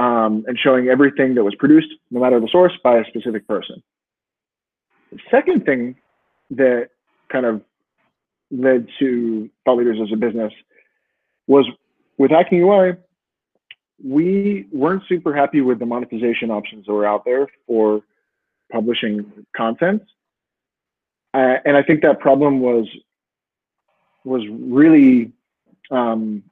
um, 0.00 0.44
and 0.46 0.58
showing 0.58 0.88
everything 0.88 1.34
that 1.34 1.44
was 1.44 1.54
produced, 1.56 1.88
no 2.10 2.20
matter 2.20 2.40
the 2.40 2.48
source, 2.50 2.72
by 2.82 2.96
a 2.96 3.04
specific 3.04 3.46
person. 3.46 3.82
The 5.12 5.18
second 5.30 5.66
thing 5.66 5.96
that 6.52 6.88
kind 7.30 7.44
of 7.44 7.60
led 8.50 8.88
to 8.98 9.50
thought 9.64 9.76
leaders 9.76 9.98
as 10.02 10.10
a 10.10 10.16
business 10.16 10.54
was 11.46 11.66
with 12.16 12.30
Hacking 12.30 12.62
UI, 12.62 12.94
we 14.02 14.66
weren't 14.72 15.02
super 15.06 15.36
happy 15.36 15.60
with 15.60 15.78
the 15.78 15.86
monetization 15.86 16.50
options 16.50 16.86
that 16.86 16.92
were 16.94 17.06
out 17.06 17.26
there 17.26 17.46
for 17.66 18.00
publishing 18.72 19.30
content. 19.54 20.02
Uh, 21.34 21.56
and 21.66 21.76
I 21.76 21.82
think 21.82 22.00
that 22.02 22.20
problem 22.20 22.60
was 22.60 22.86
was 24.24 24.42
really 24.50 25.32
um, 25.90 26.42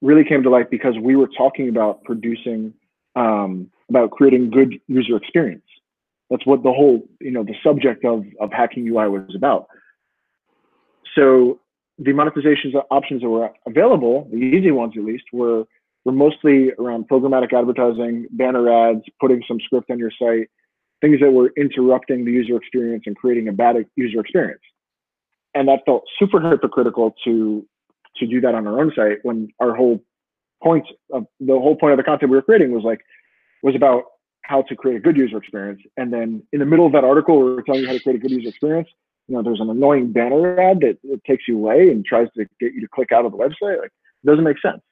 really 0.00 0.24
came 0.24 0.42
to 0.44 0.50
light 0.50 0.70
because 0.70 0.94
we 0.98 1.14
were 1.14 1.28
talking 1.36 1.68
about 1.68 2.02
producing 2.04 2.72
um, 3.16 3.70
about 3.88 4.10
creating 4.12 4.50
good 4.50 4.74
user 4.86 5.16
experience. 5.16 5.64
That's 6.30 6.46
what 6.46 6.62
the 6.62 6.72
whole 6.72 7.02
you 7.20 7.30
know 7.30 7.44
the 7.44 7.54
subject 7.62 8.04
of 8.04 8.24
of 8.40 8.52
hacking 8.52 8.86
UI 8.88 9.08
was 9.08 9.34
about. 9.34 9.66
So 11.14 11.60
the 11.98 12.12
monetization 12.12 12.72
options 12.90 13.22
that 13.22 13.28
were 13.28 13.50
available, 13.66 14.28
the 14.30 14.38
easy 14.38 14.70
ones 14.70 14.94
at 14.96 15.04
least, 15.04 15.24
were 15.32 15.64
were 16.04 16.12
mostly 16.12 16.70
around 16.78 17.08
programmatic 17.08 17.52
advertising, 17.52 18.26
banner 18.30 18.70
ads, 18.70 19.02
putting 19.20 19.42
some 19.48 19.58
script 19.60 19.90
on 19.90 19.98
your 19.98 20.12
site, 20.16 20.48
things 21.00 21.18
that 21.20 21.32
were 21.32 21.52
interrupting 21.56 22.24
the 22.24 22.30
user 22.30 22.56
experience 22.56 23.04
and 23.06 23.16
creating 23.16 23.48
a 23.48 23.52
bad 23.52 23.76
user 23.96 24.20
experience. 24.20 24.62
and 25.54 25.68
that 25.68 25.80
felt 25.86 26.04
super 26.18 26.40
hypocritical 26.40 27.14
to 27.24 27.66
to 28.16 28.26
do 28.26 28.40
that 28.40 28.54
on 28.54 28.66
our 28.66 28.80
own 28.80 28.92
site 28.94 29.18
when 29.22 29.48
our 29.60 29.74
whole 29.74 30.02
point 30.62 30.86
of 31.12 31.26
the 31.40 31.52
whole 31.52 31.76
point 31.76 31.92
of 31.92 31.98
the 31.98 32.04
content 32.04 32.30
we 32.30 32.36
were 32.36 32.42
creating 32.42 32.72
was 32.72 32.84
like 32.84 33.00
was 33.62 33.74
about 33.74 34.04
how 34.42 34.62
to 34.62 34.76
create 34.76 34.96
a 34.96 35.00
good 35.00 35.16
user 35.16 35.38
experience. 35.38 35.80
And 35.96 36.12
then 36.12 36.42
in 36.52 36.60
the 36.60 36.66
middle 36.66 36.86
of 36.86 36.92
that 36.92 37.04
article, 37.04 37.42
we 37.42 37.50
are 37.58 37.62
telling 37.62 37.82
you 37.82 37.88
how 37.88 37.94
to 37.94 38.00
create 38.00 38.16
a 38.16 38.20
good 38.20 38.30
user 38.30 38.48
experience. 38.48 38.88
You 39.26 39.34
know, 39.34 39.42
there's 39.42 39.60
an 39.60 39.70
annoying 39.70 40.12
banner 40.12 40.58
ad 40.60 40.80
that, 40.80 40.98
that 41.02 41.24
takes 41.24 41.44
you 41.48 41.56
away 41.56 41.90
and 41.90 42.04
tries 42.04 42.28
to 42.36 42.46
get 42.60 42.72
you 42.72 42.80
to 42.80 42.88
click 42.88 43.10
out 43.10 43.24
of 43.24 43.32
the 43.32 43.38
website. 43.38 43.80
Like, 43.80 43.90
it 44.22 44.26
doesn't 44.26 44.44
make 44.44 44.60
sense. 44.60 44.82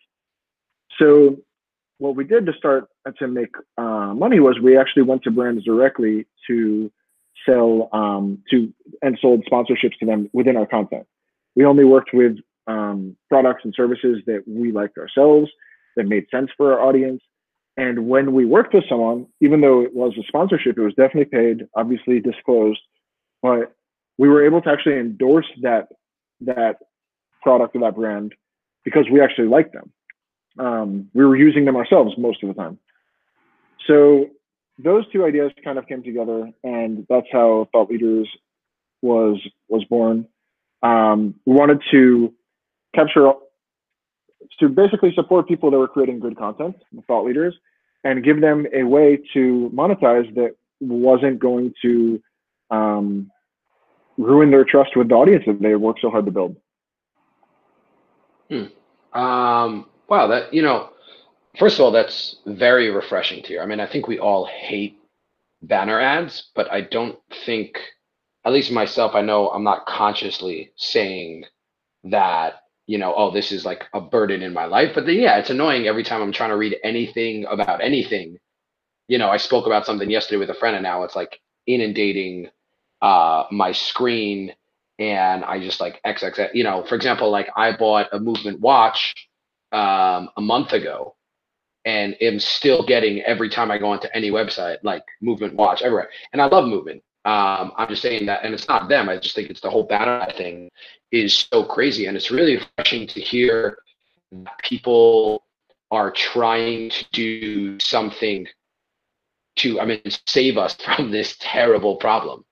So 0.98 1.38
what 1.98 2.16
we 2.16 2.24
did 2.24 2.46
to 2.46 2.52
start 2.54 2.88
to 3.18 3.28
make 3.28 3.54
uh, 3.78 4.12
money 4.14 4.40
was 4.40 4.58
we 4.60 4.76
actually 4.76 5.02
went 5.02 5.22
to 5.22 5.30
brands 5.30 5.64
directly 5.64 6.26
to 6.48 6.90
sell 7.48 7.88
um, 7.92 8.42
to 8.50 8.72
and 9.02 9.18
sold 9.20 9.44
sponsorships 9.44 9.98
to 10.00 10.06
them 10.06 10.28
within 10.32 10.56
our 10.56 10.66
content. 10.66 11.06
We 11.54 11.64
only 11.64 11.84
worked 11.84 12.12
with 12.12 12.38
um, 12.66 13.16
products 13.28 13.62
and 13.64 13.74
services 13.76 14.22
that 14.26 14.42
we 14.46 14.72
liked 14.72 14.98
ourselves, 14.98 15.50
that 15.96 16.04
made 16.04 16.26
sense 16.30 16.50
for 16.56 16.72
our 16.72 16.80
audience. 16.80 17.22
And 17.76 18.08
when 18.08 18.32
we 18.32 18.44
worked 18.44 18.74
with 18.74 18.84
someone, 18.88 19.26
even 19.40 19.60
though 19.60 19.82
it 19.82 19.94
was 19.94 20.12
a 20.18 20.22
sponsorship, 20.28 20.78
it 20.78 20.82
was 20.82 20.94
definitely 20.94 21.24
paid, 21.24 21.66
obviously 21.76 22.20
disclosed, 22.20 22.80
but 23.42 23.72
we 24.16 24.28
were 24.28 24.44
able 24.44 24.62
to 24.62 24.70
actually 24.70 24.98
endorse 24.98 25.46
that 25.62 25.88
that 26.40 26.76
product 27.42 27.74
or 27.74 27.80
that 27.80 27.96
brand 27.96 28.32
because 28.84 29.06
we 29.10 29.20
actually 29.20 29.48
liked 29.48 29.72
them. 29.72 29.92
Um, 30.58 31.10
we 31.14 31.24
were 31.24 31.36
using 31.36 31.64
them 31.64 31.76
ourselves 31.76 32.14
most 32.16 32.42
of 32.42 32.48
the 32.48 32.54
time. 32.54 32.78
So 33.86 34.26
those 34.78 35.04
two 35.12 35.24
ideas 35.24 35.52
kind 35.62 35.78
of 35.78 35.86
came 35.86 36.02
together, 36.02 36.50
and 36.62 37.06
that's 37.08 37.26
how 37.32 37.68
Thought 37.72 37.90
Leaders 37.90 38.28
was 39.02 39.40
was 39.68 39.84
born. 39.84 40.26
Um, 40.82 41.34
we 41.44 41.54
wanted 41.54 41.82
to 41.90 42.32
capture 42.94 43.32
to 44.60 44.68
basically 44.68 45.12
support 45.14 45.48
people 45.48 45.70
that 45.70 45.78
were 45.78 45.88
creating 45.88 46.20
good 46.20 46.36
content, 46.36 46.76
thought 47.06 47.24
leaders, 47.24 47.54
and 48.04 48.22
give 48.22 48.40
them 48.40 48.66
a 48.72 48.82
way 48.84 49.18
to 49.32 49.70
monetize 49.74 50.32
that 50.34 50.54
wasn't 50.80 51.38
going 51.38 51.72
to 51.82 52.22
um, 52.70 53.30
ruin 54.18 54.50
their 54.50 54.64
trust 54.64 54.96
with 54.96 55.08
the 55.08 55.14
audience 55.14 55.44
that 55.46 55.60
they 55.60 55.74
worked 55.74 56.00
so 56.00 56.10
hard 56.10 56.26
to 56.26 56.30
build. 56.30 56.56
Hmm. 58.50 59.18
Um, 59.18 59.86
wow, 60.08 60.26
that 60.26 60.52
you 60.52 60.62
know, 60.62 60.90
first 61.58 61.78
of 61.78 61.84
all, 61.84 61.90
that's 61.90 62.36
very 62.46 62.90
refreshing 62.90 63.42
to 63.42 63.48
hear. 63.48 63.62
I 63.62 63.66
mean, 63.66 63.80
I 63.80 63.86
think 63.86 64.06
we 64.06 64.18
all 64.18 64.46
hate 64.46 64.98
banner 65.62 66.00
ads, 66.00 66.50
but 66.54 66.70
I 66.70 66.82
don't 66.82 67.18
think, 67.46 67.78
at 68.44 68.52
least 68.52 68.70
myself, 68.70 69.14
I 69.14 69.22
know 69.22 69.48
I'm 69.48 69.64
not 69.64 69.86
consciously 69.86 70.72
saying 70.76 71.44
that 72.04 72.63
you 72.86 72.98
know, 72.98 73.14
oh, 73.16 73.30
this 73.30 73.50
is 73.50 73.64
like 73.64 73.84
a 73.94 74.00
burden 74.00 74.42
in 74.42 74.52
my 74.52 74.66
life. 74.66 74.92
But 74.94 75.06
then, 75.06 75.16
yeah, 75.16 75.38
it's 75.38 75.50
annoying 75.50 75.86
every 75.86 76.04
time 76.04 76.20
I'm 76.22 76.32
trying 76.32 76.50
to 76.50 76.56
read 76.56 76.76
anything 76.84 77.46
about 77.46 77.82
anything. 77.82 78.38
You 79.08 79.18
know, 79.18 79.30
I 79.30 79.38
spoke 79.38 79.66
about 79.66 79.86
something 79.86 80.10
yesterday 80.10 80.38
with 80.38 80.50
a 80.50 80.54
friend, 80.54 80.76
and 80.76 80.82
now 80.82 81.02
it's 81.02 81.16
like 81.16 81.40
inundating 81.66 82.48
uh, 83.00 83.44
my 83.50 83.72
screen, 83.72 84.54
and 84.98 85.44
I 85.44 85.60
just 85.60 85.80
like 85.80 86.00
XX. 86.04 86.54
You 86.54 86.64
know, 86.64 86.84
for 86.84 86.94
example, 86.94 87.30
like 87.30 87.48
I 87.56 87.76
bought 87.76 88.08
a 88.12 88.20
movement 88.20 88.60
watch 88.60 89.14
um, 89.72 90.30
a 90.36 90.40
month 90.40 90.72
ago, 90.72 91.14
and 91.84 92.16
am 92.20 92.38
still 92.38 92.84
getting 92.84 93.20
every 93.22 93.48
time 93.48 93.70
I 93.70 93.78
go 93.78 93.90
onto 93.90 94.08
any 94.14 94.30
website 94.30 94.78
like 94.82 95.04
movement 95.20 95.54
watch 95.54 95.82
everywhere. 95.82 96.10
And 96.32 96.40
I 96.40 96.46
love 96.46 96.66
movement. 96.66 97.02
Um, 97.24 97.72
I'm 97.76 97.88
just 97.88 98.02
saying 98.02 98.26
that, 98.26 98.44
and 98.44 98.52
it's 98.52 98.68
not 98.68 98.88
them. 98.88 99.08
I 99.08 99.16
just 99.16 99.34
think 99.34 99.48
it's 99.48 99.60
the 99.60 99.70
whole 99.70 99.84
banner 99.84 100.26
thing 100.36 100.70
is 101.10 101.46
so 101.50 101.64
crazy, 101.64 102.06
and 102.06 102.16
it's 102.16 102.30
really 102.30 102.56
refreshing 102.56 103.06
to 103.08 103.20
hear 103.20 103.78
people 104.62 105.44
are 105.90 106.10
trying 106.10 106.90
to 106.90 107.04
do 107.12 107.78
something 107.78 108.46
to, 109.56 109.80
I 109.80 109.86
mean, 109.86 110.02
save 110.26 110.58
us 110.58 110.74
from 110.96 111.10
this 111.10 111.36
terrible 111.40 111.96
problem. 111.96 112.44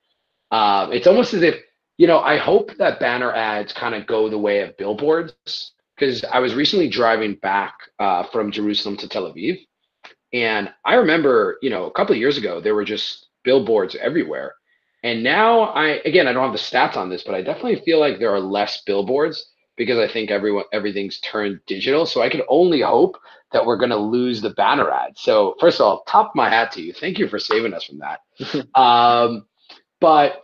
Um, 0.51 0.93
it's 0.93 1.07
almost 1.07 1.35
as 1.35 1.43
if, 1.43 1.57
you 1.99 2.07
know, 2.07 2.21
I 2.21 2.37
hope 2.37 2.77
that 2.79 3.01
banner 3.01 3.33
ads 3.33 3.73
kind 3.73 3.95
of 3.95 4.07
go 4.07 4.29
the 4.29 4.39
way 4.39 4.61
of 4.61 4.77
billboards 4.77 5.73
because 5.97 6.25
I 6.25 6.39
was 6.39 6.55
recently 6.55 6.89
driving 6.89 7.35
back 7.35 7.75
uh, 7.99 8.25
from 8.25 8.51
Jerusalem 8.51 8.97
to 8.99 9.09
Tel 9.09 9.33
Aviv, 9.33 9.59
and 10.33 10.73
I 10.85 10.95
remember, 10.95 11.59
you 11.63 11.71
know, 11.71 11.85
a 11.85 11.91
couple 11.91 12.15
of 12.15 12.19
years 12.19 12.39
ago 12.39 12.61
there 12.61 12.75
were 12.75 12.85
just 12.85 13.29
billboards 13.45 13.95
everywhere, 13.97 14.55
and 15.03 15.23
now 15.23 15.63
I 15.63 16.01
again 16.05 16.29
I 16.29 16.33
don't 16.33 16.45
have 16.45 16.53
the 16.53 16.59
stats 16.59 16.97
on 16.97 17.09
this, 17.09 17.23
but 17.23 17.35
I 17.35 17.43
definitely 17.43 17.83
feel 17.85 17.99
like 17.99 18.19
there 18.19 18.35
are 18.35 18.41
less 18.41 18.83
billboards 18.83 19.47
because 19.77 19.99
I 19.99 20.13
think 20.13 20.31
everyone 20.31 20.65
everything's 20.73 21.19
turned 21.21 21.61
digital. 21.67 22.07
So 22.07 22.23
I 22.23 22.29
can 22.29 22.43
only 22.49 22.81
hope 22.81 23.17
that 23.53 23.67
we're 23.67 23.77
gonna 23.77 23.97
lose 23.97 24.41
the 24.41 24.51
banner 24.51 24.91
ad. 24.91 25.13
So 25.17 25.57
first 25.61 25.81
of 25.81 25.87
all, 25.87 26.05
top 26.05 26.33
my 26.35 26.49
hat 26.49 26.73
to 26.73 26.83
you. 26.83 26.93
Thank 26.93 27.19
you 27.19 27.29
for 27.29 27.39
saving 27.39 27.75
us 27.75 27.85
from 27.85 28.01
that. 28.01 28.21
um, 28.79 29.47
but 30.01 30.43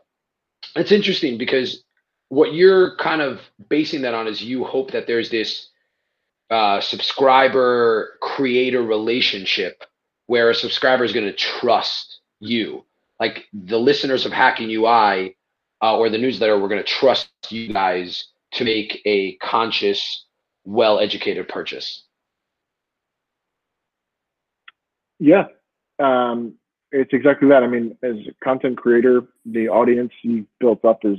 it's 0.77 0.93
interesting 0.93 1.39
because 1.39 1.85
what 2.29 2.53
you're 2.53 2.97
kind 2.97 3.23
of 3.23 3.41
basing 3.69 4.03
that 4.03 4.15
on 4.15 4.27
is 4.27 4.43
you 4.43 4.65
hope 4.65 4.93
that 4.93 5.07
there's 5.07 5.31
this 5.31 5.69
uh, 6.51 6.81
subscriber 6.81 8.15
creator 8.21 8.83
relationship 8.83 9.85
where 10.27 10.51
a 10.51 10.55
subscriber 10.55 11.05
is 11.05 11.13
going 11.13 11.27
to 11.27 11.33
trust 11.33 12.21
you 12.41 12.85
like 13.21 13.47
the 13.53 13.79
listeners 13.79 14.27
of 14.27 14.33
Hacking 14.33 14.71
UI 14.71 15.37
uh, 15.83 15.97
or 15.97 16.09
the 16.09 16.19
newsletter, 16.19 16.59
we're 16.59 16.69
going 16.69 16.83
to 16.83 16.89
trust 16.89 17.31
you 17.51 17.73
guys 17.73 18.27
to 18.53 18.65
make 18.65 19.01
a 19.05 19.37
conscious, 19.37 20.27
well-educated 20.65 21.49
purchase. 21.49 22.05
Yeah, 25.19 25.47
um, 25.99 26.55
it's 26.93 27.13
exactly 27.13 27.49
that. 27.49 27.63
I 27.63 27.67
mean, 27.67 27.97
as 28.03 28.17
a 28.17 28.45
content 28.45 28.79
creator, 28.79 29.23
the 29.45 29.69
audience 29.69 30.13
you've 30.23 30.47
built 30.61 30.85
up 30.85 31.05
is 31.05 31.19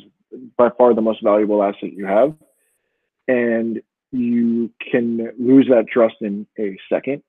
by 0.57 0.69
far 0.77 0.93
the 0.93 1.01
most 1.01 1.21
valuable 1.21 1.61
asset 1.61 1.93
you 1.93 2.05
have, 2.05 2.33
and 3.27 3.81
you 4.11 4.71
can 4.91 5.31
lose 5.37 5.67
that 5.69 5.87
trust 5.87 6.15
in 6.21 6.47
a 6.57 6.77
second. 6.91 7.21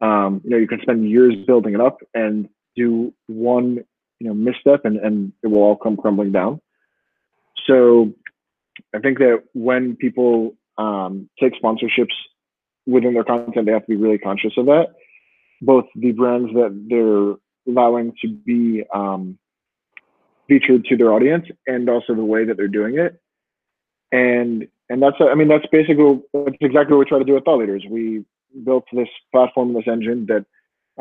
Um, 0.00 0.40
you 0.44 0.50
know, 0.50 0.56
you 0.56 0.66
can 0.66 0.80
spend 0.82 1.08
years 1.08 1.34
building 1.46 1.74
it 1.74 1.80
up 1.80 1.98
and 2.14 2.48
do 2.74 3.14
one 3.28 3.84
you 4.22 4.28
know 4.28 4.34
misstep 4.34 4.84
and 4.84 4.96
and 4.98 5.32
it 5.42 5.48
will 5.48 5.62
all 5.62 5.76
come 5.76 5.96
crumbling 5.96 6.32
down. 6.32 6.60
So 7.66 8.12
i 8.94 8.98
think 9.00 9.18
that 9.18 9.42
when 9.52 9.96
people 9.96 10.54
um, 10.78 11.28
take 11.40 11.54
sponsorships 11.60 12.16
within 12.86 13.14
their 13.14 13.24
content 13.24 13.66
they 13.66 13.72
have 13.72 13.86
to 13.86 13.94
be 13.96 13.96
really 13.96 14.18
conscious 14.18 14.52
of 14.56 14.66
that. 14.66 14.86
Both 15.60 15.86
the 15.94 16.12
brands 16.12 16.52
that 16.54 16.72
they're 16.90 17.36
allowing 17.72 18.12
to 18.22 18.28
be 18.28 18.84
um, 18.94 19.38
featured 20.48 20.84
to 20.86 20.96
their 20.96 21.12
audience 21.12 21.46
and 21.66 21.88
also 21.88 22.14
the 22.14 22.24
way 22.24 22.44
that 22.44 22.56
they're 22.56 22.68
doing 22.80 22.98
it. 22.98 23.20
And 24.12 24.68
and 24.88 25.02
that's 25.02 25.16
i 25.20 25.34
mean 25.34 25.48
that's 25.48 25.66
basically 25.72 26.20
that's 26.32 26.56
exactly 26.60 26.94
what 26.94 27.04
we 27.04 27.10
try 27.10 27.18
to 27.18 27.24
do 27.24 27.34
with 27.34 27.44
thought 27.44 27.58
leaders. 27.58 27.84
We 27.88 28.24
built 28.64 28.84
this 28.92 29.08
platform 29.32 29.74
this 29.74 29.88
engine 29.88 30.26
that 30.26 30.44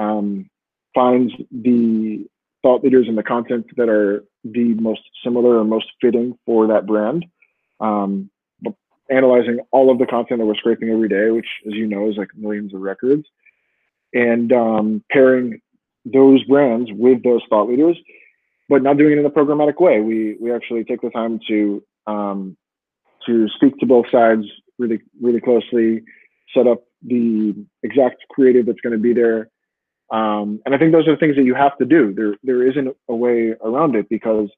um, 0.02 0.50
finds 0.96 1.34
the 1.52 2.26
thought 2.64 2.84
leaders 2.84 3.08
and 3.08 3.18
the 3.18 3.24
content 3.24 3.66
that 3.78 3.90
are 3.90 4.24
the 4.44 4.74
most 4.76 5.02
similar 5.24 5.58
or 5.58 5.64
most 5.64 5.88
fitting 6.02 6.38
for 6.46 6.68
that 6.68 6.86
brand. 6.86 7.26
Um, 7.80 8.30
analyzing 9.12 9.60
all 9.72 9.92
of 9.92 10.00
the 10.00 10.06
content 10.06 10.40
that 10.40 10.46
we're 10.46 10.56
scraping 10.56 10.90
every 10.90 11.10
day, 11.10 11.30
which, 11.30 11.48
as 11.68 11.74
you 11.74 11.86
know, 11.86 12.10
is 12.10 12.18
like 12.18 12.30
millions 12.36 12.74
of 12.74 12.82
records, 12.82 13.26
and 14.14 14.52
um, 14.54 15.04
pairing 15.12 15.62
those 16.06 16.44
brands 16.46 16.90
with 16.94 17.24
those 17.24 17.42
thought 17.50 17.70
leaders, 17.70 17.98
but 18.70 18.82
not 18.82 18.98
doing 18.98 19.14
it 19.14 19.20
in 19.20 19.26
a 19.26 19.30
programmatic 19.30 19.80
way. 19.80 20.00
We 20.00 20.38
we 20.40 20.54
actually 20.54 20.84
take 20.84 21.02
the 21.02 21.10
time 21.10 21.40
to 21.48 21.84
um, 22.08 22.58
to 23.26 23.48
speak 23.50 23.78
to 23.80 23.86
both 23.86 24.06
sides 24.12 24.46
really 24.80 25.02
really 25.22 25.42
closely, 25.42 26.04
set 26.54 26.68
up 26.68 26.84
the 27.04 27.54
exact 27.84 28.24
creative 28.30 28.66
that's 28.66 28.82
going 28.82 28.94
to 28.94 29.00
be 29.00 29.14
there 29.14 29.50
um, 30.12 30.62
and 30.66 30.76
I 30.76 30.78
think 30.78 30.92
those 30.92 31.08
are 31.08 31.12
the 31.12 31.18
things 31.18 31.38
that 31.38 31.44
you 31.44 31.56
have 31.56 31.78
to 31.78 31.86
do. 31.86 32.14
There, 32.14 32.36
there 32.44 32.68
isn't 32.68 32.96
a 33.08 33.16
way 33.16 33.56
around 33.64 33.96
it 33.96 34.10
because 34.10 34.50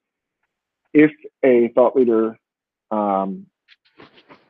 if 0.92 1.12
a 1.44 1.68
thought 1.74 1.94
leader 1.94 2.36
um, 2.90 3.46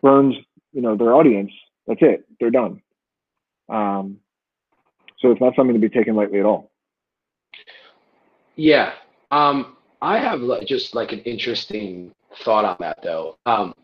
burns, 0.03 0.35
you 0.73 0.81
know, 0.81 0.97
their 0.97 1.15
audience, 1.15 1.53
that's 1.87 2.01
it. 2.03 2.25
They're 2.41 2.51
done. 2.51 2.81
Um, 3.69 4.19
so 5.19 5.31
it's 5.31 5.41
not 5.41 5.55
something 5.57 5.75
to 5.75 5.81
be 5.81 5.89
taken 5.89 6.17
lightly 6.17 6.41
at 6.41 6.47
all. 6.47 6.71
Yeah. 8.57 8.93
Um, 9.31 9.77
I 10.01 10.19
have 10.19 10.41
just 10.67 10.95
like 10.95 11.13
an 11.13 11.21
interesting 11.21 12.13
thought 12.45 12.65
on 12.65 12.77
that 12.81 13.03
though. 13.03 13.39
Um, 13.45 13.75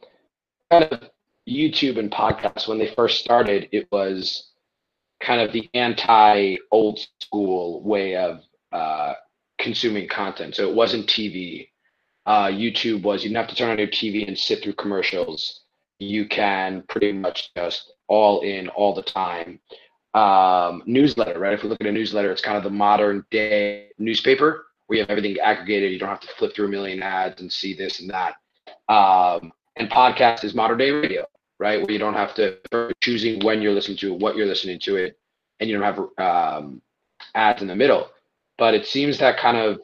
kind 0.70 0.84
of 0.84 1.10
YouTube 1.48 1.98
and 1.98 2.10
podcasts 2.10 2.66
when 2.66 2.78
they 2.78 2.94
first 2.94 3.20
started, 3.20 3.68
it 3.72 3.88
was 3.92 4.49
kind 5.20 5.40
of 5.40 5.52
the 5.52 5.68
anti 5.74 6.56
old 6.70 7.00
school 7.20 7.82
way 7.82 8.16
of 8.16 8.40
uh, 8.72 9.14
consuming 9.58 10.08
content. 10.08 10.54
So 10.54 10.68
it 10.68 10.74
wasn't 10.74 11.06
TV. 11.06 11.68
uh, 12.26 12.46
YouTube 12.46 13.02
was 13.02 13.22
you 13.22 13.30
didn't 13.30 13.42
have 13.42 13.48
to 13.48 13.56
turn 13.56 13.70
on 13.70 13.78
your 13.78 13.88
TV 13.88 14.26
and 14.26 14.38
sit 14.38 14.62
through 14.62 14.74
commercials. 14.74 15.62
You 15.98 16.26
can 16.28 16.82
pretty 16.88 17.12
much 17.12 17.52
just 17.56 17.92
all 18.08 18.40
in 18.40 18.68
all 18.68 18.94
the 18.94 19.02
time. 19.02 19.60
Um, 20.14 20.82
newsletter, 20.86 21.38
right? 21.38 21.52
If 21.54 21.62
we 21.62 21.68
look 21.68 21.80
at 21.80 21.86
a 21.86 21.92
newsletter, 21.92 22.32
it's 22.32 22.42
kind 22.42 22.56
of 22.56 22.64
the 22.64 22.70
modern 22.70 23.24
day 23.30 23.88
newspaper 23.98 24.66
you 24.94 25.00
have 25.00 25.10
everything 25.10 25.38
aggregated. 25.38 25.92
You 25.92 25.98
don't 25.98 26.08
have 26.08 26.20
to 26.20 26.28
flip 26.38 26.54
through 26.54 26.66
a 26.66 26.70
million 26.70 27.02
ads 27.02 27.40
and 27.40 27.52
see 27.52 27.74
this 27.74 28.00
and 28.00 28.10
that. 28.10 28.34
Um, 28.92 29.52
and 29.76 29.90
podcast 29.90 30.44
is 30.44 30.54
modern 30.54 30.78
day 30.78 30.90
radio, 30.90 31.24
right? 31.60 31.80
Where 31.80 31.92
you 31.92 31.98
don't 31.98 32.14
have 32.14 32.34
to 32.34 32.58
choosing 33.00 33.44
when 33.44 33.60
you're 33.60 33.74
listening 33.74 33.98
to 33.98 34.14
it, 34.14 34.18
what 34.18 34.34
you're 34.34 34.46
listening 34.46 34.80
to 34.80 34.96
it, 34.96 35.18
and 35.60 35.68
you 35.68 35.78
don't 35.78 35.84
have 36.18 36.54
um, 36.54 36.82
ads 37.34 37.60
in 37.60 37.68
the 37.68 37.76
middle. 37.76 38.08
But 38.58 38.74
it 38.74 38.86
seems 38.86 39.18
that 39.18 39.38
kind 39.38 39.58
of 39.58 39.80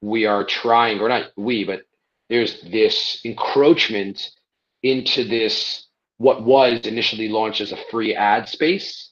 we 0.00 0.24
are 0.24 0.44
trying, 0.44 1.00
or 1.00 1.08
not 1.08 1.30
we, 1.36 1.64
but 1.64 1.82
there's 2.30 2.62
this 2.62 3.20
encroachment 3.24 4.30
into 4.82 5.24
this 5.24 5.86
what 6.16 6.42
was 6.42 6.80
initially 6.80 7.28
launched 7.28 7.60
as 7.60 7.72
a 7.72 7.78
free 7.90 8.14
ad 8.14 8.48
space, 8.48 9.10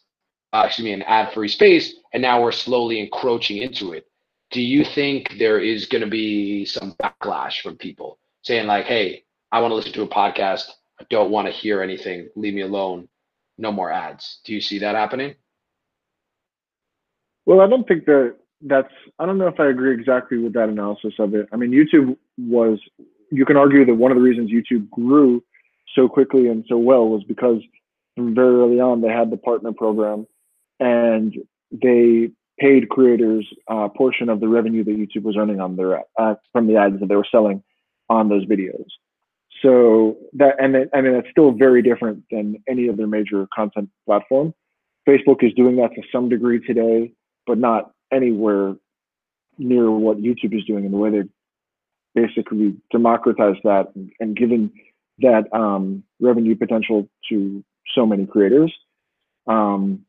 uh, 0.53 0.65
excuse 0.67 0.85
me, 0.85 0.93
an 0.93 1.03
ad-free 1.03 1.49
space, 1.49 1.95
and 2.13 2.23
now 2.23 2.43
we're 2.43 2.51
slowly 2.51 2.99
encroaching 2.99 3.59
into 3.59 3.93
it. 3.93 4.07
Do 4.51 4.61
you 4.61 4.85
think 4.85 5.35
there 5.39 5.61
is 5.61 5.87
going 5.87 6.03
to 6.03 6.11
be 6.11 6.65
some 6.65 6.95
backlash 6.95 7.61
from 7.61 7.77
people 7.77 8.19
saying 8.43 8.67
like, 8.67 8.87
"Hey, 8.87 9.25
I 9.53 9.61
want 9.61 9.71
to 9.71 9.77
listen 9.77 9.93
to 9.93 10.03
a 10.03 10.09
podcast. 10.09 10.65
I 11.01 11.05
don't 11.11 11.31
want 11.31 11.47
to 11.47 11.53
hear 11.53 11.83
anything. 11.83 12.29
Leave 12.37 12.55
me 12.55 12.63
alone. 12.63 13.09
No 13.59 13.73
more 13.73 13.91
ads." 13.91 14.41
Do 14.45 14.53
you 14.55 14.61
see 14.61 14.79
that 14.81 14.95
happening? 14.95 15.35
Well, 17.47 17.61
I 17.61 17.69
don't 17.69 17.87
think 17.87 18.07
that 18.07 18.37
that's 18.63 18.93
I 19.19 19.27
don't 19.27 19.39
know 19.39 19.49
if 19.49 19.61
I 19.61 19.67
agree 19.69 19.95
exactly 19.95 20.39
with 20.39 20.53
that 20.55 20.69
analysis 20.69 21.15
of 21.19 21.35
it. 21.35 21.49
I 21.53 21.57
mean, 21.57 21.71
YouTube 21.71 22.17
was 22.39 22.79
you 23.31 23.45
can 23.45 23.57
argue 23.57 23.85
that 23.85 23.95
one 23.95 24.11
of 24.11 24.17
the 24.17 24.23
reasons 24.23 24.51
YouTube 24.51 24.89
grew 24.91 25.43
so 25.95 26.09
quickly 26.09 26.49
and 26.49 26.65
so 26.69 26.77
well 26.77 27.09
was 27.09 27.25
because 27.25 27.61
from 28.15 28.35
very 28.35 28.55
early 28.55 28.81
on 28.81 29.01
they 29.01 29.09
had 29.09 29.31
the 29.31 29.37
partner 29.37 29.73
program 29.73 30.27
and 30.81 31.35
they 31.71 32.31
paid 32.59 32.89
creators 32.89 33.47
a 33.69 33.89
portion 33.89 34.29
of 34.29 34.41
the 34.41 34.49
revenue 34.49 34.85
that 34.85 34.97
YouTube 34.97 35.23
was 35.23 35.37
earning 35.37 35.61
on 35.61 35.77
their 35.77 36.03
uh, 36.19 36.35
from 36.53 36.67
the 36.67 36.77
ads 36.77 36.99
that 37.01 37.09
they 37.09 37.17
were 37.17 37.27
selling 37.31 37.63
on 38.09 38.29
those 38.29 38.47
videos. 38.47 38.87
So 39.63 40.17
that 40.35 40.57
and 40.61 40.75
then, 40.75 40.91
I 40.95 41.01
mean 41.01 41.15
that's 41.15 41.31
still 41.31 41.53
very 41.53 41.83
different 41.83 42.25
than 42.31 42.63
any 42.69 42.89
other 42.89 43.07
major 43.07 43.47
content 43.55 43.91
platform. 44.05 44.55
Facebook 45.09 45.43
is 45.43 45.53
doing 45.55 45.77
that 45.77 45.95
to 45.95 46.03
some 46.11 46.29
degree 46.29 46.61
today, 46.61 47.13
but 47.47 47.59
not 47.59 47.93
anywhere 48.13 48.77
near 49.59 49.91
what 49.91 50.19
YouTube 50.19 50.57
is 50.57 50.65
doing 50.65 50.85
in 50.85 50.91
the 50.91 50.97
way 50.97 51.11
they 51.11 51.23
basically 52.15 52.77
democratized 52.91 53.61
that 53.65 53.89
and, 53.95 54.11
and 54.21 54.37
given 54.37 54.73
that 55.19 55.45
um, 55.53 56.03
revenue 56.21 56.57
potential 56.57 57.09
to 57.29 57.65
so 57.95 58.05
many 58.05 58.27
creators. 58.27 58.73
Um, 59.47 60.05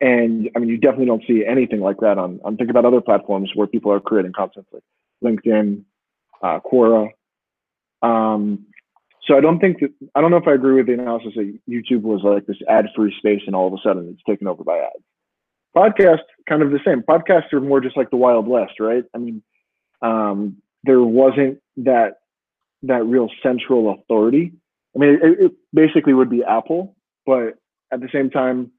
and 0.00 0.50
I 0.54 0.58
mean, 0.58 0.68
you 0.68 0.78
definitely 0.78 1.06
don't 1.06 1.22
see 1.26 1.44
anything 1.46 1.80
like 1.80 1.98
that 2.00 2.18
on, 2.18 2.40
on 2.44 2.56
think 2.56 2.70
about 2.70 2.84
other 2.84 3.00
platforms 3.00 3.50
where 3.54 3.66
people 3.66 3.92
are 3.92 4.00
creating 4.00 4.32
content 4.32 4.66
like 4.72 4.82
LinkedIn, 5.24 5.84
uh, 6.42 6.58
Quora. 6.60 7.08
Um, 8.02 8.66
so 9.24 9.36
I 9.36 9.40
don't 9.40 9.60
think 9.60 9.80
that, 9.80 9.92
I 10.14 10.20
don't 10.20 10.30
know 10.30 10.36
if 10.36 10.48
I 10.48 10.54
agree 10.54 10.74
with 10.74 10.86
the 10.86 10.94
analysis 10.94 11.32
that 11.36 11.58
YouTube 11.68 12.02
was 12.02 12.22
like 12.24 12.46
this 12.46 12.56
ad 12.68 12.86
free 12.94 13.14
space 13.18 13.42
and 13.46 13.54
all 13.54 13.68
of 13.68 13.72
a 13.72 13.82
sudden 13.82 14.08
it's 14.12 14.22
taken 14.28 14.48
over 14.48 14.64
by 14.64 14.78
ads. 14.78 15.04
Podcast, 15.76 16.22
kind 16.48 16.62
of 16.62 16.70
the 16.70 16.80
same. 16.84 17.02
Podcasts 17.02 17.52
are 17.52 17.60
more 17.60 17.80
just 17.80 17.96
like 17.96 18.10
the 18.10 18.16
Wild 18.16 18.46
West, 18.46 18.80
right? 18.80 19.04
I 19.14 19.18
mean, 19.18 19.42
um, 20.02 20.56
there 20.84 21.02
wasn't 21.02 21.60
that 21.78 22.18
that 22.82 23.06
real 23.06 23.30
central 23.42 23.92
authority. 23.92 24.52
I 24.94 24.98
mean, 24.98 25.18
it, 25.22 25.44
it 25.44 25.52
basically 25.72 26.12
would 26.12 26.28
be 26.28 26.42
Apple, 26.42 26.96
but 27.24 27.54
at 27.92 28.00
the 28.00 28.08
same 28.12 28.28
time, 28.28 28.72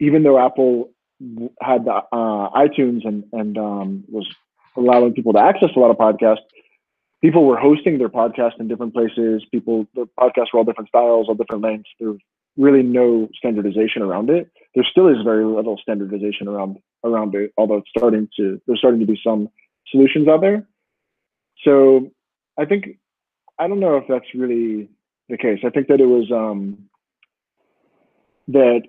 even 0.00 0.22
though 0.22 0.38
Apple 0.38 0.92
had 1.60 1.84
the 1.84 1.94
uh, 1.94 2.50
iTunes 2.50 3.06
and 3.06 3.24
and 3.32 3.58
um, 3.58 4.04
was 4.08 4.26
allowing 4.76 5.12
people 5.12 5.32
to 5.32 5.40
access 5.40 5.70
a 5.76 5.78
lot 5.78 5.90
of 5.90 5.96
podcasts, 5.96 6.38
people 7.24 7.46
were 7.46 7.56
hosting 7.56 7.96
their 7.96 8.10
podcast 8.10 8.60
in 8.60 8.68
different 8.68 8.92
places. 8.92 9.42
People, 9.50 9.86
the 9.94 10.06
podcasts 10.20 10.52
were 10.52 10.58
all 10.58 10.64
different 10.64 10.88
styles, 10.88 11.26
all 11.26 11.34
different 11.34 11.62
lengths. 11.62 11.88
There's 11.98 12.20
really 12.58 12.82
no 12.82 13.30
standardization 13.34 14.02
around 14.02 14.28
it. 14.28 14.50
There 14.74 14.84
still 14.84 15.08
is 15.08 15.16
very 15.24 15.46
little 15.46 15.78
standardization 15.80 16.48
around 16.48 16.76
around 17.02 17.34
it, 17.34 17.50
although 17.56 17.78
it's 17.78 17.88
starting 17.96 18.28
to 18.36 18.60
there's 18.66 18.78
starting 18.78 19.00
to 19.00 19.06
be 19.06 19.18
some 19.26 19.48
solutions 19.90 20.28
out 20.28 20.42
there. 20.42 20.68
So 21.64 22.10
I 22.58 22.66
think 22.66 22.98
I 23.58 23.68
don't 23.68 23.80
know 23.80 23.96
if 23.96 24.04
that's 24.06 24.34
really 24.34 24.90
the 25.30 25.38
case. 25.38 25.60
I 25.64 25.70
think 25.70 25.88
that 25.88 26.02
it 26.02 26.06
was 26.06 26.30
um, 26.30 26.90
that 28.48 28.82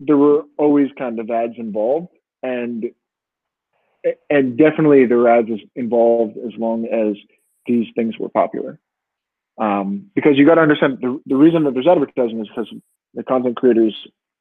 there 0.00 0.16
were 0.16 0.44
always 0.56 0.88
kind 0.96 1.20
of 1.20 1.28
ads 1.28 1.58
involved, 1.58 2.08
and 2.42 2.86
and 4.30 4.56
definitely 4.56 5.04
there 5.04 5.18
were 5.18 5.28
ads 5.28 5.50
involved 5.76 6.38
as 6.38 6.52
long 6.58 6.86
as 6.86 7.16
these 7.66 7.86
things 7.94 8.18
were 8.18 8.28
popular. 8.28 8.78
Um, 9.56 10.10
because 10.14 10.32
you 10.36 10.46
got 10.46 10.56
to 10.56 10.62
understand 10.62 10.98
the, 11.00 11.20
the 11.26 11.36
reason 11.36 11.64
that 11.64 11.74
there's 11.74 11.86
advertising 11.86 12.40
is 12.40 12.48
because 12.48 12.72
the 13.14 13.22
content 13.22 13.56
creators 13.56 13.94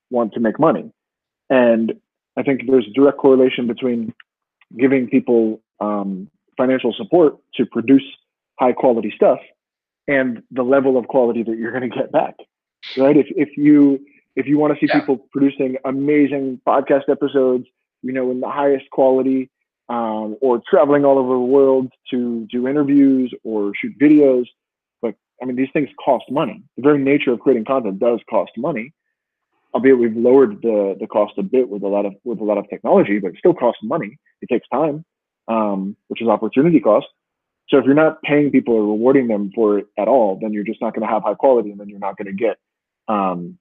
want 0.10 0.34
to 0.34 0.40
make 0.40 0.60
money, 0.60 0.92
and 1.50 1.94
I 2.36 2.42
think 2.42 2.62
there's 2.68 2.88
a 2.88 2.94
direct 2.94 3.20
correlation 3.20 3.68
between 3.68 4.14
giving 4.78 5.08
people 5.08 5.62
um, 5.80 6.30
financial 6.58 6.94
support 6.94 7.38
to 7.56 7.66
produce 7.66 8.04
high 8.60 8.74
quality 8.74 9.12
stuff 9.16 9.40
and 10.08 10.44
the 10.52 10.64
level 10.64 10.98
of 10.98 11.08
quality 11.08 11.44
that 11.44 11.58
you're 11.58 11.72
going 11.72 11.90
to 11.90 11.96
get 11.96 12.12
back 12.12 12.36
right 12.98 13.18
if, 13.18 13.28
if 13.30 13.58
you 13.58 14.00
if 14.36 14.48
you 14.48 14.58
want 14.58 14.74
to 14.74 14.80
see 14.80 14.90
yeah. 14.92 15.00
people 15.00 15.18
producing 15.32 15.78
amazing 15.86 16.60
podcast 16.68 17.10
episodes 17.10 17.66
you 18.02 18.12
know 18.12 18.30
in 18.32 18.40
the 18.40 18.50
highest 18.50 18.90
quality 18.92 19.50
um, 19.90 20.38
or 20.42 20.62
traveling 20.70 21.06
all 21.06 21.18
over 21.18 21.34
the 21.34 21.40
world 21.40 21.92
to 22.10 22.48
do 22.52 22.68
interviews 22.68 23.34
or 23.44 23.74
shoot 23.80 23.94
videos. 24.00 24.46
But 25.02 25.16
i 25.42 25.46
mean 25.46 25.56
these 25.56 25.70
things 25.74 25.90
cost 26.04 26.26
money. 26.30 26.64
The 26.78 26.84
very 26.84 27.00
nature 27.00 27.32
of 27.32 27.40
creating 27.40 27.66
content 27.66 28.00
does 28.00 28.20
cost 28.30 28.52
money 28.58 28.94
albeit 29.76 29.98
we've 29.98 30.16
lowered 30.16 30.62
the 30.62 30.96
the 31.00 31.08
cost 31.08 31.34
a 31.40 31.42
bit 31.42 31.68
with 31.68 31.82
a 31.82 31.88
lot 31.88 32.06
of 32.06 32.14
with 32.24 32.40
a 32.40 32.44
lot 32.44 32.60
of 32.60 32.70
technology 32.70 33.18
but 33.18 33.32
it 33.32 33.38
still 33.40 33.56
costs 33.56 33.82
money. 33.84 34.20
It 34.42 34.48
takes 34.48 34.68
time 34.72 35.04
um, 35.48 35.96
which 36.08 36.22
is 36.22 36.28
opportunity 36.28 36.80
cost. 36.80 37.08
So 37.70 37.78
if 37.78 37.86
you're 37.86 37.96
not 37.96 38.22
paying 38.22 38.52
people 38.52 38.76
or 38.76 38.82
rewarding 38.82 39.28
them 39.28 39.52
for 39.56 39.80
it 39.80 39.88
at 39.98 40.08
all, 40.08 40.38
then 40.42 40.54
you're 40.54 40.64
just 40.64 40.82
not 40.82 40.94
going 40.94 41.08
to 41.08 41.14
have 41.14 41.24
high 41.24 41.34
quality, 41.34 41.72
and 41.72 41.80
then 41.80 41.90
you're 41.90 42.00
not 42.00 42.18
going 42.18 42.28
to 42.28 42.34
get 42.34 42.58
um, 43.08 43.58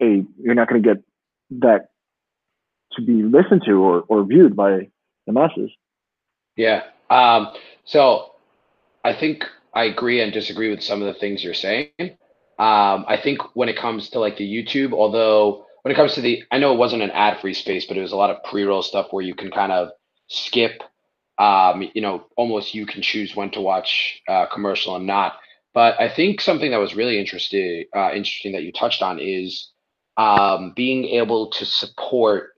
a 0.00 0.24
you're 0.40 0.54
not 0.54 0.68
going 0.68 0.82
to 0.82 0.94
get 0.94 1.02
that 1.60 1.88
to 2.92 3.02
be 3.02 3.22
listened 3.22 3.62
to 3.66 3.72
or, 3.72 4.04
or 4.08 4.24
viewed 4.24 4.54
by 4.54 4.88
the 5.26 5.32
masses. 5.32 5.70
Yeah. 6.56 6.82
Um, 7.10 7.48
so 7.84 8.32
I 9.04 9.14
think 9.14 9.44
I 9.74 9.84
agree 9.84 10.20
and 10.20 10.32
disagree 10.32 10.70
with 10.70 10.82
some 10.82 11.02
of 11.02 11.12
the 11.12 11.18
things 11.18 11.42
you're 11.42 11.54
saying. 11.54 11.90
Um, 11.98 13.04
I 13.08 13.18
think 13.22 13.40
when 13.56 13.68
it 13.68 13.76
comes 13.76 14.10
to 14.10 14.20
like 14.20 14.36
the 14.36 14.48
YouTube, 14.48 14.92
although 14.92 15.66
when 15.82 15.92
it 15.92 15.96
comes 15.96 16.14
to 16.14 16.20
the, 16.20 16.44
I 16.50 16.58
know 16.58 16.72
it 16.72 16.78
wasn't 16.78 17.02
an 17.02 17.10
ad 17.10 17.40
free 17.40 17.54
space, 17.54 17.86
but 17.86 17.96
it 17.96 18.00
was 18.00 18.12
a 18.12 18.16
lot 18.16 18.30
of 18.30 18.42
pre 18.44 18.62
roll 18.64 18.82
stuff 18.82 19.08
where 19.10 19.24
you 19.24 19.34
can 19.34 19.50
kind 19.50 19.72
of 19.72 19.90
skip 20.28 20.82
um, 21.38 21.88
you 21.94 22.00
know, 22.00 22.26
almost 22.36 22.74
you 22.74 22.86
can 22.86 23.02
choose 23.02 23.34
when 23.34 23.50
to 23.50 23.60
watch 23.60 24.22
uh, 24.28 24.46
commercial 24.46 24.96
and 24.96 25.06
not. 25.06 25.34
But 25.72 26.00
I 26.00 26.08
think 26.08 26.40
something 26.40 26.70
that 26.70 26.78
was 26.78 26.94
really 26.94 27.18
interesting, 27.18 27.84
uh, 27.94 28.10
interesting 28.12 28.52
that 28.52 28.62
you 28.62 28.72
touched 28.72 29.02
on 29.02 29.18
is 29.18 29.70
um, 30.16 30.72
being 30.76 31.04
able 31.06 31.50
to 31.50 31.64
support 31.64 32.53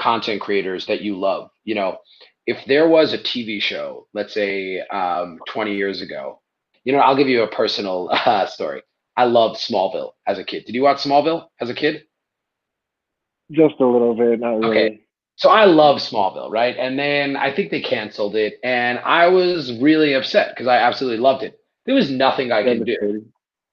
content 0.00 0.40
creators 0.40 0.86
that 0.86 1.02
you 1.02 1.18
love. 1.18 1.50
You 1.64 1.74
know, 1.74 1.98
if 2.46 2.64
there 2.66 2.88
was 2.88 3.12
a 3.12 3.18
TV 3.18 3.60
show, 3.60 4.06
let's 4.14 4.34
say 4.34 4.80
um, 4.92 5.38
20 5.48 5.74
years 5.74 6.00
ago, 6.00 6.40
you 6.84 6.92
know, 6.92 6.98
I'll 6.98 7.16
give 7.16 7.28
you 7.28 7.42
a 7.42 7.48
personal 7.48 8.08
uh, 8.12 8.46
story. 8.46 8.82
I 9.16 9.24
loved 9.24 9.60
Smallville 9.60 10.12
as 10.26 10.38
a 10.38 10.44
kid. 10.44 10.64
Did 10.64 10.74
you 10.74 10.82
watch 10.82 10.98
Smallville 10.98 11.48
as 11.60 11.68
a 11.68 11.74
kid? 11.74 12.04
Just 13.50 13.74
a 13.80 13.86
little 13.86 14.14
bit, 14.14 14.40
not 14.40 14.60
really. 14.60 14.78
Okay 14.78 15.00
so 15.40 15.48
I 15.48 15.64
love 15.64 16.00
Smallville, 16.00 16.50
right? 16.50 16.76
And 16.78 16.98
then 16.98 17.34
I 17.34 17.50
think 17.50 17.70
they 17.70 17.80
canceled 17.80 18.36
it, 18.36 18.60
and 18.62 18.98
I 18.98 19.26
was 19.28 19.72
really 19.80 20.12
upset 20.12 20.50
because 20.50 20.66
I 20.66 20.76
absolutely 20.76 21.18
loved 21.18 21.42
it. 21.42 21.58
There 21.86 21.94
was 21.94 22.10
nothing 22.10 22.52
I 22.52 22.62
could 22.62 22.84
do, 22.84 23.24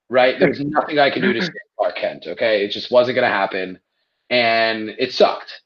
right? 0.10 0.40
There 0.40 0.48
was 0.48 0.62
nothing 0.62 0.98
I 0.98 1.10
could 1.10 1.24
do 1.24 1.34
to 1.34 1.42
save 1.42 1.52
Clark 1.78 1.98
Kent. 1.98 2.26
Okay, 2.26 2.64
it 2.64 2.72
just 2.72 2.90
wasn't 2.90 3.16
going 3.16 3.30
to 3.30 3.36
happen, 3.36 3.80
and 4.30 4.92
it 4.98 5.12
sucked. 5.12 5.62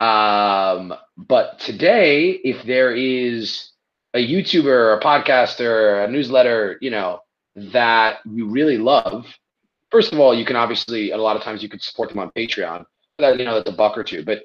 Um, 0.00 0.94
but 1.16 1.58
today, 1.60 2.30
if 2.30 2.64
there 2.64 2.94
is 2.94 3.70
a 4.14 4.26
YouTuber, 4.26 4.96
a 4.96 5.00
podcaster, 5.00 6.04
a 6.04 6.10
newsletter, 6.10 6.78
you 6.80 6.90
know, 6.90 7.20
that 7.54 8.20
you 8.24 8.48
really 8.48 8.78
love, 8.78 9.26
first 9.90 10.12
of 10.12 10.18
all, 10.18 10.34
you 10.34 10.44
can 10.44 10.56
obviously, 10.56 11.10
a 11.10 11.18
lot 11.18 11.36
of 11.36 11.42
times, 11.42 11.62
you 11.62 11.68
could 11.68 11.82
support 11.82 12.08
them 12.08 12.18
on 12.18 12.30
Patreon. 12.30 12.84
That 13.18 13.38
you 13.38 13.44
know, 13.44 13.54
that's 13.54 13.68
a 13.68 13.72
buck 13.72 13.98
or 13.98 14.04
two, 14.04 14.24
but 14.24 14.44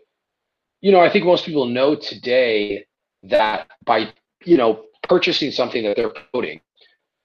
you 0.81 0.91
know, 0.91 0.99
I 0.99 1.09
think 1.09 1.25
most 1.25 1.45
people 1.45 1.65
know 1.65 1.95
today 1.95 2.85
that 3.23 3.67
by, 3.85 4.13
you 4.43 4.57
know, 4.57 4.83
purchasing 5.03 5.51
something 5.51 5.83
that 5.83 5.95
they're 5.95 6.09
promoting, 6.09 6.59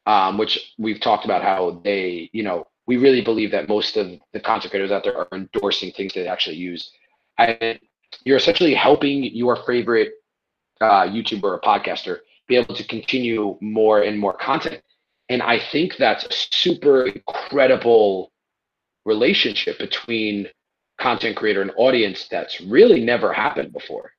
um, 0.07 0.39
which 0.39 0.75
we've 0.79 1.01
talked 1.01 1.25
about 1.25 1.43
how 1.43 1.81
they, 1.85 2.31
you 2.33 2.43
know, 2.43 2.67
we 2.87 2.97
really 2.97 3.21
believe 3.21 3.51
that 3.51 3.69
most 3.69 3.97
of 3.97 4.09
the 4.33 4.41
content 4.41 4.71
creators 4.71 4.91
out 4.91 5.05
there 5.05 5.17
are 5.17 5.29
endorsing 5.33 5.93
things 5.93 6.15
they 6.15 6.27
actually 6.27 6.57
use. 6.57 6.91
You're 8.25 8.37
essentially 8.37 8.75
helping 8.75 9.25
your 9.25 9.57
favorite 9.65 10.13
uh, 10.81 11.05
YouTuber 11.07 11.45
or 11.45 11.61
podcaster 11.61 12.19
be 12.49 12.57
able 12.57 12.75
to 12.75 12.85
continue 12.87 13.57
more 13.61 14.03
and 14.03 14.19
more 14.19 14.35
content. 14.35 14.83
And 15.29 15.43
I 15.43 15.59
think 15.59 15.97
that's 15.97 16.25
a 16.25 16.33
super 16.33 17.07
incredible 17.07 18.33
relationship 19.05 19.79
between 19.79 20.49
content 20.99 21.37
creator 21.37 21.63
and 21.63 21.73
audience 21.77 22.29
that's 22.31 22.61
really 22.61 23.01
never 23.05 23.33
happened 23.33 23.73
before. 23.73 24.13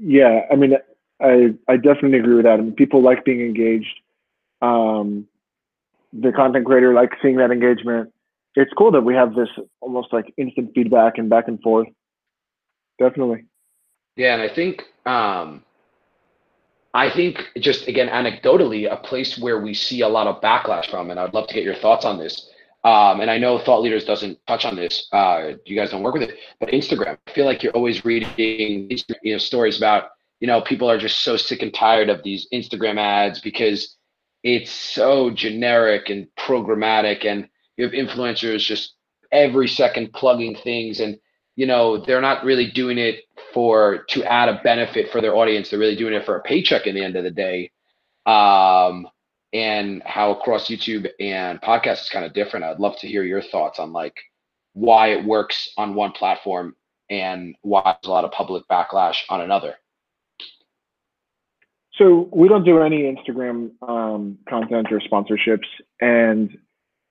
Yeah, 0.00 0.42
I 0.50 0.56
mean, 0.56 0.74
I 1.20 1.54
I 1.68 1.76
definitely 1.76 2.18
agree 2.18 2.36
with 2.36 2.44
that. 2.44 2.58
I 2.58 2.62
mean, 2.62 2.72
people 2.72 3.02
like 3.02 3.24
being 3.24 3.40
engaged. 3.40 4.00
Um, 4.62 5.26
the 6.12 6.32
content 6.32 6.66
creator 6.66 6.94
like 6.94 7.12
seeing 7.22 7.36
that 7.36 7.50
engagement. 7.50 8.12
It's 8.58 8.72
cool 8.76 8.90
that 8.90 9.02
we 9.02 9.14
have 9.14 9.36
this 9.36 9.48
almost 9.80 10.12
like 10.12 10.34
instant 10.36 10.72
feedback 10.74 11.16
and 11.16 11.30
back 11.30 11.46
and 11.46 11.62
forth. 11.62 11.86
Definitely. 12.98 13.44
Yeah, 14.16 14.34
and 14.34 14.42
I 14.42 14.52
think 14.52 14.82
um, 15.06 15.62
I 16.92 17.08
think 17.08 17.38
just 17.60 17.86
again 17.86 18.08
anecdotally, 18.08 18.92
a 18.92 18.96
place 18.96 19.38
where 19.38 19.60
we 19.60 19.74
see 19.74 20.00
a 20.00 20.08
lot 20.08 20.26
of 20.26 20.40
backlash 20.42 20.90
from, 20.90 21.12
and 21.12 21.20
I'd 21.20 21.34
love 21.34 21.46
to 21.46 21.54
get 21.54 21.62
your 21.62 21.76
thoughts 21.76 22.04
on 22.04 22.18
this. 22.18 22.50
Um, 22.82 23.20
and 23.20 23.30
I 23.30 23.38
know 23.38 23.60
Thought 23.60 23.82
Leaders 23.82 24.04
doesn't 24.04 24.44
touch 24.48 24.64
on 24.64 24.74
this. 24.74 25.06
Uh, 25.12 25.52
you 25.64 25.76
guys 25.76 25.92
don't 25.92 26.02
work 26.02 26.14
with 26.14 26.22
it, 26.22 26.36
but 26.58 26.70
Instagram. 26.70 27.16
I 27.28 27.30
feel 27.30 27.46
like 27.46 27.62
you're 27.62 27.76
always 27.76 28.04
reading 28.04 28.90
you 29.22 29.34
know 29.34 29.38
stories 29.38 29.78
about 29.78 30.10
you 30.40 30.48
know 30.48 30.62
people 30.62 30.90
are 30.90 30.98
just 30.98 31.20
so 31.20 31.36
sick 31.36 31.62
and 31.62 31.72
tired 31.72 32.08
of 32.08 32.24
these 32.24 32.48
Instagram 32.52 32.98
ads 32.98 33.40
because 33.40 33.96
it's 34.42 34.72
so 34.72 35.30
generic 35.30 36.08
and 36.08 36.26
programmatic, 36.36 37.24
and 37.24 37.48
you 37.78 37.84
have 37.84 37.94
influencers 37.94 38.58
just 38.58 38.94
every 39.32 39.68
second 39.68 40.12
plugging 40.12 40.56
things, 40.56 41.00
and 41.00 41.18
you 41.56 41.66
know 41.66 42.04
they're 42.04 42.20
not 42.20 42.44
really 42.44 42.70
doing 42.70 42.98
it 42.98 43.20
for 43.54 44.04
to 44.10 44.24
add 44.24 44.48
a 44.48 44.60
benefit 44.62 45.10
for 45.10 45.22
their 45.22 45.34
audience. 45.34 45.70
They're 45.70 45.78
really 45.78 45.96
doing 45.96 46.12
it 46.12 46.26
for 46.26 46.36
a 46.36 46.42
paycheck 46.42 46.86
in 46.86 46.94
the 46.94 47.04
end 47.04 47.16
of 47.16 47.24
the 47.24 47.30
day. 47.30 47.70
Um, 48.26 49.08
and 49.54 50.02
how 50.04 50.32
across 50.32 50.68
YouTube 50.68 51.08
and 51.18 51.60
podcast 51.62 52.02
is 52.02 52.10
kind 52.10 52.26
of 52.26 52.34
different. 52.34 52.66
I'd 52.66 52.80
love 52.80 52.98
to 52.98 53.08
hear 53.08 53.22
your 53.22 53.40
thoughts 53.40 53.78
on 53.78 53.92
like 53.92 54.16
why 54.74 55.08
it 55.08 55.24
works 55.24 55.70
on 55.78 55.94
one 55.94 56.12
platform 56.12 56.76
and 57.08 57.56
why 57.62 57.82
there's 57.84 58.08
a 58.08 58.10
lot 58.10 58.24
of 58.24 58.32
public 58.32 58.64
backlash 58.68 59.18
on 59.30 59.40
another. 59.40 59.74
So 61.94 62.28
we 62.32 62.48
don't 62.48 62.64
do 62.64 62.80
any 62.80 63.02
Instagram 63.12 63.70
um, 63.82 64.38
content 64.48 64.88
or 64.92 65.00
sponsorships, 65.00 65.66
and 66.00 66.56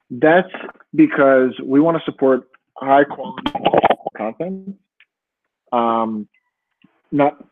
that's 0.09 0.51
because 0.95 1.51
we 1.63 1.79
want 1.79 1.97
to 1.97 2.03
support 2.05 2.47
high 2.77 3.03
quality 3.03 3.51
content. 4.15 4.75
Um, 5.71 6.27
not 7.11 7.43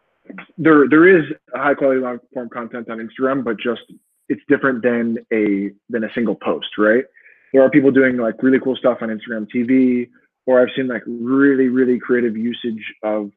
there. 0.58 0.88
There 0.89 1.08
is 1.08 1.26
high 1.53 1.74
quality 1.74 2.01
long 2.01 2.20
form 2.34 2.49
content 2.49 2.89
on 2.89 2.97
Instagram, 2.97 3.43
but 3.43 3.58
just 3.60 3.82
it's 4.30 4.41
different 4.47 4.82
than 4.84 5.18
a 5.34 5.72
than 5.89 6.03
a 6.03 6.14
single 6.14 6.36
post, 6.36 6.78
right? 6.78 7.06
There 7.53 7.62
are 7.62 7.70
people 7.70 7.91
doing 7.91 8.18
like 8.18 8.41
really 8.41 8.60
cool 8.60 8.76
stuff 8.76 8.99
on 9.01 9.10
Instagram 9.10 9.47
TV, 9.53 10.10
or 10.45 10.62
I've 10.62 10.74
seen 10.76 10.88
like 10.88 11.03
really 11.06 11.68
really 11.68 11.99
creative 11.99 12.36
usage 12.36 12.84
of 13.03 13.32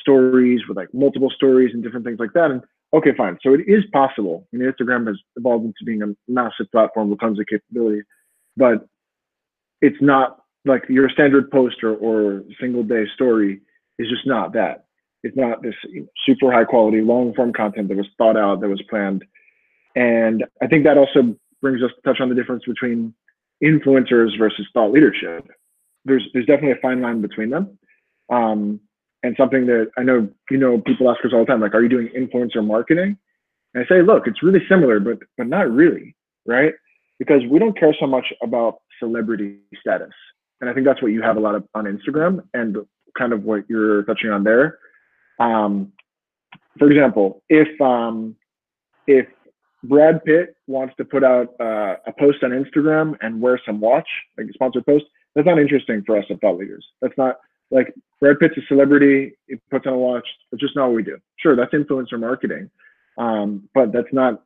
stories 0.00 0.60
with 0.68 0.76
like 0.76 0.88
multiple 0.94 1.30
stories 1.30 1.74
and 1.74 1.82
different 1.82 2.06
things 2.06 2.18
like 2.18 2.32
that. 2.34 2.50
And 2.50 2.62
okay, 2.92 3.10
fine. 3.16 3.38
So 3.42 3.54
it 3.54 3.62
is 3.66 3.84
possible. 3.92 4.46
I 4.52 4.56
mean, 4.56 4.72
Instagram 4.72 5.06
has 5.08 5.18
evolved 5.36 5.64
into 5.64 5.84
being 5.84 6.02
a 6.02 6.14
massive 6.28 6.70
platform 6.72 7.10
with 7.10 7.20
tons 7.20 7.38
of 7.38 7.46
capability, 7.46 8.02
but 8.60 8.86
it's 9.80 10.00
not 10.00 10.38
like 10.64 10.84
your 10.88 11.08
standard 11.08 11.50
post 11.50 11.82
or, 11.82 11.94
or 11.96 12.44
single 12.60 12.84
day 12.84 13.04
story 13.14 13.60
is 13.98 14.08
just 14.08 14.26
not 14.26 14.52
that. 14.52 14.84
It's 15.24 15.36
not 15.36 15.62
this 15.62 15.74
super 16.26 16.52
high 16.52 16.64
quality 16.64 17.00
long 17.00 17.34
form 17.34 17.52
content 17.52 17.88
that 17.88 17.96
was 17.96 18.06
thought 18.18 18.36
out, 18.36 18.60
that 18.60 18.68
was 18.68 18.82
planned 18.88 19.24
and 19.96 20.44
I 20.62 20.66
think 20.66 20.84
that 20.84 20.98
also 20.98 21.36
brings 21.60 21.82
us 21.82 21.90
to 21.96 22.02
touch 22.02 22.20
on 22.20 22.28
the 22.28 22.34
difference 22.34 22.64
between 22.66 23.14
influencers 23.62 24.38
versus 24.38 24.66
thought 24.72 24.92
leadership. 24.92 25.46
There's 26.04 26.26
there's 26.32 26.46
definitely 26.46 26.72
a 26.72 26.82
fine 26.82 27.00
line 27.00 27.20
between 27.20 27.50
them. 27.50 27.78
Um, 28.32 28.80
and 29.22 29.36
something 29.36 29.66
that 29.66 29.90
I 29.98 30.02
know, 30.02 30.28
you 30.50 30.56
know, 30.56 30.80
people 30.80 31.10
ask 31.10 31.22
us 31.24 31.32
all 31.34 31.40
the 31.40 31.46
time, 31.46 31.60
like, 31.60 31.74
are 31.74 31.82
you 31.82 31.88
doing 31.90 32.08
influencer 32.16 32.64
marketing? 32.66 33.18
And 33.74 33.84
I 33.84 33.86
say, 33.86 34.02
look, 34.02 34.26
it's 34.26 34.42
really 34.42 34.64
similar, 34.68 35.00
but 35.00 35.18
but 35.36 35.46
not 35.46 35.70
really, 35.70 36.16
right? 36.46 36.72
Because 37.20 37.42
we 37.48 37.60
don't 37.60 37.78
care 37.78 37.94
so 38.00 38.06
much 38.06 38.26
about 38.42 38.78
celebrity 38.98 39.58
status. 39.78 40.10
And 40.60 40.68
I 40.68 40.74
think 40.74 40.86
that's 40.86 41.00
what 41.00 41.12
you 41.12 41.22
have 41.22 41.36
a 41.36 41.40
lot 41.40 41.54
of 41.54 41.64
on 41.74 41.84
Instagram 41.84 42.42
and 42.52 42.78
kind 43.16 43.32
of 43.32 43.44
what 43.44 43.64
you're 43.68 44.02
touching 44.04 44.30
on 44.30 44.42
there. 44.42 44.78
Um, 45.38 45.92
for 46.78 46.90
example, 46.90 47.42
if 47.48 47.80
um, 47.80 48.36
if 49.06 49.26
Brad 49.84 50.24
Pitt 50.24 50.56
wants 50.66 50.94
to 50.96 51.04
put 51.04 51.24
out 51.24 51.54
uh, 51.60 51.96
a 52.06 52.12
post 52.18 52.42
on 52.42 52.50
Instagram 52.50 53.16
and 53.20 53.40
wear 53.40 53.60
some 53.64 53.80
watch, 53.80 54.08
like 54.36 54.48
a 54.48 54.52
sponsored 54.52 54.84
post, 54.84 55.04
that's 55.34 55.46
not 55.46 55.58
interesting 55.58 56.02
for 56.06 56.18
us 56.18 56.24
at 56.30 56.40
Thought 56.40 56.58
Leaders. 56.58 56.86
That's 57.00 57.16
not 57.16 57.36
like 57.70 57.94
Brad 58.20 58.38
Pitt's 58.38 58.56
a 58.58 58.60
celebrity, 58.68 59.32
he 59.48 59.56
puts 59.70 59.86
on 59.86 59.94
a 59.94 59.98
watch. 59.98 60.26
That's 60.50 60.60
just 60.60 60.76
not 60.76 60.88
what 60.88 60.96
we 60.96 61.02
do. 61.02 61.18
Sure, 61.38 61.56
that's 61.56 61.72
influencer 61.72 62.18
marketing, 62.18 62.70
um, 63.18 63.68
but 63.74 63.92
that's 63.92 64.12
not. 64.12 64.42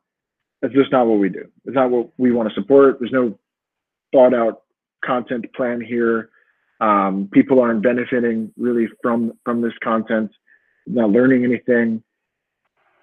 That's 0.61 0.73
just 0.73 0.91
not 0.91 1.07
what 1.07 1.19
we 1.19 1.29
do. 1.29 1.45
It's 1.65 1.75
not 1.75 1.91
what 1.91 2.09
we 2.17 2.31
want 2.31 2.49
to 2.49 2.55
support. 2.55 2.97
There's 2.99 3.11
no 3.11 3.37
thought 4.11 4.33
out 4.33 4.63
content 5.03 5.45
plan 5.53 5.81
here. 5.81 6.29
Um, 6.81 7.29
people 7.31 7.61
aren't 7.61 7.83
benefiting 7.83 8.51
really 8.57 8.87
from 9.01 9.33
from 9.45 9.61
this 9.61 9.73
content, 9.83 10.31
not 10.87 11.09
learning 11.09 11.43
anything. 11.43 12.03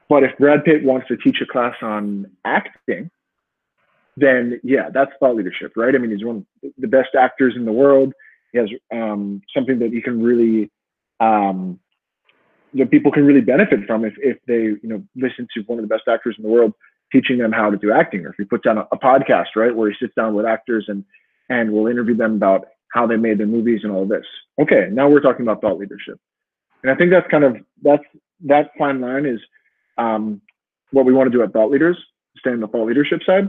But 0.08 0.24
if 0.24 0.36
Brad 0.38 0.64
Pitt 0.64 0.84
wants 0.84 1.08
to 1.08 1.16
teach 1.16 1.40
a 1.40 1.46
class 1.46 1.74
on 1.80 2.26
acting, 2.44 3.10
then 4.16 4.60
yeah, 4.62 4.90
that's 4.92 5.12
thought 5.18 5.36
leadership, 5.36 5.72
right? 5.76 5.94
I 5.94 5.98
mean, 5.98 6.10
he's 6.10 6.24
one 6.24 6.44
of 6.62 6.70
the 6.78 6.88
best 6.88 7.14
actors 7.18 7.54
in 7.56 7.64
the 7.64 7.72
world. 7.72 8.12
He 8.52 8.58
has 8.58 8.68
um, 8.92 9.40
something 9.56 9.78
that 9.78 9.90
you 9.90 10.02
can 10.02 10.22
really, 10.22 10.70
um, 11.20 11.80
that 12.74 12.90
people 12.90 13.10
can 13.10 13.24
really 13.24 13.40
benefit 13.40 13.86
from 13.86 14.04
if, 14.04 14.12
if 14.18 14.36
they, 14.46 14.64
you 14.64 14.80
know, 14.82 15.02
listen 15.16 15.48
to 15.54 15.62
one 15.62 15.78
of 15.78 15.88
the 15.88 15.94
best 15.94 16.08
actors 16.08 16.34
in 16.36 16.42
the 16.42 16.50
world 16.50 16.74
teaching 17.12 17.38
them 17.38 17.52
how 17.52 17.70
to 17.70 17.76
do 17.76 17.92
acting, 17.92 18.24
or 18.24 18.30
if 18.30 18.36
he 18.38 18.44
puts 18.44 18.66
on 18.66 18.78
a, 18.78 18.88
a 18.90 18.98
podcast, 18.98 19.54
right, 19.54 19.74
where 19.74 19.90
he 19.90 19.96
sits 20.00 20.14
down 20.14 20.34
with 20.34 20.46
actors 20.46 20.86
and 20.88 21.04
and 21.48 21.70
will 21.70 21.86
interview 21.86 22.16
them 22.16 22.34
about 22.34 22.66
how 22.92 23.06
they 23.06 23.16
made 23.16 23.38
their 23.38 23.46
movies 23.46 23.80
and 23.84 23.92
all 23.92 24.06
this. 24.06 24.24
Okay, 24.60 24.88
now 24.90 25.08
we're 25.08 25.20
talking 25.20 25.42
about 25.42 25.60
thought 25.60 25.78
leadership, 25.78 26.18
and 26.82 26.90
I 26.90 26.94
think 26.96 27.10
that's 27.10 27.28
kind 27.30 27.44
of 27.44 27.56
that's 27.82 28.04
that 28.46 28.70
fine 28.78 29.00
line 29.00 29.26
is 29.26 29.40
um, 29.98 30.40
what 30.90 31.04
we 31.04 31.12
want 31.12 31.30
to 31.30 31.36
do 31.36 31.42
at 31.42 31.52
Thought 31.52 31.70
Leaders, 31.70 31.96
stay 32.38 32.50
on 32.50 32.60
the 32.60 32.66
thought 32.66 32.86
leadership 32.86 33.20
side, 33.24 33.48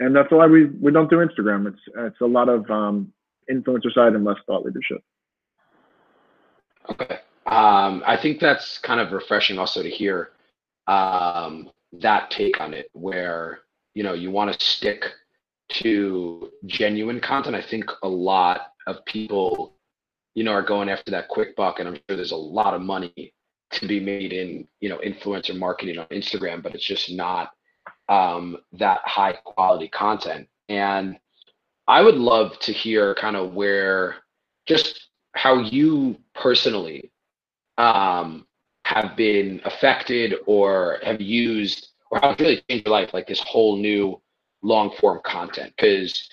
and 0.00 0.16
that's 0.16 0.30
why 0.30 0.46
we 0.46 0.66
we 0.66 0.90
don't 0.90 1.10
do 1.10 1.16
Instagram. 1.16 1.68
It's 1.68 1.80
it's 1.96 2.20
a 2.20 2.26
lot 2.26 2.48
of 2.48 2.68
um, 2.70 3.12
influencer 3.50 3.92
side 3.92 4.14
and 4.14 4.24
less 4.24 4.38
thought 4.46 4.64
leadership. 4.64 5.02
Okay, 6.90 7.18
um, 7.46 8.02
I 8.06 8.16
think 8.16 8.40
that's 8.40 8.78
kind 8.78 9.00
of 9.00 9.12
refreshing 9.12 9.58
also 9.58 9.82
to 9.82 9.90
hear 9.90 10.30
um, 10.86 11.70
that 11.92 12.30
take 12.30 12.60
on 12.60 12.74
it, 12.74 12.88
where 12.92 13.60
you 13.94 14.02
know 14.02 14.14
you 14.14 14.30
want 14.30 14.52
to 14.52 14.64
stick 14.64 15.04
to 15.70 16.50
genuine 16.66 17.20
content. 17.20 17.54
I 17.56 17.62
think 17.62 17.90
a 18.02 18.08
lot 18.08 18.72
of 18.86 19.04
people, 19.04 19.74
you 20.34 20.44
know, 20.44 20.52
are 20.52 20.62
going 20.62 20.88
after 20.88 21.10
that 21.12 21.28
quick 21.28 21.54
buck, 21.56 21.78
and 21.78 21.88
I'm 21.88 21.94
sure 21.94 22.16
there's 22.16 22.32
a 22.32 22.36
lot 22.36 22.74
of 22.74 22.82
money 22.82 23.32
to 23.72 23.86
be 23.86 24.00
made 24.00 24.32
in 24.32 24.66
you 24.80 24.88
know 24.88 24.98
influencer 24.98 25.56
marketing 25.56 25.98
on 25.98 26.06
Instagram, 26.06 26.62
but 26.62 26.74
it's 26.74 26.84
just 26.84 27.10
not 27.10 27.52
um, 28.08 28.56
that 28.72 29.00
high 29.04 29.32
quality 29.32 29.88
content. 29.88 30.48
And 30.68 31.18
I 31.86 32.02
would 32.02 32.16
love 32.16 32.58
to 32.60 32.72
hear 32.72 33.14
kind 33.14 33.36
of 33.36 33.54
where 33.54 34.16
just 34.66 35.08
how 35.34 35.58
you 35.60 36.16
personally 36.34 37.10
um, 37.78 38.46
have 38.90 39.16
been 39.16 39.60
affected 39.64 40.34
or 40.46 40.98
have 41.04 41.20
used 41.20 41.90
or 42.10 42.18
it's 42.22 42.40
really 42.40 42.62
changed 42.68 42.86
your 42.86 42.92
life, 42.92 43.14
like 43.14 43.28
this 43.28 43.40
whole 43.40 43.76
new 43.76 44.20
long 44.62 44.90
form 45.00 45.20
content. 45.24 45.72
Because, 45.76 46.28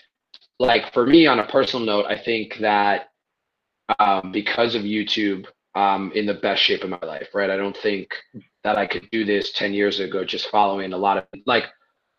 like 0.60 0.92
for 0.92 1.06
me, 1.06 1.28
on 1.28 1.40
a 1.40 1.46
personal 1.46 1.86
note, 1.86 2.06
I 2.08 2.18
think 2.18 2.58
that 2.60 3.10
um, 4.00 4.32
because 4.32 4.74
of 4.74 4.82
YouTube, 4.82 5.46
um, 5.76 6.12
in 6.16 6.26
the 6.26 6.34
best 6.34 6.64
shape 6.64 6.84
of 6.84 6.90
my 6.90 7.00
life, 7.04 7.28
right? 7.36 7.52
I 7.52 7.58
don't 7.58 7.78
think 7.78 8.10
that 8.64 8.76
I 8.76 8.88
could 8.88 9.08
do 9.12 9.24
this 9.24 9.52
10 9.52 9.76
years 9.76 10.00
ago 10.00 10.26
just 10.26 10.50
following 10.50 10.92
a 10.94 10.98
lot 10.98 11.18
of 11.18 11.26
like 11.46 11.66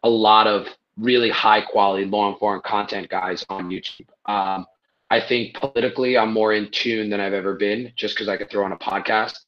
a 0.04 0.08
lot 0.08 0.46
of 0.46 0.68
really 0.96 1.30
high 1.30 1.62
quality 1.62 2.04
long 2.04 2.38
form 2.38 2.60
content 2.64 3.08
guys 3.08 3.44
on 3.48 3.68
YouTube. 3.68 4.08
Um, 4.26 4.64
I 5.10 5.20
think 5.20 5.54
politically 5.54 6.16
I'm 6.16 6.32
more 6.32 6.52
in 6.52 6.70
tune 6.70 7.10
than 7.10 7.18
I've 7.18 7.32
ever 7.32 7.54
been 7.54 7.92
just 7.96 8.14
because 8.14 8.28
I 8.28 8.36
could 8.36 8.48
throw 8.48 8.64
on 8.64 8.72
a 8.72 8.78
podcast 8.78 9.38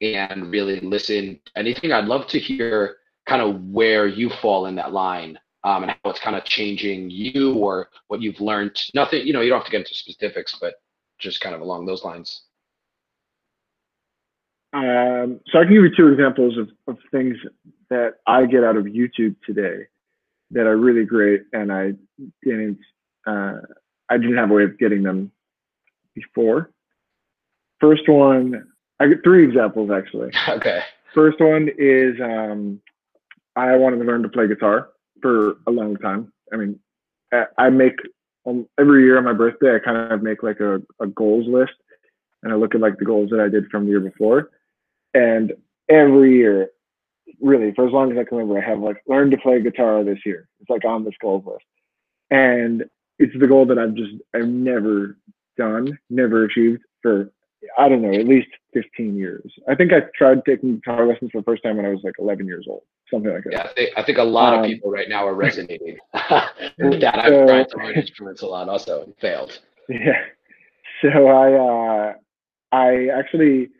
and 0.00 0.50
really 0.50 0.80
listen 0.80 1.40
anything, 1.56 1.92
I'd 1.92 2.06
love 2.06 2.26
to 2.28 2.38
hear 2.38 2.96
kind 3.26 3.42
of 3.42 3.62
where 3.64 4.06
you 4.06 4.30
fall 4.40 4.66
in 4.66 4.74
that 4.76 4.92
line 4.92 5.38
um, 5.64 5.82
and 5.82 5.92
how 5.92 6.10
it's 6.10 6.20
kind 6.20 6.36
of 6.36 6.44
changing 6.44 7.10
you 7.10 7.54
or 7.54 7.88
what 8.08 8.22
you've 8.22 8.40
learned. 8.40 8.80
Nothing, 8.94 9.26
you 9.26 9.32
know, 9.32 9.40
you 9.40 9.50
don't 9.50 9.58
have 9.58 9.66
to 9.66 9.72
get 9.72 9.80
into 9.80 9.94
specifics, 9.94 10.56
but 10.60 10.74
just 11.18 11.40
kind 11.40 11.54
of 11.54 11.60
along 11.60 11.86
those 11.86 12.04
lines. 12.04 12.42
Um, 14.72 15.40
so 15.50 15.58
I 15.58 15.64
can 15.64 15.72
give 15.72 15.82
you 15.82 15.96
two 15.96 16.08
examples 16.08 16.56
of, 16.58 16.68
of 16.86 16.98
things 17.10 17.36
that 17.90 18.14
I 18.26 18.46
get 18.46 18.64
out 18.64 18.76
of 18.76 18.84
YouTube 18.84 19.34
today 19.44 19.86
that 20.50 20.66
are 20.66 20.76
really 20.76 21.04
great, 21.04 21.42
and 21.52 21.72
I 21.72 21.92
didn't 22.42 22.78
uh, 23.26 23.60
I 24.10 24.16
didn't 24.16 24.36
have 24.36 24.50
a 24.50 24.54
way 24.54 24.64
of 24.64 24.78
getting 24.78 25.02
them 25.02 25.32
before. 26.14 26.70
First 27.80 28.08
one, 28.08 28.66
I 29.00 29.06
get 29.06 29.22
three 29.22 29.44
examples 29.44 29.90
actually. 29.90 30.30
Okay. 30.48 30.80
First 31.14 31.40
one 31.40 31.68
is 31.78 32.14
um, 32.22 32.80
I 33.56 33.74
wanted 33.76 33.98
to 33.98 34.04
learn 34.04 34.22
to 34.22 34.28
play 34.28 34.46
guitar 34.46 34.90
for 35.22 35.56
a 35.66 35.70
long 35.70 35.96
time. 35.96 36.32
I 36.52 36.56
mean, 36.56 36.78
I 37.56 37.70
make 37.70 37.94
um, 38.46 38.68
every 38.78 39.04
year 39.04 39.18
on 39.18 39.24
my 39.24 39.32
birthday, 39.32 39.74
I 39.74 39.78
kind 39.78 40.12
of 40.12 40.22
make 40.22 40.42
like 40.42 40.60
a, 40.60 40.80
a 41.00 41.06
goals 41.06 41.46
list 41.48 41.72
and 42.42 42.52
I 42.52 42.56
look 42.56 42.74
at 42.74 42.80
like 42.80 42.98
the 42.98 43.04
goals 43.04 43.30
that 43.30 43.40
I 43.40 43.48
did 43.48 43.68
from 43.70 43.84
the 43.84 43.90
year 43.90 44.00
before. 44.00 44.50
And 45.14 45.52
every 45.88 46.36
year, 46.36 46.70
really, 47.40 47.72
for 47.74 47.86
as 47.86 47.92
long 47.92 48.12
as 48.12 48.18
I 48.18 48.24
can 48.24 48.38
remember, 48.38 48.62
I 48.62 48.68
have 48.68 48.78
like 48.78 49.02
learned 49.06 49.32
to 49.32 49.38
play 49.38 49.60
guitar 49.60 50.04
this 50.04 50.20
year. 50.24 50.48
It's 50.60 50.70
like 50.70 50.84
on 50.84 51.04
this 51.04 51.14
goals 51.20 51.44
list. 51.46 51.64
And 52.30 52.84
it's 53.18 53.34
the 53.38 53.46
goal 53.46 53.66
that 53.66 53.78
I've 53.78 53.94
just, 53.94 54.12
I've 54.34 54.48
never 54.48 55.16
done, 55.56 55.98
never 56.10 56.44
achieved 56.44 56.82
for, 57.02 57.32
I 57.78 57.88
don't 57.88 58.02
know, 58.02 58.12
at 58.12 58.26
least 58.26 58.48
15 58.74 59.16
years. 59.16 59.52
I 59.68 59.74
think 59.74 59.92
I 59.92 60.02
tried 60.16 60.44
taking 60.44 60.76
guitar 60.76 61.06
lessons 61.06 61.30
for 61.32 61.40
the 61.40 61.44
first 61.44 61.62
time 61.62 61.76
when 61.76 61.86
I 61.86 61.90
was 61.90 62.00
like 62.04 62.14
11 62.18 62.46
years 62.46 62.66
old 62.68 62.82
something 63.10 63.32
like 63.32 63.44
that. 63.44 63.52
Yeah, 63.52 63.62
I 63.62 63.72
think, 63.74 63.90
I 63.96 64.02
think 64.02 64.18
a 64.18 64.22
lot 64.22 64.54
um, 64.54 64.60
of 64.60 64.66
people 64.66 64.90
right 64.90 65.08
now 65.08 65.26
are 65.26 65.34
resonating 65.34 65.96
with 66.08 66.12
that. 67.00 67.18
I've 67.18 67.46
tried 67.46 67.68
to 67.70 67.76
learn 67.78 67.94
instruments 67.94 68.42
a 68.42 68.46
lot 68.46 68.68
also 68.68 69.02
and 69.02 69.14
failed. 69.20 69.58
Yeah. 69.88 70.24
So 71.02 71.28
I 71.28 71.52
uh, 71.52 72.14
I 72.72 73.08
actually 73.16 73.70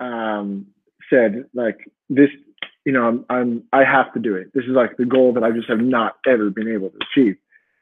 um, 0.00 0.66
said 1.10 1.44
like 1.54 1.78
this, 2.08 2.30
you 2.84 2.92
know, 2.92 3.06
I'm, 3.06 3.24
I'm 3.28 3.64
I 3.72 3.84
have 3.84 4.12
to 4.14 4.20
do 4.20 4.36
it. 4.36 4.52
This 4.54 4.64
is 4.64 4.70
like 4.70 4.96
the 4.96 5.04
goal 5.04 5.32
that 5.34 5.42
I 5.42 5.50
just 5.50 5.68
have 5.68 5.80
not 5.80 6.16
ever 6.26 6.50
been 6.50 6.68
able 6.68 6.90
to 6.90 6.98
achieve. 7.10 7.36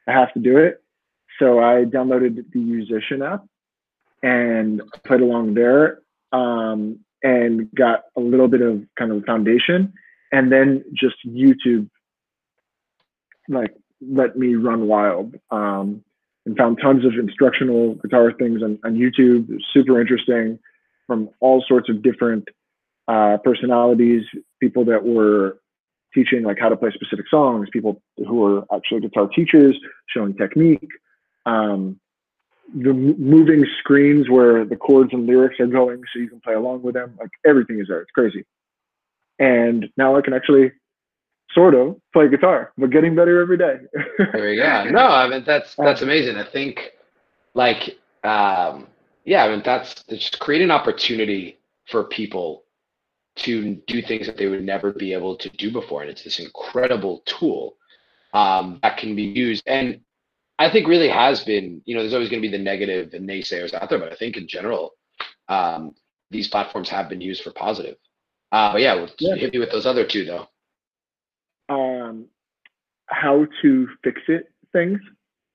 I 0.07 0.13
have 0.13 0.33
to 0.33 0.39
do 0.39 0.57
it. 0.57 0.83
So 1.39 1.59
I 1.59 1.85
downloaded 1.85 2.35
the 2.51 2.59
Yousician 2.59 3.25
app 3.25 3.45
and 4.23 4.81
played 5.05 5.21
along 5.21 5.53
there 5.53 5.99
um, 6.31 6.99
and 7.23 7.69
got 7.75 8.03
a 8.17 8.19
little 8.19 8.47
bit 8.47 8.61
of 8.61 8.83
kind 8.97 9.11
of 9.11 9.23
foundation 9.25 9.93
and 10.31 10.51
then 10.51 10.83
just 10.93 11.15
YouTube 11.27 11.89
like 13.49 13.75
let 14.01 14.35
me 14.35 14.55
run 14.55 14.87
wild 14.87 15.35
um, 15.51 16.03
and 16.45 16.57
found 16.57 16.79
tons 16.81 17.05
of 17.05 17.13
instructional 17.13 17.95
guitar 17.95 18.31
things 18.37 18.63
on, 18.63 18.79
on 18.83 18.95
YouTube. 18.95 19.47
Super 19.73 20.01
interesting 20.01 20.57
from 21.05 21.29
all 21.39 21.63
sorts 21.67 21.89
of 21.89 22.01
different 22.01 22.47
uh, 23.07 23.37
personalities, 23.43 24.23
people 24.59 24.85
that 24.85 25.03
were 25.03 25.59
teaching 26.13 26.43
like 26.43 26.57
how 26.59 26.69
to 26.69 26.75
play 26.75 26.89
specific 26.93 27.25
songs, 27.29 27.67
people 27.71 28.01
who 28.17 28.35
were 28.35 28.65
actually 28.73 29.01
guitar 29.01 29.27
teachers 29.27 29.77
showing 30.07 30.35
technique. 30.35 30.89
Um, 31.45 31.99
the 32.73 32.93
moving 32.93 33.65
screens 33.79 34.29
where 34.29 34.65
the 34.65 34.75
chords 34.75 35.11
and 35.13 35.25
lyrics 35.25 35.59
are 35.59 35.67
going 35.67 36.01
so 36.13 36.19
you 36.19 36.29
can 36.29 36.39
play 36.39 36.53
along 36.53 36.81
with 36.81 36.93
them 36.93 37.15
like 37.19 37.29
everything 37.45 37.79
is 37.79 37.87
there 37.87 38.01
it's 38.01 38.11
crazy 38.11 38.45
and 39.41 39.89
now 39.97 40.15
I 40.15 40.21
can 40.21 40.33
actually 40.33 40.71
sort 41.53 41.73
of 41.73 41.99
play 42.13 42.29
guitar, 42.29 42.71
but 42.77 42.91
getting 42.91 43.15
better 43.15 43.41
every 43.41 43.57
day. 43.57 43.77
there 44.33 44.49
we 44.49 44.55
go. 44.55 44.85
No, 44.91 45.07
I 45.07 45.27
mean 45.27 45.43
that's 45.45 45.75
that's 45.75 46.01
amazing. 46.01 46.37
I 46.37 46.45
think 46.49 46.91
like 47.53 47.97
um 48.23 48.87
yeah, 49.25 49.43
I 49.43 49.49
mean 49.49 49.61
that's 49.65 50.03
it's 50.07 50.29
just 50.29 50.39
create 50.39 50.61
an 50.61 50.71
opportunity 50.71 51.59
for 51.89 52.03
people 52.03 52.63
to 53.37 53.75
do 53.87 54.01
things 54.01 54.27
that 54.27 54.37
they 54.37 54.47
would 54.47 54.63
never 54.63 54.91
be 54.91 55.13
able 55.13 55.35
to 55.37 55.49
do 55.49 55.71
before. 55.71 56.01
And 56.01 56.11
it's 56.11 56.23
this 56.23 56.39
incredible 56.39 57.23
tool 57.25 57.77
um, 58.33 58.79
that 58.83 58.97
can 58.97 59.15
be 59.15 59.23
used. 59.23 59.63
And 59.67 60.01
I 60.61 60.71
think 60.71 60.87
really 60.87 61.09
has 61.09 61.43
been, 61.43 61.81
you 61.85 61.95
know, 61.95 62.01
there's 62.01 62.13
always 62.13 62.29
going 62.29 62.39
to 62.39 62.47
be 62.47 62.55
the 62.55 62.63
negative 62.63 63.15
and 63.15 63.27
naysayers 63.27 63.73
out 63.73 63.89
there, 63.89 63.97
but 63.97 64.11
I 64.11 64.15
think 64.15 64.37
in 64.37 64.47
general, 64.47 64.91
um, 65.49 65.95
these 66.29 66.47
platforms 66.47 66.87
have 66.89 67.09
been 67.09 67.19
used 67.19 67.41
for 67.41 67.51
positive. 67.51 67.95
Uh, 68.51 68.73
but 68.73 68.81
yeah, 68.81 69.07
yeah, 69.17 69.35
hit 69.35 69.53
me 69.53 69.59
with 69.59 69.71
those 69.71 69.87
other 69.87 70.05
two 70.05 70.23
though. 70.23 70.47
Um, 71.67 72.27
how 73.07 73.47
to 73.63 73.87
fix 74.03 74.21
it 74.27 74.51
things, 74.71 74.99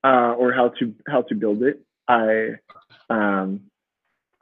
uh, 0.03 0.33
or 0.37 0.51
how 0.51 0.73
to 0.79 0.93
how 1.07 1.21
to 1.21 1.35
build 1.35 1.63
it. 1.63 1.79
I 2.09 2.55
um, 3.09 3.61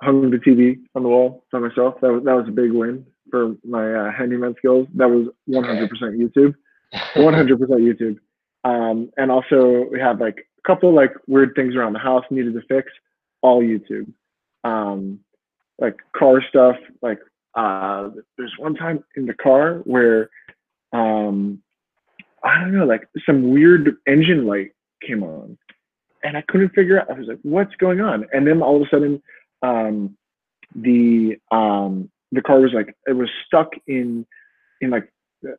hung 0.01 0.31
the 0.31 0.37
TV 0.37 0.79
on 0.95 1.03
the 1.03 1.09
wall 1.09 1.45
by 1.51 1.59
myself. 1.59 1.95
That 2.01 2.11
was 2.11 2.23
that 2.23 2.33
was 2.33 2.47
a 2.47 2.51
big 2.51 2.71
win 2.71 3.05
for 3.29 3.55
my 3.63 3.93
uh, 3.93 4.11
handyman 4.11 4.55
skills. 4.57 4.87
That 4.95 5.09
was 5.09 5.27
100% 5.47 5.89
YouTube, 6.17 6.55
100% 7.15 7.57
YouTube. 7.59 8.17
Um, 8.63 9.11
and 9.17 9.29
also 9.31 9.85
we 9.91 9.99
have 9.99 10.19
like 10.19 10.47
couple 10.65 10.93
like 10.93 11.13
weird 11.27 11.53
things 11.55 11.75
around 11.75 11.93
the 11.93 11.99
house 11.99 12.23
needed 12.29 12.53
to 12.53 12.61
fix. 12.67 12.91
All 13.41 13.61
YouTube. 13.61 14.11
Um, 14.63 15.19
like 15.79 15.99
car 16.15 16.41
stuff, 16.47 16.77
like 17.01 17.19
uh, 17.55 18.09
there's 18.37 18.53
one 18.57 18.75
time 18.75 19.03
in 19.15 19.25
the 19.25 19.33
car 19.33 19.81
where 19.83 20.29
um, 20.93 21.61
I 22.43 22.59
don't 22.59 22.77
know, 22.77 22.85
like 22.85 23.07
some 23.25 23.49
weird 23.49 23.97
engine 24.07 24.45
light 24.45 24.71
came 25.05 25.23
on, 25.23 25.57
and 26.23 26.37
I 26.37 26.43
couldn't 26.47 26.69
figure 26.69 26.99
out. 26.99 27.09
I 27.09 27.13
was 27.13 27.27
like, 27.27 27.39
"What's 27.43 27.75
going 27.75 28.01
on?" 28.01 28.25
And 28.33 28.47
then 28.47 28.61
all 28.61 28.77
of 28.77 28.83
a 28.83 28.89
sudden, 28.89 29.21
um, 29.61 30.17
the 30.75 31.37
um, 31.51 32.09
the 32.31 32.41
car 32.41 32.59
was 32.59 32.71
like 32.73 32.95
it 33.07 33.13
was 33.13 33.29
stuck 33.45 33.71
in 33.87 34.25
in 34.81 34.89
like 34.89 35.11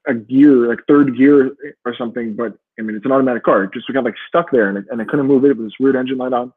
a 0.06 0.14
gear, 0.14 0.68
like 0.68 0.80
third 0.88 1.16
gear 1.16 1.56
or 1.84 1.94
something. 1.96 2.34
But 2.34 2.54
I 2.78 2.82
mean, 2.82 2.96
it's 2.96 3.04
an 3.04 3.12
automatic 3.12 3.44
car. 3.44 3.64
It 3.64 3.72
just 3.72 3.92
got 3.92 4.04
like 4.04 4.14
stuck 4.28 4.50
there, 4.50 4.68
and, 4.68 4.86
and 4.90 5.00
I 5.00 5.04
couldn't 5.04 5.26
move 5.26 5.44
it. 5.44 5.56
with 5.56 5.66
this 5.66 5.78
weird 5.80 5.96
engine 5.96 6.18
light 6.18 6.32
on. 6.32 6.52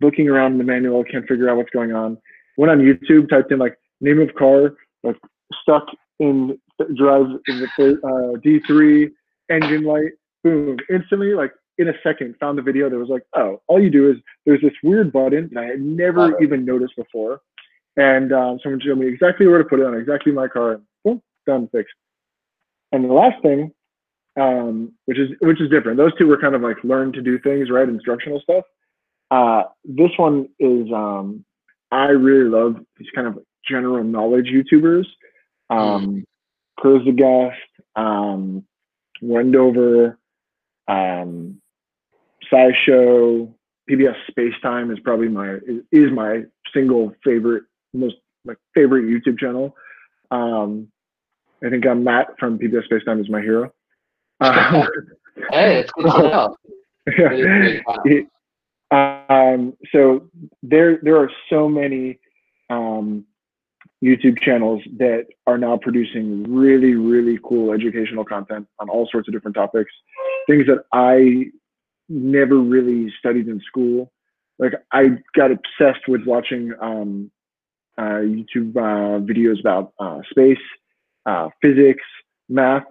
Looking 0.00 0.28
around 0.28 0.52
in 0.52 0.58
the 0.58 0.64
manual, 0.64 1.04
can't 1.04 1.26
figure 1.26 1.50
out 1.50 1.58
what's 1.58 1.70
going 1.70 1.92
on. 1.92 2.16
Went 2.56 2.70
on 2.70 2.78
YouTube, 2.78 3.28
typed 3.28 3.52
in 3.52 3.58
like 3.58 3.76
name 4.00 4.20
of 4.20 4.34
car, 4.34 4.74
like 5.02 5.16
stuck 5.62 5.86
in 6.20 6.58
drive 6.96 7.26
in 7.48 7.60
the 7.60 7.68
uh, 8.04 8.38
D3 8.38 9.10
engine 9.50 9.84
light, 9.84 10.12
boom, 10.42 10.78
instantly 10.88 11.34
like 11.34 11.52
in 11.78 11.88
a 11.88 11.92
second 12.02 12.34
found 12.38 12.58
the 12.58 12.62
video 12.62 12.88
that 12.88 12.98
was 12.98 13.08
like, 13.08 13.22
oh, 13.34 13.60
all 13.66 13.82
you 13.82 13.90
do 13.90 14.10
is 14.10 14.16
there's 14.46 14.60
this 14.60 14.72
weird 14.82 15.12
button 15.12 15.50
that 15.52 15.64
I 15.64 15.66
had 15.66 15.80
never 15.80 16.40
even 16.42 16.64
noticed 16.64 16.96
before, 16.96 17.40
and 17.96 18.32
um, 18.32 18.58
someone 18.62 18.80
showed 18.80 18.98
me 18.98 19.08
exactly 19.08 19.46
where 19.46 19.58
to 19.58 19.64
put 19.64 19.80
it 19.80 19.86
on 19.86 19.94
exactly 19.94 20.32
my 20.32 20.48
car, 20.48 20.80
boom, 21.04 21.22
done, 21.46 21.68
fixed. 21.72 21.94
And 22.92 23.04
the 23.04 23.12
last 23.12 23.40
thing, 23.42 23.72
um, 24.38 24.92
which 25.06 25.18
is 25.18 25.30
which 25.40 25.60
is 25.60 25.70
different. 25.70 25.96
Those 25.98 26.14
two 26.18 26.26
were 26.26 26.40
kind 26.40 26.54
of 26.54 26.62
like 26.62 26.76
learn 26.84 27.12
to 27.12 27.22
do 27.22 27.38
things, 27.38 27.70
right? 27.70 27.88
Instructional 27.88 28.40
stuff. 28.40 28.64
Uh, 29.30 29.64
this 29.84 30.10
one 30.16 30.48
is 30.58 30.90
um, 30.92 31.44
I 31.90 32.06
really 32.06 32.48
love 32.48 32.76
these 32.96 33.08
kind 33.14 33.26
of 33.26 33.38
general 33.68 34.02
knowledge 34.04 34.46
YouTubers. 34.46 35.06
Um, 35.68 36.24
Kurzgesagt, 36.80 37.54
um, 37.94 38.64
Wendover, 39.22 40.18
um, 40.88 41.60
SciShow, 42.50 43.52
PBS 43.88 44.16
Spacetime 44.30 44.92
is 44.92 44.98
probably 45.00 45.28
my 45.28 45.58
is 45.92 46.10
my 46.12 46.42
single 46.72 47.14
favorite, 47.24 47.64
most 47.92 48.16
like 48.44 48.58
favorite 48.74 49.04
YouTube 49.04 49.38
channel. 49.38 49.76
Um, 50.30 50.88
I 51.64 51.70
think 51.70 51.86
I'm 51.86 52.04
Matt 52.04 52.28
from 52.38 52.58
PBS 52.58 52.88
Spacetime 52.90 53.20
is 53.20 53.28
my 53.28 53.40
hero. 53.40 53.72
Uh, 54.42 54.86
hey, 55.50 55.80
it's 55.80 55.92
good 55.92 56.10
to 56.10 56.22
know. 56.22 56.56
yeah. 58.90 59.26
Um, 59.28 59.74
so 59.92 60.28
there 60.62 60.98
there 61.02 61.16
are 61.16 61.30
so 61.50 61.68
many 61.68 62.18
um, 62.70 63.26
YouTube 64.02 64.40
channels 64.40 64.82
that 64.98 65.26
are 65.46 65.58
now 65.58 65.76
producing 65.76 66.44
really, 66.50 66.94
really 66.94 67.38
cool 67.44 67.72
educational 67.72 68.24
content 68.24 68.66
on 68.78 68.88
all 68.88 69.06
sorts 69.12 69.28
of 69.28 69.34
different 69.34 69.54
topics, 69.54 69.92
things 70.46 70.66
that 70.66 70.84
I 70.92 71.50
never 72.08 72.56
really 72.56 73.12
studied 73.18 73.48
in 73.48 73.60
school. 73.60 74.10
Like 74.58 74.72
I 74.92 75.18
got 75.36 75.50
obsessed 75.50 76.08
with 76.08 76.24
watching 76.26 76.72
um, 76.80 77.30
uh, 77.98 78.22
YouTube 78.22 78.76
uh, 78.76 79.20
videos 79.20 79.60
about 79.60 79.92
uh, 79.98 80.20
space, 80.30 80.58
uh, 81.30 81.48
physics, 81.62 82.04
math, 82.48 82.84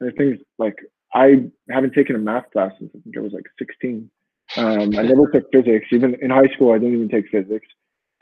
and 0.00 0.14
things 0.16 0.38
like 0.58 0.76
I 1.14 1.44
haven't 1.70 1.94
taken 1.94 2.16
a 2.16 2.18
math 2.18 2.50
class 2.52 2.72
since 2.78 2.90
I 2.94 2.98
think 3.02 3.16
I 3.16 3.20
was 3.20 3.32
like 3.32 3.46
16. 3.58 4.10
Um, 4.56 4.98
I 4.98 5.02
never 5.02 5.30
took 5.30 5.50
physics. 5.52 5.86
Even 5.92 6.16
in 6.20 6.30
high 6.30 6.48
school, 6.54 6.72
I 6.72 6.78
didn't 6.78 6.94
even 6.94 7.08
take 7.08 7.28
physics. 7.30 7.66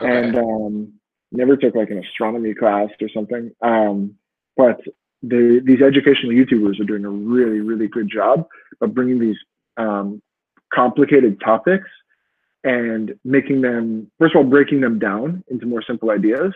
Okay. 0.00 0.12
And 0.12 0.36
um, 0.36 0.92
never 1.30 1.56
took 1.56 1.74
like 1.74 1.90
an 1.90 1.98
astronomy 1.98 2.54
class 2.54 2.88
or 3.00 3.08
something. 3.14 3.50
Um, 3.62 4.14
but 4.56 4.80
the, 5.22 5.60
these 5.64 5.80
educational 5.80 6.32
YouTubers 6.32 6.80
are 6.80 6.84
doing 6.84 7.04
a 7.04 7.10
really, 7.10 7.60
really 7.60 7.88
good 7.88 8.10
job 8.12 8.46
of 8.80 8.94
bringing 8.94 9.18
these 9.18 9.38
um, 9.76 10.20
complicated 10.74 11.40
topics 11.40 11.88
and 12.64 13.14
making 13.24 13.62
them, 13.62 14.10
first 14.18 14.34
of 14.34 14.44
all, 14.44 14.50
breaking 14.50 14.80
them 14.80 14.98
down 14.98 15.42
into 15.48 15.66
more 15.66 15.82
simple 15.82 16.10
ideas. 16.10 16.52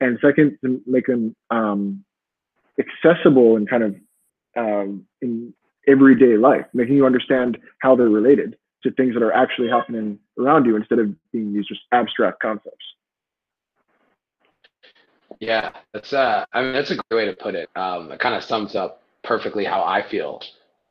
And 0.00 0.18
second, 0.22 0.58
to 0.64 0.80
make 0.86 1.06
them 1.06 1.34
um, 1.50 2.04
accessible 2.78 3.56
and 3.56 3.68
kind 3.68 3.82
of 3.82 3.96
um, 4.56 5.06
in 5.20 5.52
everyday 5.86 6.36
life, 6.36 6.66
making 6.74 6.96
you 6.96 7.06
understand 7.06 7.58
how 7.80 7.96
they're 7.96 8.08
related 8.08 8.56
to 8.82 8.90
things 8.92 9.14
that 9.14 9.22
are 9.22 9.32
actually 9.32 9.68
happening 9.68 10.18
around 10.38 10.64
you 10.64 10.76
instead 10.76 10.98
of 10.98 11.12
being 11.32 11.52
these 11.52 11.66
just 11.66 11.80
abstract 11.92 12.40
concepts. 12.40 12.84
Yeah, 15.40 15.70
that's 15.92 16.12
uh, 16.12 16.44
I 16.52 16.62
mean 16.62 16.72
that's 16.72 16.90
a 16.90 16.96
great 16.96 17.16
way 17.16 17.24
to 17.26 17.36
put 17.36 17.54
it. 17.54 17.68
Um, 17.76 18.10
it 18.10 18.18
kind 18.18 18.34
of 18.34 18.42
sums 18.42 18.74
up 18.74 19.02
perfectly 19.22 19.64
how 19.64 19.84
I 19.84 20.02
feel 20.08 20.42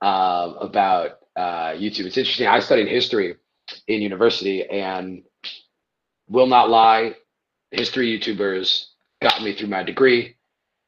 um, 0.02 0.58
about 0.60 1.20
uh, 1.36 1.72
YouTube. 1.72 2.06
It's 2.06 2.18
interesting. 2.18 2.48
I 2.48 2.60
studied 2.60 2.88
history 2.88 3.36
in 3.88 4.02
university, 4.02 4.66
and 4.66 5.24
will 6.30 6.48
not 6.48 6.70
lie, 6.70 7.16
history 7.72 8.18
YouTubers 8.18 8.86
got 9.22 9.42
me 9.44 9.54
through 9.54 9.68
my 9.68 9.84
degree. 9.84 10.37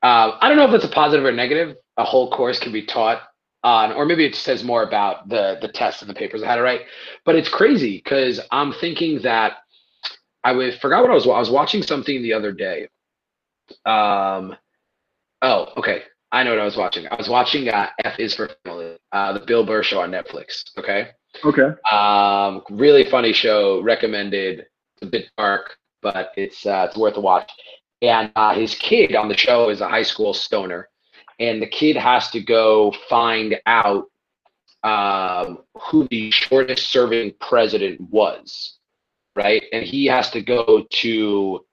Uh, 0.01 0.37
I 0.39 0.47
don't 0.47 0.57
know 0.57 0.67
if 0.67 0.73
it's 0.73 0.85
a 0.85 0.89
positive 0.89 1.25
or 1.25 1.31
negative. 1.31 1.75
A 1.97 2.03
whole 2.03 2.31
course 2.31 2.59
can 2.59 2.71
be 2.71 2.85
taught 2.85 3.21
on, 3.63 3.91
or 3.91 4.05
maybe 4.05 4.25
it 4.25 4.35
says 4.35 4.63
more 4.63 4.83
about 4.83 5.27
the 5.27 5.57
the 5.61 5.67
tests 5.67 6.01
and 6.01 6.09
the 6.09 6.13
papers 6.13 6.41
I 6.43 6.47
had 6.47 6.55
to 6.55 6.61
write. 6.61 6.81
But 7.25 7.35
it's 7.35 7.49
crazy 7.49 7.97
because 7.97 8.39
I'm 8.51 8.73
thinking 8.73 9.21
that 9.23 9.57
I 10.43 10.53
was 10.53 10.77
forgot 10.77 11.01
what 11.01 11.11
I 11.11 11.15
was. 11.15 11.27
I 11.27 11.39
was 11.39 11.49
watching 11.49 11.83
something 11.83 12.21
the 12.21 12.33
other 12.33 12.53
day 12.53 12.87
um, 13.85 14.55
oh, 15.41 15.67
okay. 15.77 16.03
I 16.31 16.43
know 16.43 16.51
what 16.51 16.59
I 16.59 16.65
was 16.65 16.77
watching. 16.77 17.07
I 17.07 17.15
was 17.15 17.29
watching 17.29 17.69
uh, 17.69 17.89
F 18.03 18.19
is 18.19 18.35
for 18.35 18.49
Family, 18.63 18.97
uh, 19.11 19.33
the 19.33 19.39
Bill 19.45 19.65
Burr 19.65 19.81
show 19.81 20.01
on 20.01 20.11
Netflix. 20.11 20.63
Okay. 20.77 21.09
Okay. 21.43 21.69
Um, 21.91 22.61
really 22.69 23.09
funny 23.09 23.33
show. 23.33 23.81
Recommended. 23.81 24.59
It's 24.59 25.03
a 25.03 25.05
bit 25.07 25.29
dark, 25.37 25.77
but 26.01 26.31
it's 26.37 26.65
uh, 26.65 26.87
it's 26.89 26.97
worth 26.97 27.17
a 27.17 27.21
watch. 27.21 27.51
And 28.01 28.31
uh, 28.35 28.53
his 28.53 28.75
kid 28.75 29.15
on 29.15 29.27
the 29.27 29.37
show 29.37 29.69
is 29.69 29.81
a 29.81 29.89
high 29.89 30.03
school 30.03 30.33
stoner, 30.33 30.87
and 31.39 31.61
the 31.61 31.67
kid 31.67 31.95
has 31.97 32.29
to 32.31 32.41
go 32.41 32.93
find 33.09 33.59
out 33.65 34.05
um, 34.83 35.59
who 35.81 36.07
the 36.09 36.31
shortest 36.31 36.89
serving 36.89 37.33
president 37.41 37.99
was, 37.99 38.77
right? 39.35 39.63
And 39.73 39.83
he 39.83 40.05
has 40.05 40.29
to 40.31 40.41
go 40.41 40.85
to 40.89 41.65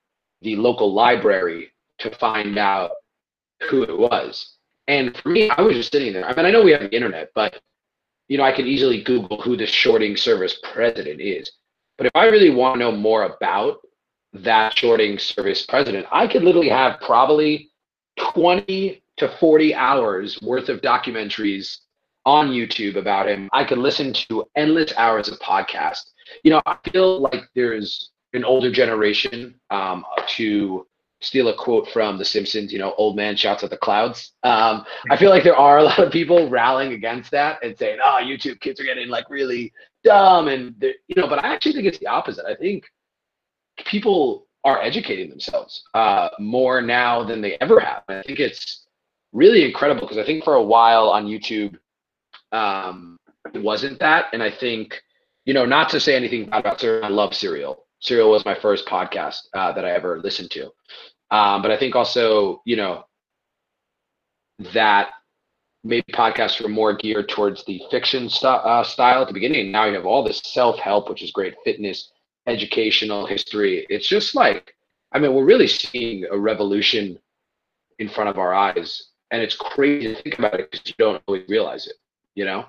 the 0.42 0.56
local 0.56 0.92
library 0.92 1.72
to 1.98 2.10
find 2.16 2.58
out 2.58 2.90
who 3.70 3.82
it 3.82 3.96
was. 3.96 4.56
And 4.88 5.16
for 5.16 5.28
me, 5.28 5.50
I 5.50 5.62
was 5.62 5.76
just 5.76 5.92
sitting 5.92 6.12
there. 6.12 6.26
I 6.26 6.34
mean, 6.34 6.46
I 6.46 6.50
know 6.50 6.62
we 6.62 6.72
have 6.72 6.82
the 6.82 6.94
internet, 6.94 7.30
but 7.34 7.60
you 8.28 8.38
know, 8.38 8.44
I 8.44 8.52
can 8.52 8.66
easily 8.66 9.02
Google 9.02 9.40
who 9.40 9.56
the 9.56 9.66
shorting 9.66 10.16
service 10.16 10.58
president 10.72 11.20
is. 11.20 11.50
But 11.96 12.06
if 12.06 12.12
I 12.14 12.26
really 12.26 12.50
want 12.50 12.74
to 12.74 12.78
know 12.80 12.92
more 12.92 13.24
about 13.24 13.78
that 14.32 14.76
shorting 14.76 15.18
service 15.18 15.64
president, 15.66 16.06
I 16.10 16.26
could 16.26 16.42
literally 16.42 16.68
have 16.68 17.00
probably 17.00 17.70
20 18.18 19.02
to 19.18 19.28
40 19.38 19.74
hours 19.74 20.40
worth 20.42 20.68
of 20.68 20.80
documentaries 20.80 21.78
on 22.24 22.50
YouTube 22.50 22.96
about 22.96 23.28
him. 23.28 23.48
I 23.52 23.64
could 23.64 23.78
listen 23.78 24.12
to 24.28 24.44
endless 24.56 24.92
hours 24.96 25.28
of 25.28 25.38
podcasts. 25.38 26.10
You 26.42 26.50
know, 26.50 26.62
I 26.66 26.76
feel 26.90 27.20
like 27.20 27.44
there's 27.54 28.10
an 28.32 28.44
older 28.44 28.70
generation 28.70 29.54
um, 29.70 30.04
to 30.36 30.86
steal 31.20 31.48
a 31.48 31.56
quote 31.56 31.88
from 31.88 32.18
The 32.18 32.24
Simpsons, 32.24 32.72
you 32.72 32.78
know, 32.78 32.94
old 32.98 33.16
man 33.16 33.36
shouts 33.36 33.64
at 33.64 33.70
the 33.70 33.76
clouds. 33.76 34.32
Um, 34.42 34.84
I 35.10 35.16
feel 35.16 35.30
like 35.30 35.44
there 35.44 35.56
are 35.56 35.78
a 35.78 35.82
lot 35.82 35.98
of 35.98 36.12
people 36.12 36.50
rallying 36.50 36.92
against 36.92 37.30
that 37.30 37.62
and 37.64 37.76
saying, 37.78 37.98
oh, 38.04 38.20
YouTube 38.22 38.60
kids 38.60 38.80
are 38.80 38.84
getting 38.84 39.08
like 39.08 39.30
really 39.30 39.72
dumb. 40.04 40.48
And, 40.48 40.74
you 40.80 41.14
know, 41.16 41.28
but 41.28 41.42
I 41.42 41.54
actually 41.54 41.72
think 41.72 41.86
it's 41.86 41.98
the 41.98 42.06
opposite. 42.06 42.44
I 42.44 42.54
think 42.54 42.84
people 43.84 44.46
are 44.64 44.82
educating 44.82 45.30
themselves 45.30 45.84
uh, 45.94 46.28
more 46.38 46.80
now 46.82 47.22
than 47.22 47.40
they 47.40 47.56
ever 47.60 47.78
have. 47.78 48.02
I 48.08 48.22
think 48.22 48.40
it's 48.40 48.86
really 49.32 49.64
incredible 49.64 50.02
because 50.02 50.18
I 50.18 50.24
think 50.24 50.44
for 50.44 50.54
a 50.54 50.62
while 50.62 51.08
on 51.08 51.26
YouTube, 51.26 51.76
um, 52.52 53.16
it 53.54 53.62
wasn't 53.62 53.98
that. 54.00 54.26
And 54.32 54.42
I 54.42 54.50
think, 54.50 55.00
you 55.44 55.54
know, 55.54 55.64
not 55.64 55.88
to 55.90 56.00
say 56.00 56.16
anything 56.16 56.50
bad 56.50 56.60
about 56.60 56.80
Serial, 56.80 57.04
I 57.04 57.08
love 57.08 57.34
Serial. 57.34 57.84
Serial 58.00 58.30
was 58.30 58.44
my 58.44 58.58
first 58.60 58.86
podcast 58.86 59.38
uh, 59.54 59.72
that 59.72 59.84
I 59.84 59.90
ever 59.90 60.18
listened 60.20 60.50
to. 60.52 60.64
Um, 61.30 61.62
but 61.62 61.70
I 61.70 61.78
think 61.78 61.94
also, 61.94 62.62
you 62.64 62.76
know, 62.76 63.04
that 64.72 65.10
maybe 65.84 66.04
podcasts 66.12 66.60
were 66.60 66.68
more 66.68 66.96
geared 66.96 67.28
towards 67.28 67.64
the 67.64 67.80
fiction 67.90 68.28
st- 68.28 68.44
uh, 68.64 68.82
style 68.82 69.22
at 69.22 69.28
the 69.28 69.34
beginning. 69.34 69.70
Now 69.70 69.84
you 69.86 69.94
have 69.94 70.06
all 70.06 70.24
this 70.24 70.40
self 70.44 70.78
help, 70.78 71.08
which 71.08 71.22
is 71.22 71.30
great, 71.30 71.54
fitness, 71.64 72.10
educational 72.46 73.26
history. 73.26 73.86
It's 73.88 74.08
just 74.08 74.34
like, 74.34 74.74
I 75.12 75.18
mean, 75.18 75.34
we're 75.34 75.44
really 75.44 75.68
seeing 75.68 76.24
a 76.30 76.38
revolution 76.38 77.18
in 77.98 78.08
front 78.08 78.30
of 78.30 78.38
our 78.38 78.54
eyes. 78.54 79.10
And 79.30 79.42
it's 79.42 79.56
crazy 79.56 80.14
to 80.14 80.22
think 80.22 80.38
about 80.38 80.60
it 80.60 80.70
because 80.70 80.86
you 80.86 80.94
don't 80.98 81.22
always 81.26 81.48
realize 81.48 81.86
it, 81.86 81.96
you 82.34 82.44
know? 82.44 82.66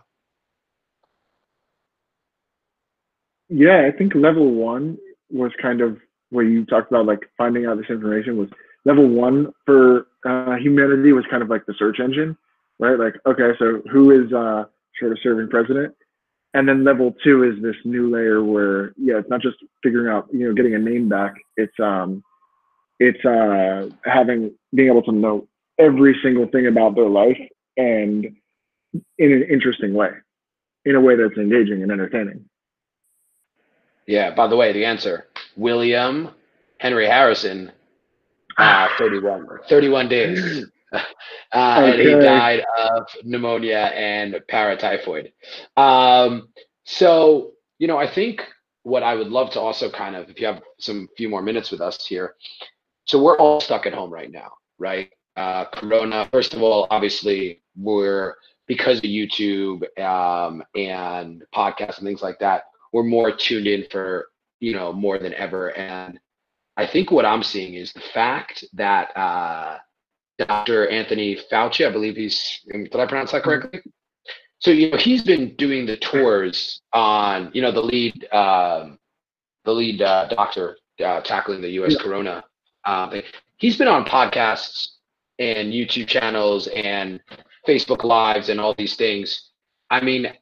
Yeah, 3.50 3.88
I 3.88 3.96
think 3.96 4.16
level 4.16 4.52
one 4.52 4.98
was 5.30 5.52
kind 5.62 5.82
of 5.82 5.98
where 6.30 6.46
you 6.46 6.66
talked 6.66 6.92
about 6.92 7.06
like 7.06 7.30
finding 7.38 7.66
out 7.66 7.78
this 7.78 7.90
information 7.90 8.38
was 8.38 8.50
level 8.86 9.08
one 9.08 9.54
for 9.66 10.08
uh, 10.26 10.56
humanity 10.56 11.14
was 11.14 11.26
kind 11.30 11.44
of 11.44 11.50
like 11.50 11.66
the 11.66 11.74
search 11.78 12.00
engine, 12.00 12.38
right? 12.80 13.00
Like, 13.00 13.16
okay, 13.26 13.52
so 13.60 13.82
who 13.92 14.12
is 14.12 14.34
uh, 14.34 14.66
sort 15.00 15.12
of 15.12 15.20
serving 15.22 15.50
president? 15.50 15.94
And 16.54 16.68
then 16.68 16.84
level 16.84 17.14
two 17.24 17.43
is 17.43 17.62
this 17.62 17.76
new 17.84 18.10
layer 18.10 18.43
where, 18.43 18.93
yeah, 18.98 19.18
it's 19.18 19.30
not 19.30 19.41
just 19.41 19.58
figuring 19.84 20.12
out, 20.12 20.28
you 20.32 20.48
know, 20.48 20.54
getting 20.54 20.76
a 20.76 20.80
name 20.80 21.10
back. 21.10 21.36
It's 21.56 21.78
um, 21.80 22.24
it's 23.00 23.24
uh, 23.26 23.89
having 24.10 24.56
being 24.74 24.89
able 24.89 25.04
to 25.04 25.12
know 25.12 25.48
every 25.78 26.18
single 26.24 26.48
thing 26.48 26.68
about 26.68 26.95
their 26.95 27.10
life 27.10 27.38
and 27.76 28.26
in 29.18 29.32
an 29.32 29.43
interesting 29.52 29.93
way, 29.93 30.10
in 30.86 30.95
a 30.95 31.02
way 31.02 31.16
that's 31.16 31.38
engaging 31.38 31.84
and 31.84 31.91
entertaining. 31.91 32.45
Yeah. 34.08 34.34
By 34.34 34.48
the 34.48 34.56
way, 34.56 34.72
the 34.72 34.86
answer 34.86 35.28
William 35.56 36.30
Henry 36.80 37.08
Harrison, 37.08 37.72
uh, 38.58 38.88
31, 38.98 39.48
31 39.70 40.08
days. 40.08 40.66
Uh, 41.54 41.80
okay. 41.80 41.92
And 41.92 42.02
he 42.02 42.26
died 42.26 42.64
of 42.78 43.08
pneumonia 43.24 43.90
and 43.96 44.36
paratyphoid. 44.52 45.32
Um, 45.78 46.50
so, 46.84 47.54
you 47.80 47.88
know, 47.88 47.98
I 47.98 48.06
think 48.06 48.42
what 48.84 49.02
I 49.02 49.16
would 49.16 49.30
love 49.30 49.52
to 49.52 49.62
also 49.62 49.90
kind 49.90 50.18
of, 50.18 50.30
if 50.30 50.42
you 50.42 50.46
have 50.46 50.62
some 50.78 51.08
few 51.16 51.30
more 51.30 51.42
minutes 51.42 51.72
with 51.72 51.80
us 51.80 52.06
here. 52.06 52.36
So 53.06 53.24
we're 53.24 53.38
all 53.38 53.62
stuck 53.62 53.86
at 53.86 53.94
home 53.94 54.12
right 54.12 54.30
now, 54.30 54.52
right? 54.78 55.10
Uh, 55.38 55.66
corona, 55.74 56.28
first 56.34 56.54
of 56.54 56.62
all, 56.62 56.86
obviously, 56.92 57.62
we're 57.78 58.36
because 58.68 58.98
of 58.98 59.06
YouTube 59.06 59.84
um, 60.02 60.62
and 60.76 61.46
podcasts 61.56 62.00
and 62.00 62.06
things 62.06 62.22
like 62.22 62.40
that, 62.40 62.64
we're 62.92 63.04
more 63.04 63.32
tuned 63.32 63.68
in 63.68 63.86
for 63.90 64.28
you 64.60 64.74
know 64.74 64.92
more 64.92 65.18
than 65.18 65.34
ever 65.36 65.76
and 65.78 66.20
i 66.78 66.86
think 66.86 67.12
what 67.12 67.26
i'm 67.26 67.44
seeing 67.44 67.76
is 67.76 67.94
the 67.94 68.02
fact 68.14 68.64
that 68.74 69.16
uh, 69.16 69.78
dr 70.40 70.90
anthony 70.90 71.38
fauci 71.52 71.86
i 71.86 71.92
believe 71.92 72.16
he's 72.16 72.62
did 72.72 72.96
i 72.96 73.06
pronounce 73.06 73.32
that 73.32 73.44
correctly? 73.44 73.82
So 74.60 74.72
you 74.72 74.90
know 74.90 74.98
he's 74.98 75.24
been 75.24 75.56
doing 75.56 75.86
the 75.86 75.98
tours 75.98 76.82
on 76.94 77.52
you 77.54 77.62
know 77.62 77.72
the 77.72 77.82
lead 77.82 78.28
um, 78.34 78.98
the 79.66 79.72
lead 79.72 80.02
uh, 80.02 80.28
doctor 80.30 80.78
uh, 81.04 81.22
tackling 81.22 81.62
the 81.62 81.70
us 81.70 81.94
yeah. 81.94 82.04
corona 82.04 82.44
uh, 82.86 83.22
he's 83.58 83.78
been 83.78 83.88
on 83.88 84.06
podcasts 84.06 84.90
and 85.40 85.72
youtube 85.72 86.08
channels 86.08 86.68
and 86.68 87.22
facebook 87.68 88.04
lives 88.04 88.50
and 88.50 88.60
all 88.60 88.74
these 88.78 88.96
things. 88.96 89.52
I 89.90 90.02
mean 90.02 90.34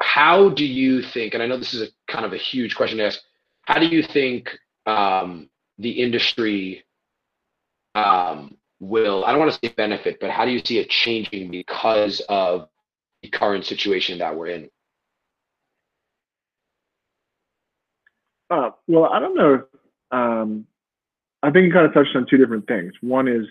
how 0.00 0.50
do 0.50 0.64
you 0.64 1.02
think 1.02 1.34
and 1.34 1.42
i 1.42 1.46
know 1.46 1.56
this 1.56 1.74
is 1.74 1.82
a 1.82 2.12
kind 2.12 2.24
of 2.24 2.32
a 2.32 2.36
huge 2.36 2.76
question 2.76 2.98
to 2.98 3.06
ask 3.06 3.20
how 3.62 3.78
do 3.78 3.86
you 3.86 4.02
think 4.02 4.50
um, 4.86 5.48
the 5.78 5.90
industry 5.90 6.84
um, 7.94 8.56
will, 8.80 9.24
I 9.24 9.30
don't 9.30 9.40
want 9.40 9.52
to 9.52 9.58
say 9.62 9.72
benefit, 9.74 10.18
but 10.20 10.30
how 10.30 10.44
do 10.44 10.50
you 10.50 10.60
see 10.64 10.78
it 10.78 10.90
changing 10.90 11.50
because 11.50 12.20
of 12.28 12.68
the 13.22 13.28
current 13.28 13.64
situation 13.64 14.18
that 14.18 14.36
we're 14.36 14.48
in? 14.48 14.70
Uh, 18.50 18.70
well, 18.86 19.06
I 19.06 19.20
don't 19.20 19.36
know. 19.36 19.64
Um, 20.10 20.66
I 21.42 21.50
think 21.50 21.66
you 21.66 21.72
kind 21.72 21.86
of 21.86 21.94
touched 21.94 22.14
on 22.14 22.26
two 22.28 22.36
different 22.36 22.66
things. 22.66 22.92
One 23.00 23.28
is 23.28 23.46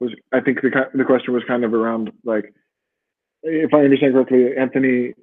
was 0.00 0.12
I 0.32 0.40
think 0.40 0.60
the 0.60 0.70
the 0.94 1.04
question 1.04 1.32
was 1.34 1.42
kind 1.46 1.64
of 1.64 1.74
around 1.74 2.12
like, 2.24 2.52
if 3.42 3.72
I 3.72 3.78
understand 3.78 4.14
correctly, 4.14 4.56
Anthony 4.56 5.14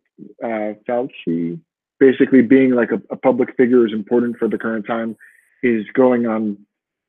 uh, 0.43 0.74
Fauci 0.88 1.60
basically 1.99 2.41
being 2.41 2.72
like 2.72 2.91
a, 2.91 3.01
a, 3.10 3.16
public 3.16 3.56
figure 3.56 3.88
is 3.88 3.93
important 3.93 4.38
for 4.38 4.47
the 4.47 4.58
current 4.58 4.86
time 4.86 5.16
is 5.64 5.86
going 5.93 6.26
on 6.26 6.58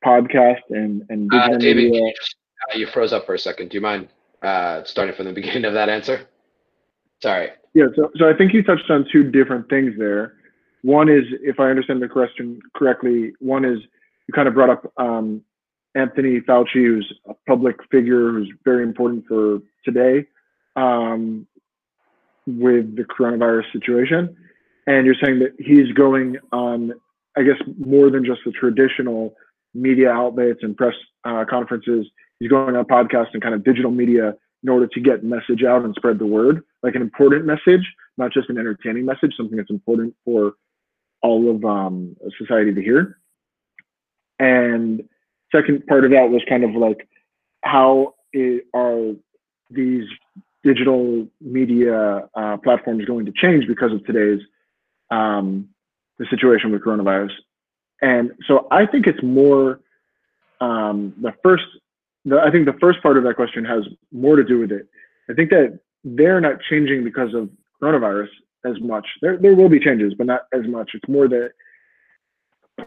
podcast 0.05 0.61
and 0.71 1.03
and 1.09 1.33
Uh, 1.33 1.57
David, 1.59 1.85
media. 1.91 2.03
you, 2.03 2.13
just- 2.17 2.37
uh, 2.73 2.79
you 2.79 2.87
froze 2.87 3.13
up 3.13 3.27
for 3.27 3.35
a 3.35 3.39
second. 3.39 3.71
Do 3.71 3.77
you 3.77 3.81
mind 3.81 4.09
uh, 4.43 4.85
starting 4.85 5.15
from 5.15 5.27
the 5.27 5.33
beginning 5.41 5.65
of 5.65 5.75
that 5.75 5.89
answer? 5.89 6.27
Sorry. 7.23 7.51
Yeah, 7.75 7.87
so, 7.97 8.11
so 8.17 8.29
I 8.29 8.35
think 8.37 8.53
you 8.53 8.63
touched 8.63 8.89
on 8.91 9.07
two 9.11 9.25
different 9.31 9.69
things 9.69 9.95
there. 9.99 10.35
One 10.83 11.09
is, 11.09 11.25
if 11.43 11.59
I 11.59 11.71
understand 11.71 12.01
the 12.03 12.09
question 12.09 12.61
correctly, 12.77 13.33
one 13.41 13.65
is 13.65 13.79
you 14.29 14.33
kind 14.35 14.47
of 14.47 14.55
brought 14.55 14.71
up 14.71 14.93
um, 14.99 15.43
Anthony 15.95 16.41
Fauci, 16.41 16.75
who's 16.75 17.13
a 17.29 17.35
public 17.49 17.77
figure 17.91 18.31
who's 18.31 18.51
very 18.65 18.83
important 18.83 19.25
for 19.27 19.61
today 19.85 20.27
um, 20.77 21.47
with 22.47 22.95
the 22.97 23.05
coronavirus 23.05 23.73
situation. 23.73 24.37
And 24.87 25.07
you're 25.07 25.17
saying 25.23 25.39
that 25.41 25.55
he's 25.59 25.91
going 25.93 26.37
on, 26.53 26.93
I 27.37 27.43
guess, 27.43 27.57
more 27.79 28.11
than 28.11 28.25
just 28.25 28.41
the 28.45 28.53
traditional 28.53 29.35
media 29.75 30.11
outlets 30.11 30.61
and 30.63 30.77
press 30.77 30.95
uh, 31.25 31.45
conferences. 31.49 32.07
He's 32.41 32.51
going 32.51 32.77
on 32.77 32.85
podcasts 32.85 33.33
and 33.33 33.43
kind 33.43 33.55
of 33.55 33.65
digital 33.65 33.91
media 33.91 34.35
in 34.63 34.69
order 34.69 34.87
to 34.87 35.01
get 35.01 35.23
message 35.23 35.63
out 35.63 35.85
and 35.85 35.95
spread 35.95 36.19
the 36.19 36.27
word, 36.27 36.63
like 36.83 36.95
an 36.95 37.03
important 37.03 37.45
message, 37.45 37.87
not 38.17 38.33
just 38.33 38.49
an 38.49 38.59
entertaining 38.59 39.05
message, 39.05 39.35
something 39.37 39.57
that's 39.57 39.71
important 39.71 40.15
for 40.25 40.55
all 41.23 41.55
of 41.55 41.65
um, 41.65 42.17
society 42.39 42.73
to 42.73 42.83
hear. 42.83 43.19
And 44.39 45.03
second 45.55 45.87
part 45.87 46.05
of 46.05 46.11
that 46.13 46.31
was 46.31 46.43
kind 46.49 46.65
of 46.65 46.75
like 46.75 47.09
how 47.63 48.15
it, 48.33 48.65
are 48.75 49.13
these 49.71 50.05
digital 50.63 51.29
media 51.41 52.29
uh, 52.35 52.57
platforms 52.59 53.05
going 53.05 53.27
to 53.27 53.33
change 53.33 53.67
because 53.67 53.93
of 53.93 54.05
today's 54.07 54.41
um, 55.11 55.69
the 56.19 56.27
situation 56.31 56.73
with 56.73 56.83
coronavirus? 56.83 57.33
And 58.05 58.33
so 58.47 58.69
I 58.71 58.85
think 58.85 59.07
it's 59.07 59.23
more 59.23 59.81
um, 60.61 61.15
the 61.23 61.33
first. 61.43 61.65
The, 62.27 62.39
I 62.39 62.51
think 62.51 62.67
the 62.67 62.79
first 62.79 63.03
part 63.03 63.17
of 63.17 63.25
that 63.25 63.35
question 63.35 63.65
has 63.65 63.83
more 64.13 64.37
to 64.37 64.45
do 64.45 64.59
with 64.59 64.73
it. 64.73 64.87
I 65.31 65.33
think 65.33 65.49
that 65.51 65.79
they're 66.05 66.41
not 66.41 66.57
changing 66.69 67.03
because 67.03 67.33
of 67.35 67.49
coronavirus 67.83 68.29
as 68.67 68.79
much. 68.81 69.07
There 69.23 69.39
there 69.39 69.55
will 69.55 69.71
be 69.71 69.81
changes, 69.81 70.13
but 70.13 70.27
not 70.27 70.43
as 70.53 70.67
much. 70.67 70.91
It's 70.93 71.09
more 71.09 71.29
that 71.29 71.53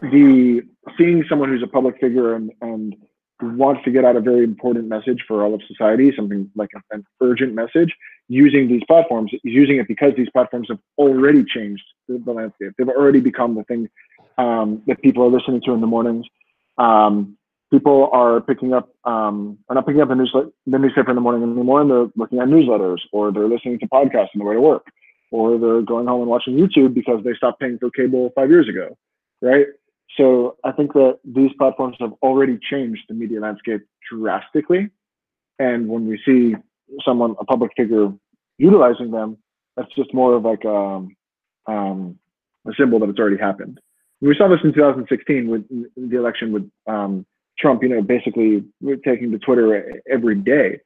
the 0.00 0.62
seeing 0.96 1.24
someone 1.28 1.48
who's 1.48 1.64
a 1.64 1.72
public 1.78 1.98
figure 2.00 2.36
and 2.36 2.52
and 2.60 2.94
wants 3.42 3.82
to 3.84 3.90
get 3.90 4.04
out 4.04 4.14
a 4.14 4.20
very 4.20 4.44
important 4.44 4.86
message 4.86 5.24
for 5.26 5.42
all 5.42 5.52
of 5.52 5.60
society, 5.66 6.12
something 6.14 6.48
like 6.54 6.70
an 6.92 7.04
urgent 7.20 7.54
message, 7.54 7.92
using 8.28 8.68
these 8.68 8.82
platforms, 8.86 9.32
using 9.42 9.78
it 9.78 9.88
because 9.88 10.12
these 10.16 10.30
platforms 10.30 10.68
have 10.70 10.78
already 10.96 11.44
changed 11.44 11.84
the 12.08 12.32
landscape. 12.32 12.72
They've 12.78 12.88
already 12.88 13.20
become 13.20 13.56
the 13.56 13.64
thing 13.64 13.88
um, 14.38 14.82
that 14.86 15.02
people 15.02 15.24
are 15.24 15.30
listening 15.30 15.60
to 15.66 15.72
in 15.72 15.80
the 15.80 15.86
mornings. 15.86 16.26
Um, 16.78 17.36
people 17.70 18.08
are 18.12 18.40
picking 18.40 18.72
up, 18.72 18.88
um, 19.04 19.58
are 19.68 19.74
not 19.74 19.86
picking 19.86 20.00
up 20.00 20.08
the, 20.08 20.52
the 20.66 20.78
newspaper 20.78 21.10
in 21.10 21.16
the 21.16 21.20
morning 21.20 21.42
anymore, 21.42 21.80
and 21.82 21.90
they're 21.90 22.06
looking 22.16 22.38
at 22.38 22.48
newsletters, 22.48 23.00
or 23.12 23.32
they're 23.32 23.48
listening 23.48 23.78
to 23.80 23.86
podcasts 23.88 24.28
on 24.34 24.38
the 24.38 24.44
way 24.44 24.54
to 24.54 24.60
work, 24.60 24.86
or 25.30 25.58
they're 25.58 25.82
going 25.82 26.06
home 26.06 26.22
and 26.22 26.30
watching 26.30 26.54
YouTube 26.54 26.94
because 26.94 27.22
they 27.24 27.34
stopped 27.34 27.60
paying 27.60 27.78
for 27.78 27.90
cable 27.90 28.30
five 28.34 28.48
years 28.48 28.68
ago, 28.68 28.96
right? 29.42 29.66
So 30.16 30.56
I 30.64 30.72
think 30.72 30.94
that 30.94 31.18
these 31.24 31.50
platforms 31.58 31.96
have 32.00 32.12
already 32.22 32.58
changed 32.70 33.02
the 33.08 33.14
media 33.14 33.40
landscape 33.40 33.82
drastically. 34.10 34.90
And 35.58 35.88
when 35.88 36.06
we 36.06 36.20
see 36.24 36.54
someone, 37.04 37.34
a 37.40 37.44
public 37.44 37.72
figure, 37.76 38.12
utilizing 38.56 39.10
them, 39.10 39.36
that's 39.76 39.94
just 39.94 40.14
more 40.14 40.34
of 40.34 40.44
like 40.44 40.64
um, 40.64 41.16
um, 41.66 42.18
a 42.66 42.72
symbol 42.78 42.98
that 43.00 43.10
it's 43.10 43.18
already 43.18 43.36
happened. 43.36 43.80
We 44.20 44.34
saw 44.36 44.48
this 44.48 44.60
in 44.64 44.72
2016 44.72 45.48
with 45.48 45.68
the 45.96 46.16
election 46.16 46.52
with 46.52 46.70
um, 46.86 47.24
Trump, 47.58 47.82
you 47.82 47.88
know, 47.88 48.02
basically 48.02 48.64
taking 49.04 49.30
to 49.32 49.38
Twitter 49.38 50.02
every 50.10 50.34
day. 50.34 50.80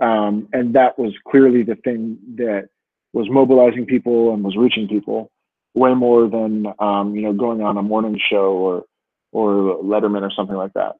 Um, 0.00 0.48
and 0.52 0.74
that 0.74 0.98
was 0.98 1.12
clearly 1.28 1.62
the 1.62 1.76
thing 1.76 2.18
that 2.36 2.68
was 3.12 3.28
mobilizing 3.30 3.86
people 3.86 4.34
and 4.34 4.42
was 4.44 4.56
reaching 4.56 4.88
people 4.88 5.30
way 5.74 5.94
more 5.94 6.28
than 6.28 6.66
um, 6.78 7.14
you 7.14 7.22
know 7.22 7.32
going 7.32 7.60
on 7.60 7.76
a 7.76 7.82
morning 7.82 8.18
show 8.30 8.52
or 8.52 8.84
or 9.32 9.82
Letterman 9.82 10.22
or 10.22 10.30
something 10.30 10.56
like 10.56 10.72
that. 10.74 10.94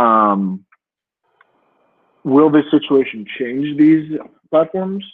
Um, 0.00 0.64
will 2.24 2.50
this 2.50 2.64
situation 2.70 3.26
change 3.38 3.78
these 3.78 4.18
platforms? 4.50 5.04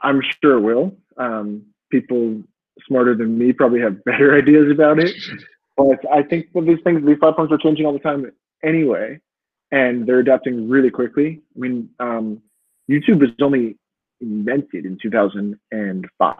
I'm 0.00 0.22
sure 0.42 0.58
it 0.58 0.60
will. 0.60 0.96
Um, 1.16 1.66
people 1.90 2.42
smarter 2.86 3.14
than 3.14 3.38
me 3.38 3.52
probably 3.52 3.80
have 3.80 4.02
better 4.04 4.36
ideas 4.36 4.70
about 4.70 4.98
it, 4.98 5.14
but 5.76 5.98
I 6.12 6.22
think 6.22 6.52
that 6.54 6.66
these 6.66 6.78
things, 6.84 7.04
these 7.06 7.18
platforms 7.18 7.52
are 7.52 7.58
changing 7.58 7.86
all 7.86 7.92
the 7.92 7.98
time 7.98 8.30
anyway, 8.64 9.18
and 9.70 10.06
they're 10.06 10.20
adapting 10.20 10.68
really 10.68 10.90
quickly. 10.90 11.40
I 11.56 11.58
mean, 11.58 11.88
um, 11.98 12.42
YouTube 12.90 13.20
was 13.20 13.30
only 13.40 13.76
invented 14.20 14.86
in 14.86 14.98
2005, 15.02 16.36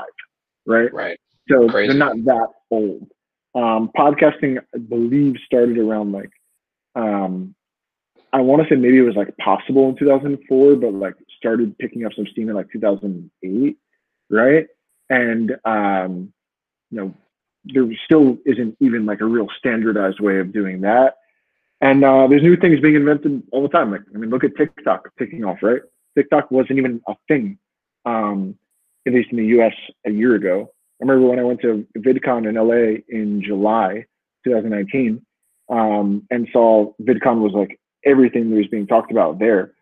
right? 0.67 0.93
Right. 0.93 1.19
So 1.49 1.69
Crazy. 1.69 1.89
they're 1.89 1.99
not 1.99 2.17
that 2.25 2.49
old. 2.71 3.09
Um, 3.55 3.91
podcasting, 3.97 4.59
I 4.75 4.79
believe, 4.79 5.37
started 5.45 5.79
around 5.79 6.13
like, 6.13 6.31
um, 6.95 7.55
I 8.33 8.41
want 8.41 8.63
to 8.63 8.69
say 8.69 8.79
maybe 8.79 8.99
it 8.99 9.03
was 9.03 9.17
like 9.17 9.37
possible 9.37 9.91
in 9.91 9.97
2004, 9.97 10.77
but 10.77 10.95
like 10.95 11.15
started 11.37 11.77
picking 11.79 12.07
up 12.07 12.13
some 12.15 12.27
steam 12.31 12.49
in 12.49 12.55
like 12.55 12.71
2008, 12.73 13.77
right? 14.31 14.67
And 15.13 15.57
um, 15.67 16.33
you 16.91 16.99
know, 16.99 17.15
there 17.65 17.87
still 18.05 18.39
isn't 18.47 18.77
even 18.81 19.05
like 19.05 19.21
a 19.21 19.27
real 19.27 19.47
standardized 19.59 20.21
way 20.21 20.39
of 20.39 20.53
doing 20.53 20.81
that. 20.81 21.19
And 21.83 22.03
uh, 22.03 22.27
there's 22.29 22.43
new 22.43 22.57
things 22.57 22.81
being 22.81 22.95
invented 22.95 23.43
all 23.53 23.63
the 23.63 23.69
time. 23.69 23.91
Like, 23.91 24.03
I 24.15 24.19
mean, 24.19 24.31
look 24.31 24.45
at 24.45 24.57
TikTok 24.57 25.11
taking 25.19 25.45
off, 25.45 25.59
right? 25.63 25.83
TikTok 26.17 26.51
wasn't 26.51 26.79
even 26.79 27.03
a 27.07 27.15
thing, 27.29 27.59
um, 28.07 28.57
at 29.07 29.13
least 29.13 29.31
in 29.33 29.37
the 29.37 29.47
U.S. 29.57 29.75
a 30.07 30.11
year 30.11 30.35
ago. 30.35 30.71
I 31.01 31.05
remember 31.05 31.29
when 31.29 31.39
I 31.39 31.45
went 31.45 31.61
to 31.61 31.87
VidCon 31.99 32.49
in 32.49 32.55
LA 32.55 33.03
in 33.09 33.43
July 33.43 34.07
2019 34.45 35.21
um, 35.69 36.27
and 36.31 36.49
saw 36.53 36.93
VidCon 37.03 37.41
was 37.41 37.53
like 37.53 37.79
everything 38.05 38.49
that 38.51 38.57
was 38.57 38.69
being 38.69 38.87
talked 38.87 39.11
about 39.11 39.39
there. 39.39 39.73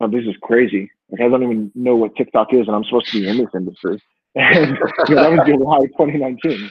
Oh, 0.00 0.08
this 0.08 0.24
is 0.24 0.36
crazy. 0.40 0.90
Like 1.10 1.20
I 1.20 1.28
don't 1.28 1.42
even 1.42 1.72
know 1.74 1.96
what 1.96 2.16
TikTok 2.16 2.54
is, 2.54 2.66
and 2.66 2.76
I'm 2.76 2.84
supposed 2.84 3.10
to 3.12 3.20
be 3.20 3.28
in 3.28 3.36
this 3.36 3.50
industry. 3.54 4.00
And 4.36 4.78
you 5.08 5.14
know, 5.14 5.22
that 5.22 5.30
was 5.32 5.40
July 5.46 5.80
2019. 5.86 6.70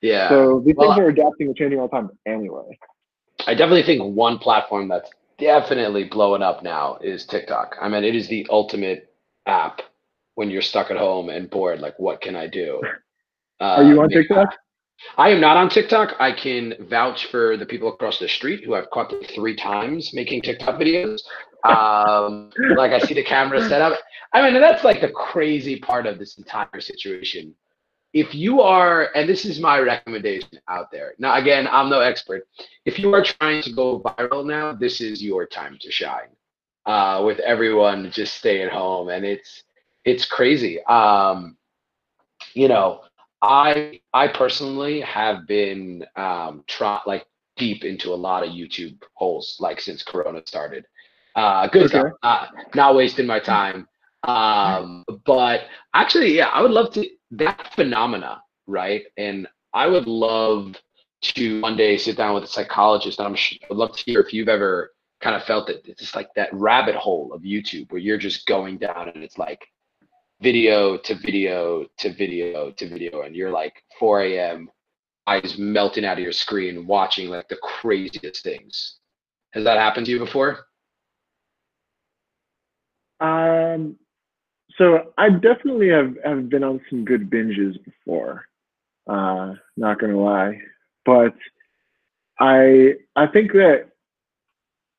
Yeah. 0.00 0.28
So 0.28 0.62
these 0.64 0.74
Well, 0.76 0.94
things 0.94 1.04
are 1.04 1.08
adapting 1.08 1.48
and 1.48 1.56
changing 1.56 1.78
all 1.78 1.88
the 1.88 1.96
time 1.96 2.10
anyway. 2.26 2.78
I 3.46 3.54
definitely 3.54 3.82
think 3.82 4.14
one 4.16 4.38
platform 4.38 4.88
that's 4.88 5.10
definitely 5.38 6.04
blowing 6.04 6.42
up 6.42 6.62
now 6.62 6.96
is 7.02 7.26
TikTok. 7.26 7.76
I 7.80 7.88
mean, 7.88 8.04
it 8.04 8.14
is 8.14 8.28
the 8.28 8.46
ultimate 8.50 9.12
app 9.46 9.82
when 10.34 10.50
you're 10.50 10.62
stuck 10.62 10.90
at 10.90 10.96
home 10.96 11.28
and 11.28 11.50
bored. 11.50 11.80
Like, 11.80 11.98
what 11.98 12.20
can 12.20 12.36
I 12.36 12.46
do? 12.46 12.80
Are 13.60 13.82
you 13.82 14.00
Uh, 14.00 14.04
on 14.04 14.08
TikTok? 14.08 14.48
I 15.18 15.30
am 15.30 15.40
not 15.40 15.56
on 15.56 15.68
TikTok. 15.68 16.14
I 16.18 16.32
can 16.32 16.74
vouch 16.88 17.26
for 17.26 17.56
the 17.56 17.66
people 17.66 17.88
across 17.88 18.18
the 18.18 18.28
street 18.28 18.64
who 18.64 18.74
I've 18.74 18.88
caught 18.90 19.12
three 19.34 19.54
times 19.54 20.12
making 20.14 20.42
TikTok 20.42 20.80
videos. 20.80 21.20
Um, 21.66 22.50
like 22.76 22.92
I 22.92 22.98
see 23.00 23.14
the 23.14 23.24
camera 23.24 23.66
set 23.68 23.80
up. 23.80 23.98
I 24.32 24.42
mean, 24.42 24.60
that's 24.60 24.84
like 24.84 25.00
the 25.00 25.10
crazy 25.10 25.78
part 25.78 26.06
of 26.06 26.18
this 26.18 26.38
entire 26.38 26.80
situation. 26.80 27.54
If 28.12 28.34
you 28.34 28.60
are, 28.60 29.10
and 29.14 29.28
this 29.28 29.44
is 29.44 29.60
my 29.60 29.78
recommendation 29.78 30.58
out 30.68 30.90
there. 30.90 31.14
Now, 31.18 31.36
again, 31.36 31.68
I'm 31.70 31.90
no 31.90 32.00
expert. 32.00 32.46
If 32.84 32.98
you 32.98 33.12
are 33.14 33.22
trying 33.22 33.62
to 33.62 33.72
go 33.72 34.00
viral 34.00 34.46
now, 34.46 34.72
this 34.72 35.00
is 35.00 35.22
your 35.22 35.46
time 35.46 35.76
to 35.80 35.90
shine. 35.90 36.30
Uh, 36.86 37.22
with 37.26 37.40
everyone 37.40 38.10
just 38.12 38.36
staying 38.36 38.68
home, 38.68 39.08
and 39.08 39.24
it's 39.24 39.64
it's 40.04 40.24
crazy. 40.24 40.82
Um, 40.84 41.56
you 42.54 42.68
know, 42.68 43.00
I 43.42 44.00
I 44.14 44.28
personally 44.28 45.00
have 45.00 45.46
been 45.48 46.06
um 46.14 46.62
try 46.68 47.00
like 47.06 47.26
deep 47.56 47.84
into 47.84 48.12
a 48.12 48.14
lot 48.14 48.44
of 48.44 48.50
YouTube 48.50 49.02
holes 49.14 49.56
like 49.60 49.80
since 49.80 50.02
Corona 50.02 50.42
started. 50.46 50.86
Uh 51.36 51.66
good 51.68 51.84
Okay. 51.84 51.98
stuff. 51.98 52.12
Uh, 52.22 52.46
not 52.74 52.96
wasting 52.96 53.26
my 53.26 53.38
time. 53.40 53.86
Um 54.24 55.04
but 55.24 55.62
actually 55.94 56.34
yeah, 56.36 56.48
I 56.48 56.62
would 56.62 56.72
love 56.72 56.92
to 56.94 57.08
that 57.32 57.72
phenomena, 57.74 58.42
right? 58.66 59.04
And 59.16 59.46
I 59.74 59.86
would 59.86 60.06
love 60.08 60.74
to 61.22 61.60
one 61.60 61.76
day 61.76 61.96
sit 61.98 62.16
down 62.16 62.34
with 62.34 62.44
a 62.44 62.48
psychologist 62.48 63.18
and 63.18 63.28
I'm 63.28 63.34
sh- 63.34 63.58
I'd 63.70 63.76
love 63.76 63.96
to 63.96 64.02
hear 64.04 64.20
if 64.20 64.32
you've 64.32 64.48
ever 64.48 64.92
kind 65.20 65.36
of 65.36 65.44
felt 65.44 65.66
that 65.68 65.86
it's 65.86 66.00
just 66.00 66.16
like 66.16 66.28
that 66.36 66.48
rabbit 66.52 66.94
hole 66.94 67.32
of 67.32 67.42
YouTube 67.42 67.90
where 67.92 68.00
you're 68.00 68.18
just 68.18 68.46
going 68.46 68.78
down 68.78 69.10
and 69.14 69.22
it's 69.24 69.38
like 69.38 69.66
video 70.42 70.98
to 70.98 71.14
video 71.14 71.86
to 71.98 72.12
video 72.12 72.70
to 72.72 72.88
video 72.88 73.22
and 73.22 73.34
you're 73.34 73.50
like 73.50 73.82
4 73.98 74.22
a.m 74.22 74.70
eyes 75.26 75.56
melting 75.58 76.04
out 76.04 76.18
of 76.18 76.22
your 76.22 76.32
screen 76.32 76.86
watching 76.86 77.28
like 77.30 77.48
the 77.48 77.56
craziest 77.62 78.44
things 78.44 78.98
has 79.52 79.64
that 79.64 79.78
happened 79.78 80.06
to 80.06 80.12
you 80.12 80.18
before 80.18 80.66
Um, 83.20 83.96
so 84.78 85.12
I 85.16 85.30
definitely 85.30 85.88
have, 85.88 86.16
have 86.24 86.48
been 86.48 86.64
on 86.64 86.80
some 86.90 87.04
good 87.04 87.30
binges 87.30 87.82
before. 87.84 88.46
Uh, 89.06 89.54
not 89.76 90.00
gonna 90.00 90.18
lie, 90.18 90.60
but 91.04 91.34
I 92.40 92.94
I 93.14 93.26
think 93.28 93.52
that 93.52 93.88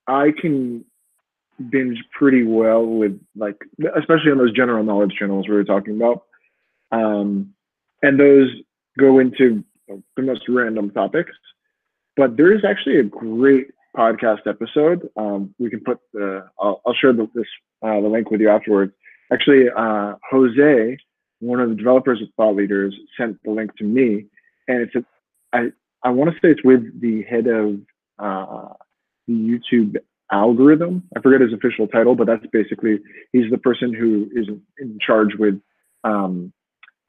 I 0.08 0.32
can 0.40 0.86
binge 1.70 2.04
pretty 2.18 2.44
well 2.44 2.86
with 2.86 3.20
like 3.36 3.58
especially 3.98 4.32
on 4.32 4.38
those 4.38 4.54
general 4.54 4.84
knowledge 4.84 5.14
channels 5.18 5.48
we 5.48 5.56
were 5.56 5.64
talking 5.64 5.96
about. 5.96 6.24
Um, 6.92 7.54
and 8.02 8.20
those 8.20 8.50
go 8.98 9.20
into 9.20 9.64
the 10.16 10.22
most 10.22 10.44
random 10.48 10.92
topics. 10.92 11.32
But 12.16 12.38
there 12.38 12.54
is 12.54 12.64
actually 12.66 13.00
a 13.00 13.04
great 13.04 13.68
podcast 13.96 14.48
episode. 14.48 15.08
Um, 15.18 15.54
we 15.60 15.70
can 15.70 15.82
put 15.82 16.00
the 16.14 16.48
I'll, 16.60 16.82
I'll 16.86 16.94
share 16.94 17.14
the, 17.14 17.30
this 17.36 17.46
uh, 17.84 18.02
the 18.02 18.08
link 18.08 18.32
with 18.32 18.42
you 18.42 18.50
afterwards. 18.50 18.94
Actually, 19.32 19.66
uh, 19.76 20.14
Jose, 20.30 20.98
one 21.40 21.60
of 21.60 21.70
the 21.70 21.76
developers 21.76 22.22
of 22.22 22.30
Thought 22.36 22.56
Leaders, 22.56 22.96
sent 23.18 23.42
the 23.44 23.52
link 23.52 23.76
to 23.78 23.84
me, 23.84 24.26
and 24.68 24.82
it's 24.82 24.96
a, 24.96 25.06
I 25.54 25.72
I 26.04 26.10
want 26.10 26.32
to 26.32 26.36
say 26.38 26.52
it's 26.52 26.64
with 26.64 27.02
the 27.02 27.24
head 27.24 27.48
of 27.48 27.80
uh, 28.20 28.74
the 29.28 29.34
YouTube 29.34 29.98
algorithm. 30.32 31.04
I 31.16 31.22
forget 31.22 31.42
his 31.42 31.54
official 31.54 31.88
title, 31.88 32.16
but 32.16 32.28
that's 32.28 32.46
basically 32.52 33.00
he's 33.34 33.50
the 33.52 33.58
person 33.58 33.94
who 33.94 34.30
is 34.34 34.48
in 34.80 34.98
charge 35.06 35.36
with 35.38 35.60
um, 36.04 36.54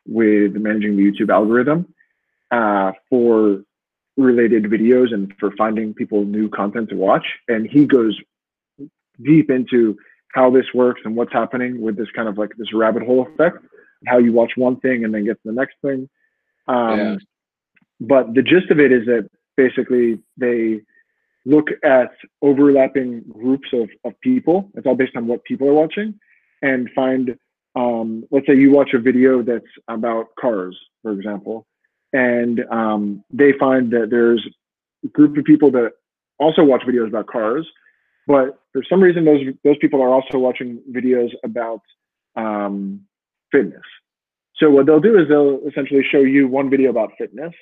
with 0.07 0.55
managing 0.55 0.97
the 0.97 1.03
YouTube 1.03 1.31
algorithm 1.31 1.93
uh, 2.51 2.93
for 3.09 3.63
related 4.17 4.65
videos 4.65 5.15
and 5.15 5.33
for 5.39 5.53
finding 5.57 5.95
people 5.95 6.25
new 6.25 6.49
content 6.49 6.89
to 6.91 6.97
watch. 6.97 7.25
And 7.47 7.69
he 7.69 7.87
goes 7.87 8.19
deep 9.23 9.51
into 9.51 9.97
how 10.35 10.51
this 10.51 10.67
works 10.75 11.01
and 11.05 11.17
what's 11.17 11.33
happening 11.33 11.81
with 11.81 11.97
this 11.97 12.09
kind 12.15 12.29
of 12.29 12.39
like 12.39 12.51
this 12.59 12.73
rabbit 12.73 13.03
hole 13.03 13.27
effect, 13.27 13.59
how 14.07 14.19
you 14.19 14.33
watch 14.33 14.53
one 14.57 14.79
thing 14.81 15.05
and 15.05 15.15
then 15.15 15.25
get 15.25 15.35
to 15.43 15.49
the 15.49 15.53
next 15.53 15.77
thing. 15.83 16.09
Um, 16.67 16.99
yeah. 16.99 17.17
But 18.01 18.35
the 18.35 18.43
gist 18.43 18.71
of 18.71 18.79
it 18.79 18.93
is 18.93 19.07
that 19.07 19.29
basically 19.57 20.21
they 20.37 20.81
look 21.45 21.69
at 21.83 22.13
overlapping 22.43 23.25
groups 23.33 23.69
of, 23.73 23.89
of 24.05 24.13
people. 24.21 24.71
It's 24.75 24.87
all 24.87 24.95
based 24.95 25.17
on 25.17 25.27
what 25.27 25.43
people 25.45 25.69
are 25.69 25.75
watching 25.75 26.15
and 26.63 26.89
find, 26.95 27.37
um, 27.75 28.25
let's 28.31 28.47
say 28.47 28.55
you 28.55 28.71
watch 28.71 28.91
a 28.95 28.99
video 28.99 29.43
that's 29.43 29.65
about 29.89 30.27
cars, 30.39 30.79
for 31.03 31.13
example, 31.13 31.67
and 32.13 32.61
um, 32.71 33.25
they 33.31 33.53
find 33.59 33.91
that 33.93 34.09
there's 34.11 34.47
a 35.05 35.09
group 35.09 35.37
of 35.37 35.45
people 35.45 35.71
that 35.73 35.93
also 36.39 36.63
watch 36.65 36.83
videos 36.83 37.09
about 37.09 37.27
cars, 37.27 37.67
but 38.29 38.61
for 38.73 38.83
some 38.89 39.03
reason 39.03 39.25
those 39.25 39.41
those 39.65 39.79
people 39.81 40.01
are 40.03 40.11
also 40.11 40.39
watching 40.39 40.81
videos 40.93 41.31
about 41.43 41.81
um, 42.37 43.01
fitness. 43.51 43.83
So 44.57 44.71
what 44.71 44.87
they'll 44.87 45.01
do 45.01 45.19
is 45.19 45.29
they'll 45.29 45.61
essentially 45.67 46.05
show 46.09 46.21
you 46.21 46.47
one 46.47 46.69
video 46.69 46.91
about 46.91 47.13
fitness, 47.19 47.55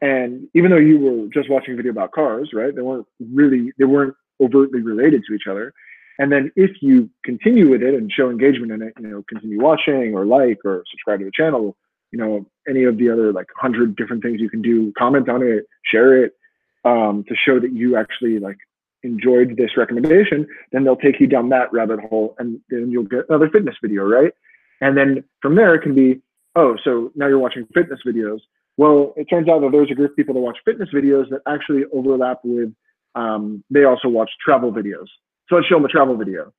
and 0.00 0.48
even 0.54 0.70
though 0.70 0.78
you 0.78 0.98
were 0.98 1.28
just 1.28 1.50
watching 1.50 1.74
a 1.74 1.76
video 1.76 1.92
about 1.92 2.12
cars, 2.12 2.50
right? 2.54 2.74
They 2.74 2.82
weren't 2.82 3.06
really 3.32 3.72
they 3.78 3.84
weren't 3.84 4.14
overtly 4.40 4.80
related 4.80 5.22
to 5.28 5.34
each 5.34 5.46
other. 5.48 5.72
And 6.18 6.32
then 6.32 6.50
if 6.56 6.70
you 6.82 7.08
continue 7.24 7.70
with 7.70 7.82
it 7.82 7.94
and 7.94 8.10
show 8.12 8.30
engagement 8.30 8.72
in 8.72 8.82
it, 8.82 8.94
you 9.00 9.08
know, 9.08 9.24
continue 9.28 9.60
watching 9.60 10.14
or 10.14 10.26
like 10.26 10.58
or 10.64 10.84
subscribe 10.90 11.20
to 11.20 11.24
the 11.26 11.32
channel, 11.34 11.76
you 12.10 12.18
know, 12.18 12.46
any 12.68 12.84
of 12.84 12.98
the 12.98 13.10
other 13.10 13.32
like 13.32 13.46
hundred 13.56 13.96
different 13.96 14.22
things 14.22 14.40
you 14.40 14.50
can 14.50 14.62
do, 14.62 14.92
comment 14.98 15.28
on 15.28 15.42
it, 15.42 15.64
share 15.84 16.24
it, 16.24 16.32
um, 16.84 17.24
to 17.28 17.34
show 17.34 17.60
that 17.60 17.72
you 17.72 17.96
actually 17.96 18.38
like 18.38 18.58
enjoyed 19.02 19.56
this 19.56 19.76
recommendation, 19.76 20.46
then 20.72 20.84
they'll 20.84 20.96
take 20.96 21.20
you 21.20 21.26
down 21.26 21.48
that 21.50 21.72
rabbit 21.72 22.00
hole 22.00 22.34
and 22.38 22.60
then 22.68 22.90
you'll 22.90 23.04
get 23.04 23.28
another 23.28 23.48
fitness 23.50 23.76
video, 23.82 24.04
right? 24.04 24.32
And 24.80 24.96
then 24.96 25.24
from 25.40 25.54
there 25.54 25.74
it 25.74 25.82
can 25.82 25.94
be, 25.94 26.20
oh, 26.56 26.76
so 26.84 27.12
now 27.14 27.26
you're 27.26 27.38
watching 27.38 27.66
fitness 27.74 28.00
videos. 28.06 28.40
Well, 28.76 29.12
it 29.16 29.24
turns 29.24 29.48
out 29.48 29.60
that 29.60 29.72
there's 29.72 29.90
a 29.90 29.94
group 29.94 30.12
of 30.12 30.16
people 30.16 30.34
that 30.34 30.40
watch 30.40 30.58
fitness 30.64 30.88
videos 30.94 31.28
that 31.30 31.40
actually 31.46 31.84
overlap 31.92 32.40
with, 32.44 32.72
um, 33.14 33.62
they 33.70 33.84
also 33.84 34.08
watch 34.08 34.30
travel 34.44 34.72
videos. 34.72 35.06
So 35.48 35.56
let's 35.56 35.66
show 35.66 35.76
them 35.76 35.84
a 35.84 35.88
travel 35.88 36.16
video. 36.16 36.52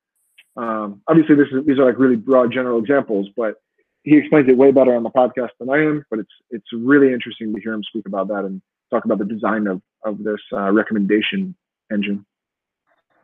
Um, 0.57 1.01
obviously, 1.07 1.35
this 1.35 1.47
is, 1.51 1.65
these 1.65 1.79
are 1.79 1.85
like 1.85 1.97
really 1.97 2.17
broad 2.17 2.51
general 2.51 2.79
examples, 2.79 3.29
but 3.37 3.55
he 4.03 4.17
explains 4.17 4.49
it 4.49 4.57
way 4.57 4.71
better 4.71 4.95
on 4.95 5.03
the 5.03 5.09
podcast 5.09 5.49
than 5.59 5.69
I 5.69 5.77
am, 5.77 6.05
but 6.09 6.19
it's 6.19 6.31
it's 6.49 6.67
really 6.73 7.13
interesting 7.13 7.53
to 7.53 7.61
hear 7.61 7.73
him 7.73 7.83
speak 7.83 8.05
about 8.05 8.27
that 8.29 8.45
and 8.45 8.61
talk 8.89 9.05
about 9.05 9.19
the 9.19 9.25
design 9.25 9.67
of 9.67 9.81
of 10.03 10.23
this 10.23 10.41
uh, 10.53 10.71
recommendation 10.71 11.55
engine. 11.91 12.25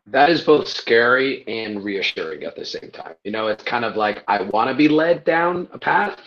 That 0.08 0.30
is 0.30 0.42
both 0.42 0.68
scary 0.70 1.46
and 1.48 1.84
reassuring 1.84 2.44
at 2.44 2.56
the 2.56 2.66
same 2.66 2.92
time. 2.92 3.16
You 3.26 3.32
know, 3.32 3.48
it's 3.48 3.64
kind 3.64 3.84
of 3.84 3.98
like 3.98 4.24
I 4.28 4.42
want 4.42 4.70
to 4.70 4.76
be 4.76 4.88
led 4.88 5.26
down 5.26 5.68
a 5.74 5.78
path, 5.80 6.18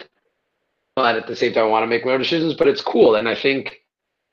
but 0.94 1.16
at 1.16 1.26
the 1.26 1.34
same 1.34 1.54
time, 1.54 1.64
I 1.64 1.68
want 1.68 1.82
to 1.84 1.86
make 1.86 2.04
my 2.04 2.12
own 2.12 2.18
decisions. 2.18 2.54
But 2.54 2.68
it's 2.68 2.82
cool, 2.82 3.14
and 3.14 3.26
I 3.26 3.34
think 3.34 3.80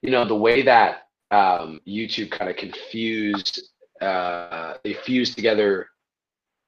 you 0.02 0.12
know 0.12 0.26
the 0.26 0.36
way 0.36 0.64
that 0.64 1.08
um, 1.32 1.80
YouTube 1.88 2.30
kind 2.30 2.50
of 2.50 2.58
confused 2.58 3.62
uh, 4.02 4.76
they 4.84 4.94
fuse 4.94 5.34
together 5.34 5.88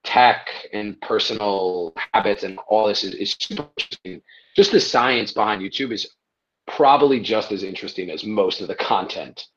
tech 0.04 0.48
and 0.74 1.00
personal 1.02 1.94
habits 2.14 2.44
and 2.44 2.58
all 2.68 2.88
this 2.88 3.04
is, 3.04 3.14
is 3.16 3.36
super 3.40 3.68
interesting. 3.78 4.22
Just 4.56 4.72
the 4.72 4.80
science 4.80 5.34
behind 5.34 5.62
YouTube 5.62 5.92
is 5.92 6.16
probably 6.68 7.20
just 7.20 7.52
as 7.52 7.64
interesting 7.64 8.10
as 8.10 8.24
most 8.24 8.62
of 8.62 8.68
the 8.68 8.76
content 8.76 9.48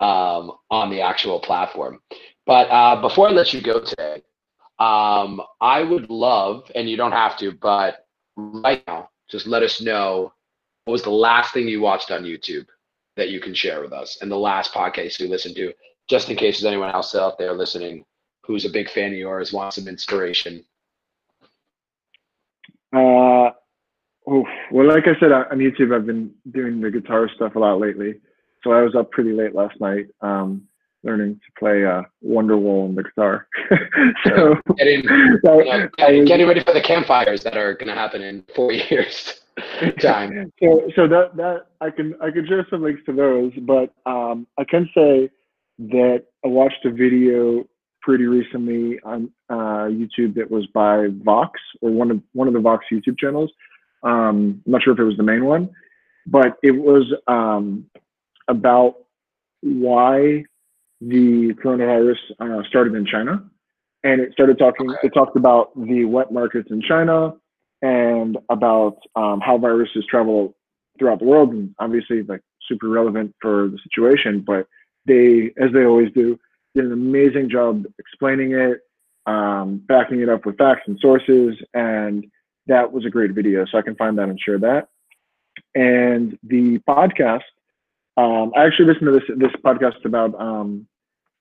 um, 0.00 0.52
on 0.70 0.90
the 0.90 1.00
actual 1.00 1.40
platform. 1.40 2.00
But 2.46 2.68
uh, 2.70 3.00
before 3.00 3.28
I 3.28 3.32
let 3.32 3.52
you 3.52 3.60
go 3.60 3.80
today, 3.80 4.22
um, 4.78 5.40
I 5.60 5.82
would 5.82 6.08
love, 6.08 6.70
and 6.74 6.88
you 6.88 6.96
don't 6.96 7.12
have 7.12 7.36
to, 7.38 7.52
but 7.52 8.06
right 8.36 8.82
now, 8.86 9.10
just 9.28 9.46
let 9.46 9.62
us 9.62 9.80
know 9.80 10.32
what 10.84 10.92
was 10.92 11.02
the 11.02 11.10
last 11.10 11.52
thing 11.52 11.68
you 11.68 11.80
watched 11.80 12.10
on 12.10 12.22
YouTube 12.22 12.66
that 13.16 13.30
you 13.30 13.40
can 13.40 13.52
share 13.52 13.82
with 13.82 13.92
us 13.92 14.18
and 14.22 14.30
the 14.30 14.36
last 14.36 14.72
podcast 14.72 15.18
you 15.18 15.28
listened 15.28 15.56
to, 15.56 15.72
just 16.08 16.30
in 16.30 16.36
case 16.36 16.60
there's 16.60 16.70
anyone 16.70 16.90
else 16.90 17.14
out 17.14 17.36
there 17.36 17.52
listening 17.52 18.04
who's 18.48 18.64
a 18.64 18.70
big 18.70 18.88
fan 18.90 19.12
of 19.12 19.18
yours, 19.18 19.52
wants 19.52 19.76
some 19.76 19.86
inspiration? 19.88 20.64
Uh, 22.94 23.50
oof. 24.30 24.46
well, 24.72 24.88
like 24.88 25.06
I 25.06 25.18
said 25.20 25.32
on 25.32 25.58
YouTube, 25.58 25.94
I've 25.94 26.06
been 26.06 26.32
doing 26.50 26.80
the 26.80 26.90
guitar 26.90 27.28
stuff 27.34 27.56
a 27.56 27.58
lot 27.58 27.78
lately. 27.78 28.14
So 28.62 28.72
I 28.72 28.82
was 28.82 28.94
up 28.94 29.10
pretty 29.10 29.32
late 29.32 29.54
last 29.54 29.80
night, 29.80 30.06
um, 30.20 30.66
learning 31.04 31.34
to 31.34 31.60
play 31.60 31.84
uh, 31.84 32.02
Wonderwall 32.24 32.88
on 32.88 32.94
the 32.94 33.04
guitar. 33.04 33.46
so 34.24 34.54
getting, 34.76 35.04
you 35.04 35.40
know, 35.44 35.88
getting, 35.96 36.24
getting 36.24 36.46
ready 36.46 36.62
for 36.62 36.74
the 36.74 36.82
campfires 36.82 37.42
that 37.44 37.56
are 37.56 37.74
going 37.74 37.88
to 37.88 37.94
happen 37.94 38.22
in 38.22 38.44
four 38.54 38.72
years. 38.90 39.40
time. 40.00 40.52
So, 40.62 40.88
so 40.94 41.08
that 41.08 41.36
that 41.36 41.66
I 41.80 41.90
can 41.90 42.14
I 42.22 42.30
can 42.30 42.46
share 42.46 42.66
some 42.70 42.82
links 42.82 43.02
to 43.06 43.12
those, 43.12 43.52
but 43.62 43.92
um, 44.06 44.46
I 44.58 44.64
can 44.64 44.88
say 44.94 45.30
that 45.78 46.24
I 46.44 46.48
watched 46.48 46.84
a 46.84 46.90
video 46.90 47.66
pretty 48.02 48.24
recently 48.24 48.98
on 49.04 49.30
uh, 49.50 49.86
YouTube 49.88 50.34
that 50.34 50.50
was 50.50 50.66
by 50.68 51.08
Vox 51.24 51.60
or 51.80 51.90
one 51.90 52.10
of 52.10 52.20
one 52.32 52.48
of 52.48 52.54
the 52.54 52.60
Vox 52.60 52.86
YouTube 52.92 53.18
channels. 53.18 53.50
Um, 54.02 54.62
I'm 54.66 54.72
not 54.72 54.82
sure 54.82 54.92
if 54.92 54.98
it 54.98 55.04
was 55.04 55.16
the 55.16 55.22
main 55.22 55.44
one, 55.44 55.70
but 56.26 56.56
it 56.62 56.72
was 56.72 57.12
um, 57.26 57.86
about 58.48 58.96
why 59.60 60.44
the 61.00 61.54
coronavirus 61.62 62.16
uh, 62.40 62.62
started 62.68 62.94
in 62.94 63.06
China, 63.06 63.44
and 64.04 64.20
it 64.20 64.32
started 64.32 64.58
talking. 64.58 64.94
It 65.02 65.12
talked 65.14 65.36
about 65.36 65.70
the 65.76 66.04
wet 66.04 66.32
markets 66.32 66.68
in 66.70 66.82
China 66.82 67.34
and 67.82 68.36
about 68.48 68.96
um, 69.14 69.40
how 69.40 69.58
viruses 69.58 70.04
travel 70.10 70.56
throughout 70.98 71.20
the 71.20 71.24
world, 71.24 71.52
and 71.52 71.74
obviously 71.78 72.22
like 72.22 72.40
super 72.66 72.88
relevant 72.88 73.34
for 73.40 73.68
the 73.68 73.78
situation. 73.84 74.42
But 74.46 74.66
they, 75.06 75.52
as 75.60 75.72
they 75.72 75.84
always 75.84 76.12
do, 76.12 76.38
did 76.74 76.86
an 76.86 76.92
amazing 76.92 77.48
job 77.50 77.84
explaining 77.98 78.52
it, 78.52 78.80
um, 79.26 79.82
backing 79.86 80.20
it 80.20 80.28
up 80.28 80.46
with 80.46 80.58
facts 80.58 80.82
and 80.86 80.98
sources, 81.00 81.56
and 81.74 82.26
that 82.66 82.92
was 82.92 83.04
a 83.04 83.10
great 83.10 83.32
video. 83.32 83.64
So 83.66 83.78
I 83.78 83.82
can 83.82 83.96
find 83.96 84.18
that 84.18 84.28
and 84.28 84.40
share 84.40 84.58
that. 84.58 84.88
And 85.74 86.38
the 86.42 86.78
podcast, 86.88 87.42
um, 88.18 88.52
I 88.56 88.66
actually 88.66 88.86
listened 88.86 89.06
to 89.06 89.12
this 89.12 89.38
this 89.38 89.60
podcast 89.64 90.04
about 90.04 90.34
um, 90.40 90.88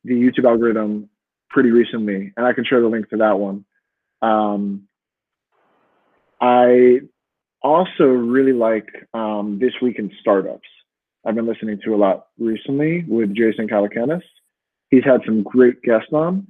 the 0.04 0.14
YouTube 0.14 0.46
algorithm 0.46 1.10
pretty 1.50 1.72
recently, 1.72 2.32
and 2.38 2.46
I 2.46 2.54
can 2.54 2.64
share 2.64 2.82
the 2.82 2.88
link 2.88 3.10
to 3.10 3.18
that 3.18 3.40
one. 3.40 3.66
Um, 4.22 4.88
I 6.40 7.00
also 7.64 8.04
really 8.04 8.54
like 8.54 8.88
um, 9.16 9.58
this 9.60 9.74
week 9.82 9.98
in 9.98 10.12
startups. 10.22 10.68
I've 11.26 11.34
been 11.34 11.48
listening 11.48 11.80
to 11.84 11.96
a 11.96 11.98
lot 11.98 12.28
recently 12.38 13.04
with 13.08 13.36
Jason 13.36 13.68
Calacanis. 13.68 14.22
He's 14.92 15.04
had 15.04 15.22
some 15.26 15.42
great 15.42 15.82
guests 15.82 16.14
on, 16.14 16.46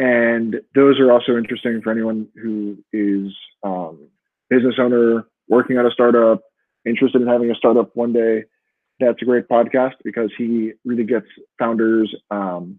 and 0.00 0.56
those 0.74 0.98
are 0.98 1.12
also 1.12 1.36
interesting 1.36 1.80
for 1.80 1.92
anyone 1.92 2.26
who 2.34 2.76
is 2.92 3.32
um, 3.62 4.08
business 4.48 4.74
owner, 4.80 5.28
working 5.48 5.76
at 5.76 5.86
a 5.86 5.92
startup, 5.92 6.40
interested 6.84 7.22
in 7.22 7.28
having 7.28 7.52
a 7.52 7.54
startup 7.54 7.94
one 7.94 8.12
day. 8.12 8.46
That's 9.00 9.20
a 9.22 9.24
great 9.24 9.48
podcast 9.48 9.94
because 10.04 10.30
he 10.36 10.72
really 10.84 11.04
gets 11.04 11.26
founders 11.58 12.14
um, 12.30 12.78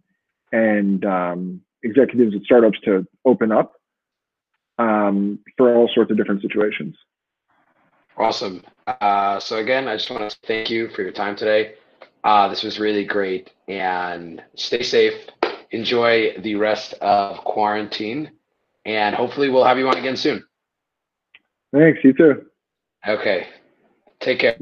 and 0.52 1.04
um, 1.04 1.62
executives 1.84 2.36
at 2.36 2.44
startups 2.44 2.80
to 2.86 3.08
open 3.26 3.52
up 3.52 3.74
um, 4.78 5.40
for 5.58 5.76
all 5.76 5.90
sorts 5.94 6.12
of 6.12 6.18
different 6.18 6.42
situations. 6.42 6.96
Awesome. 8.18 8.64
Uh, 8.86 9.40
so 9.40 9.58
again, 9.58 9.88
I 9.88 9.96
just 9.96 10.10
want 10.12 10.30
to 10.30 10.38
thank 10.46 10.70
you 10.70 10.90
for 10.90 11.02
your 11.02 11.12
time 11.12 11.36
today. 11.36 11.74
Uh, 12.24 12.48
this 12.48 12.64
was 12.64 12.80
really 12.80 13.04
great. 13.04 13.52
And 13.68 14.44
stay 14.56 14.84
safe. 14.84 15.14
Enjoy 15.72 16.36
the 16.40 16.56
rest 16.56 16.94
of 17.02 17.38
quarantine. 17.40 18.32
And 18.86 19.16
hopefully, 19.16 19.50
we'll 19.50 19.64
have 19.64 19.78
you 19.78 19.88
on 19.88 19.98
again 19.98 20.18
soon. 20.18 20.44
Thanks. 21.74 22.00
You 22.04 22.14
too. 22.14 22.46
Okay. 23.08 23.48
Take 24.20 24.40
care. 24.40 24.58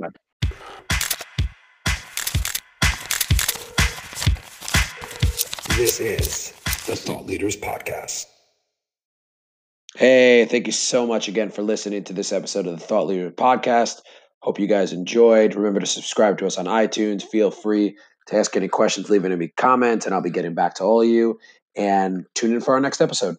This 5.80 6.02
is 6.02 6.52
the 6.88 6.96
Thought 6.98 7.26
Leaders 7.26 7.56
Podcast. 7.56 8.26
Hey, 9.96 10.44
thank 10.44 10.68
you 10.68 10.74
so 10.74 11.08
much 11.08 11.30
again 11.30 11.52
for 11.52 11.62
listening 11.62 12.04
to 12.04 12.12
this 12.12 12.34
episode 12.34 12.68
of 12.68 12.78
the 12.78 12.86
Thought 12.86 13.08
Leader 13.08 13.32
Podcast. 13.32 14.02
Hope 14.40 14.60
you 14.60 14.68
guys 14.68 14.92
enjoyed. 14.92 15.56
Remember 15.56 15.80
to 15.80 15.86
subscribe 15.86 16.38
to 16.40 16.46
us 16.46 16.58
on 16.58 16.66
iTunes. 16.66 17.24
Feel 17.24 17.50
free 17.50 17.98
to 18.28 18.36
ask 18.36 18.58
any 18.58 18.68
questions, 18.68 19.10
leave 19.10 19.24
any 19.24 19.48
comments, 19.56 20.06
and 20.06 20.14
I'll 20.14 20.22
be 20.22 20.32
getting 20.32 20.54
back 20.54 20.76
to 20.76 20.84
all 20.84 21.02
of 21.02 21.08
you. 21.08 21.40
And 21.78 22.26
tune 22.36 22.56
in 22.56 22.60
for 22.60 22.74
our 22.74 22.82
next 22.82 23.00
episode. 23.00 23.38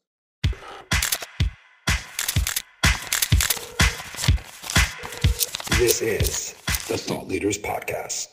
This 5.79 6.01
is 6.01 6.55
the 6.89 6.97
Thought 6.97 7.29
Leaders 7.29 7.59
Podcast. 7.59 8.29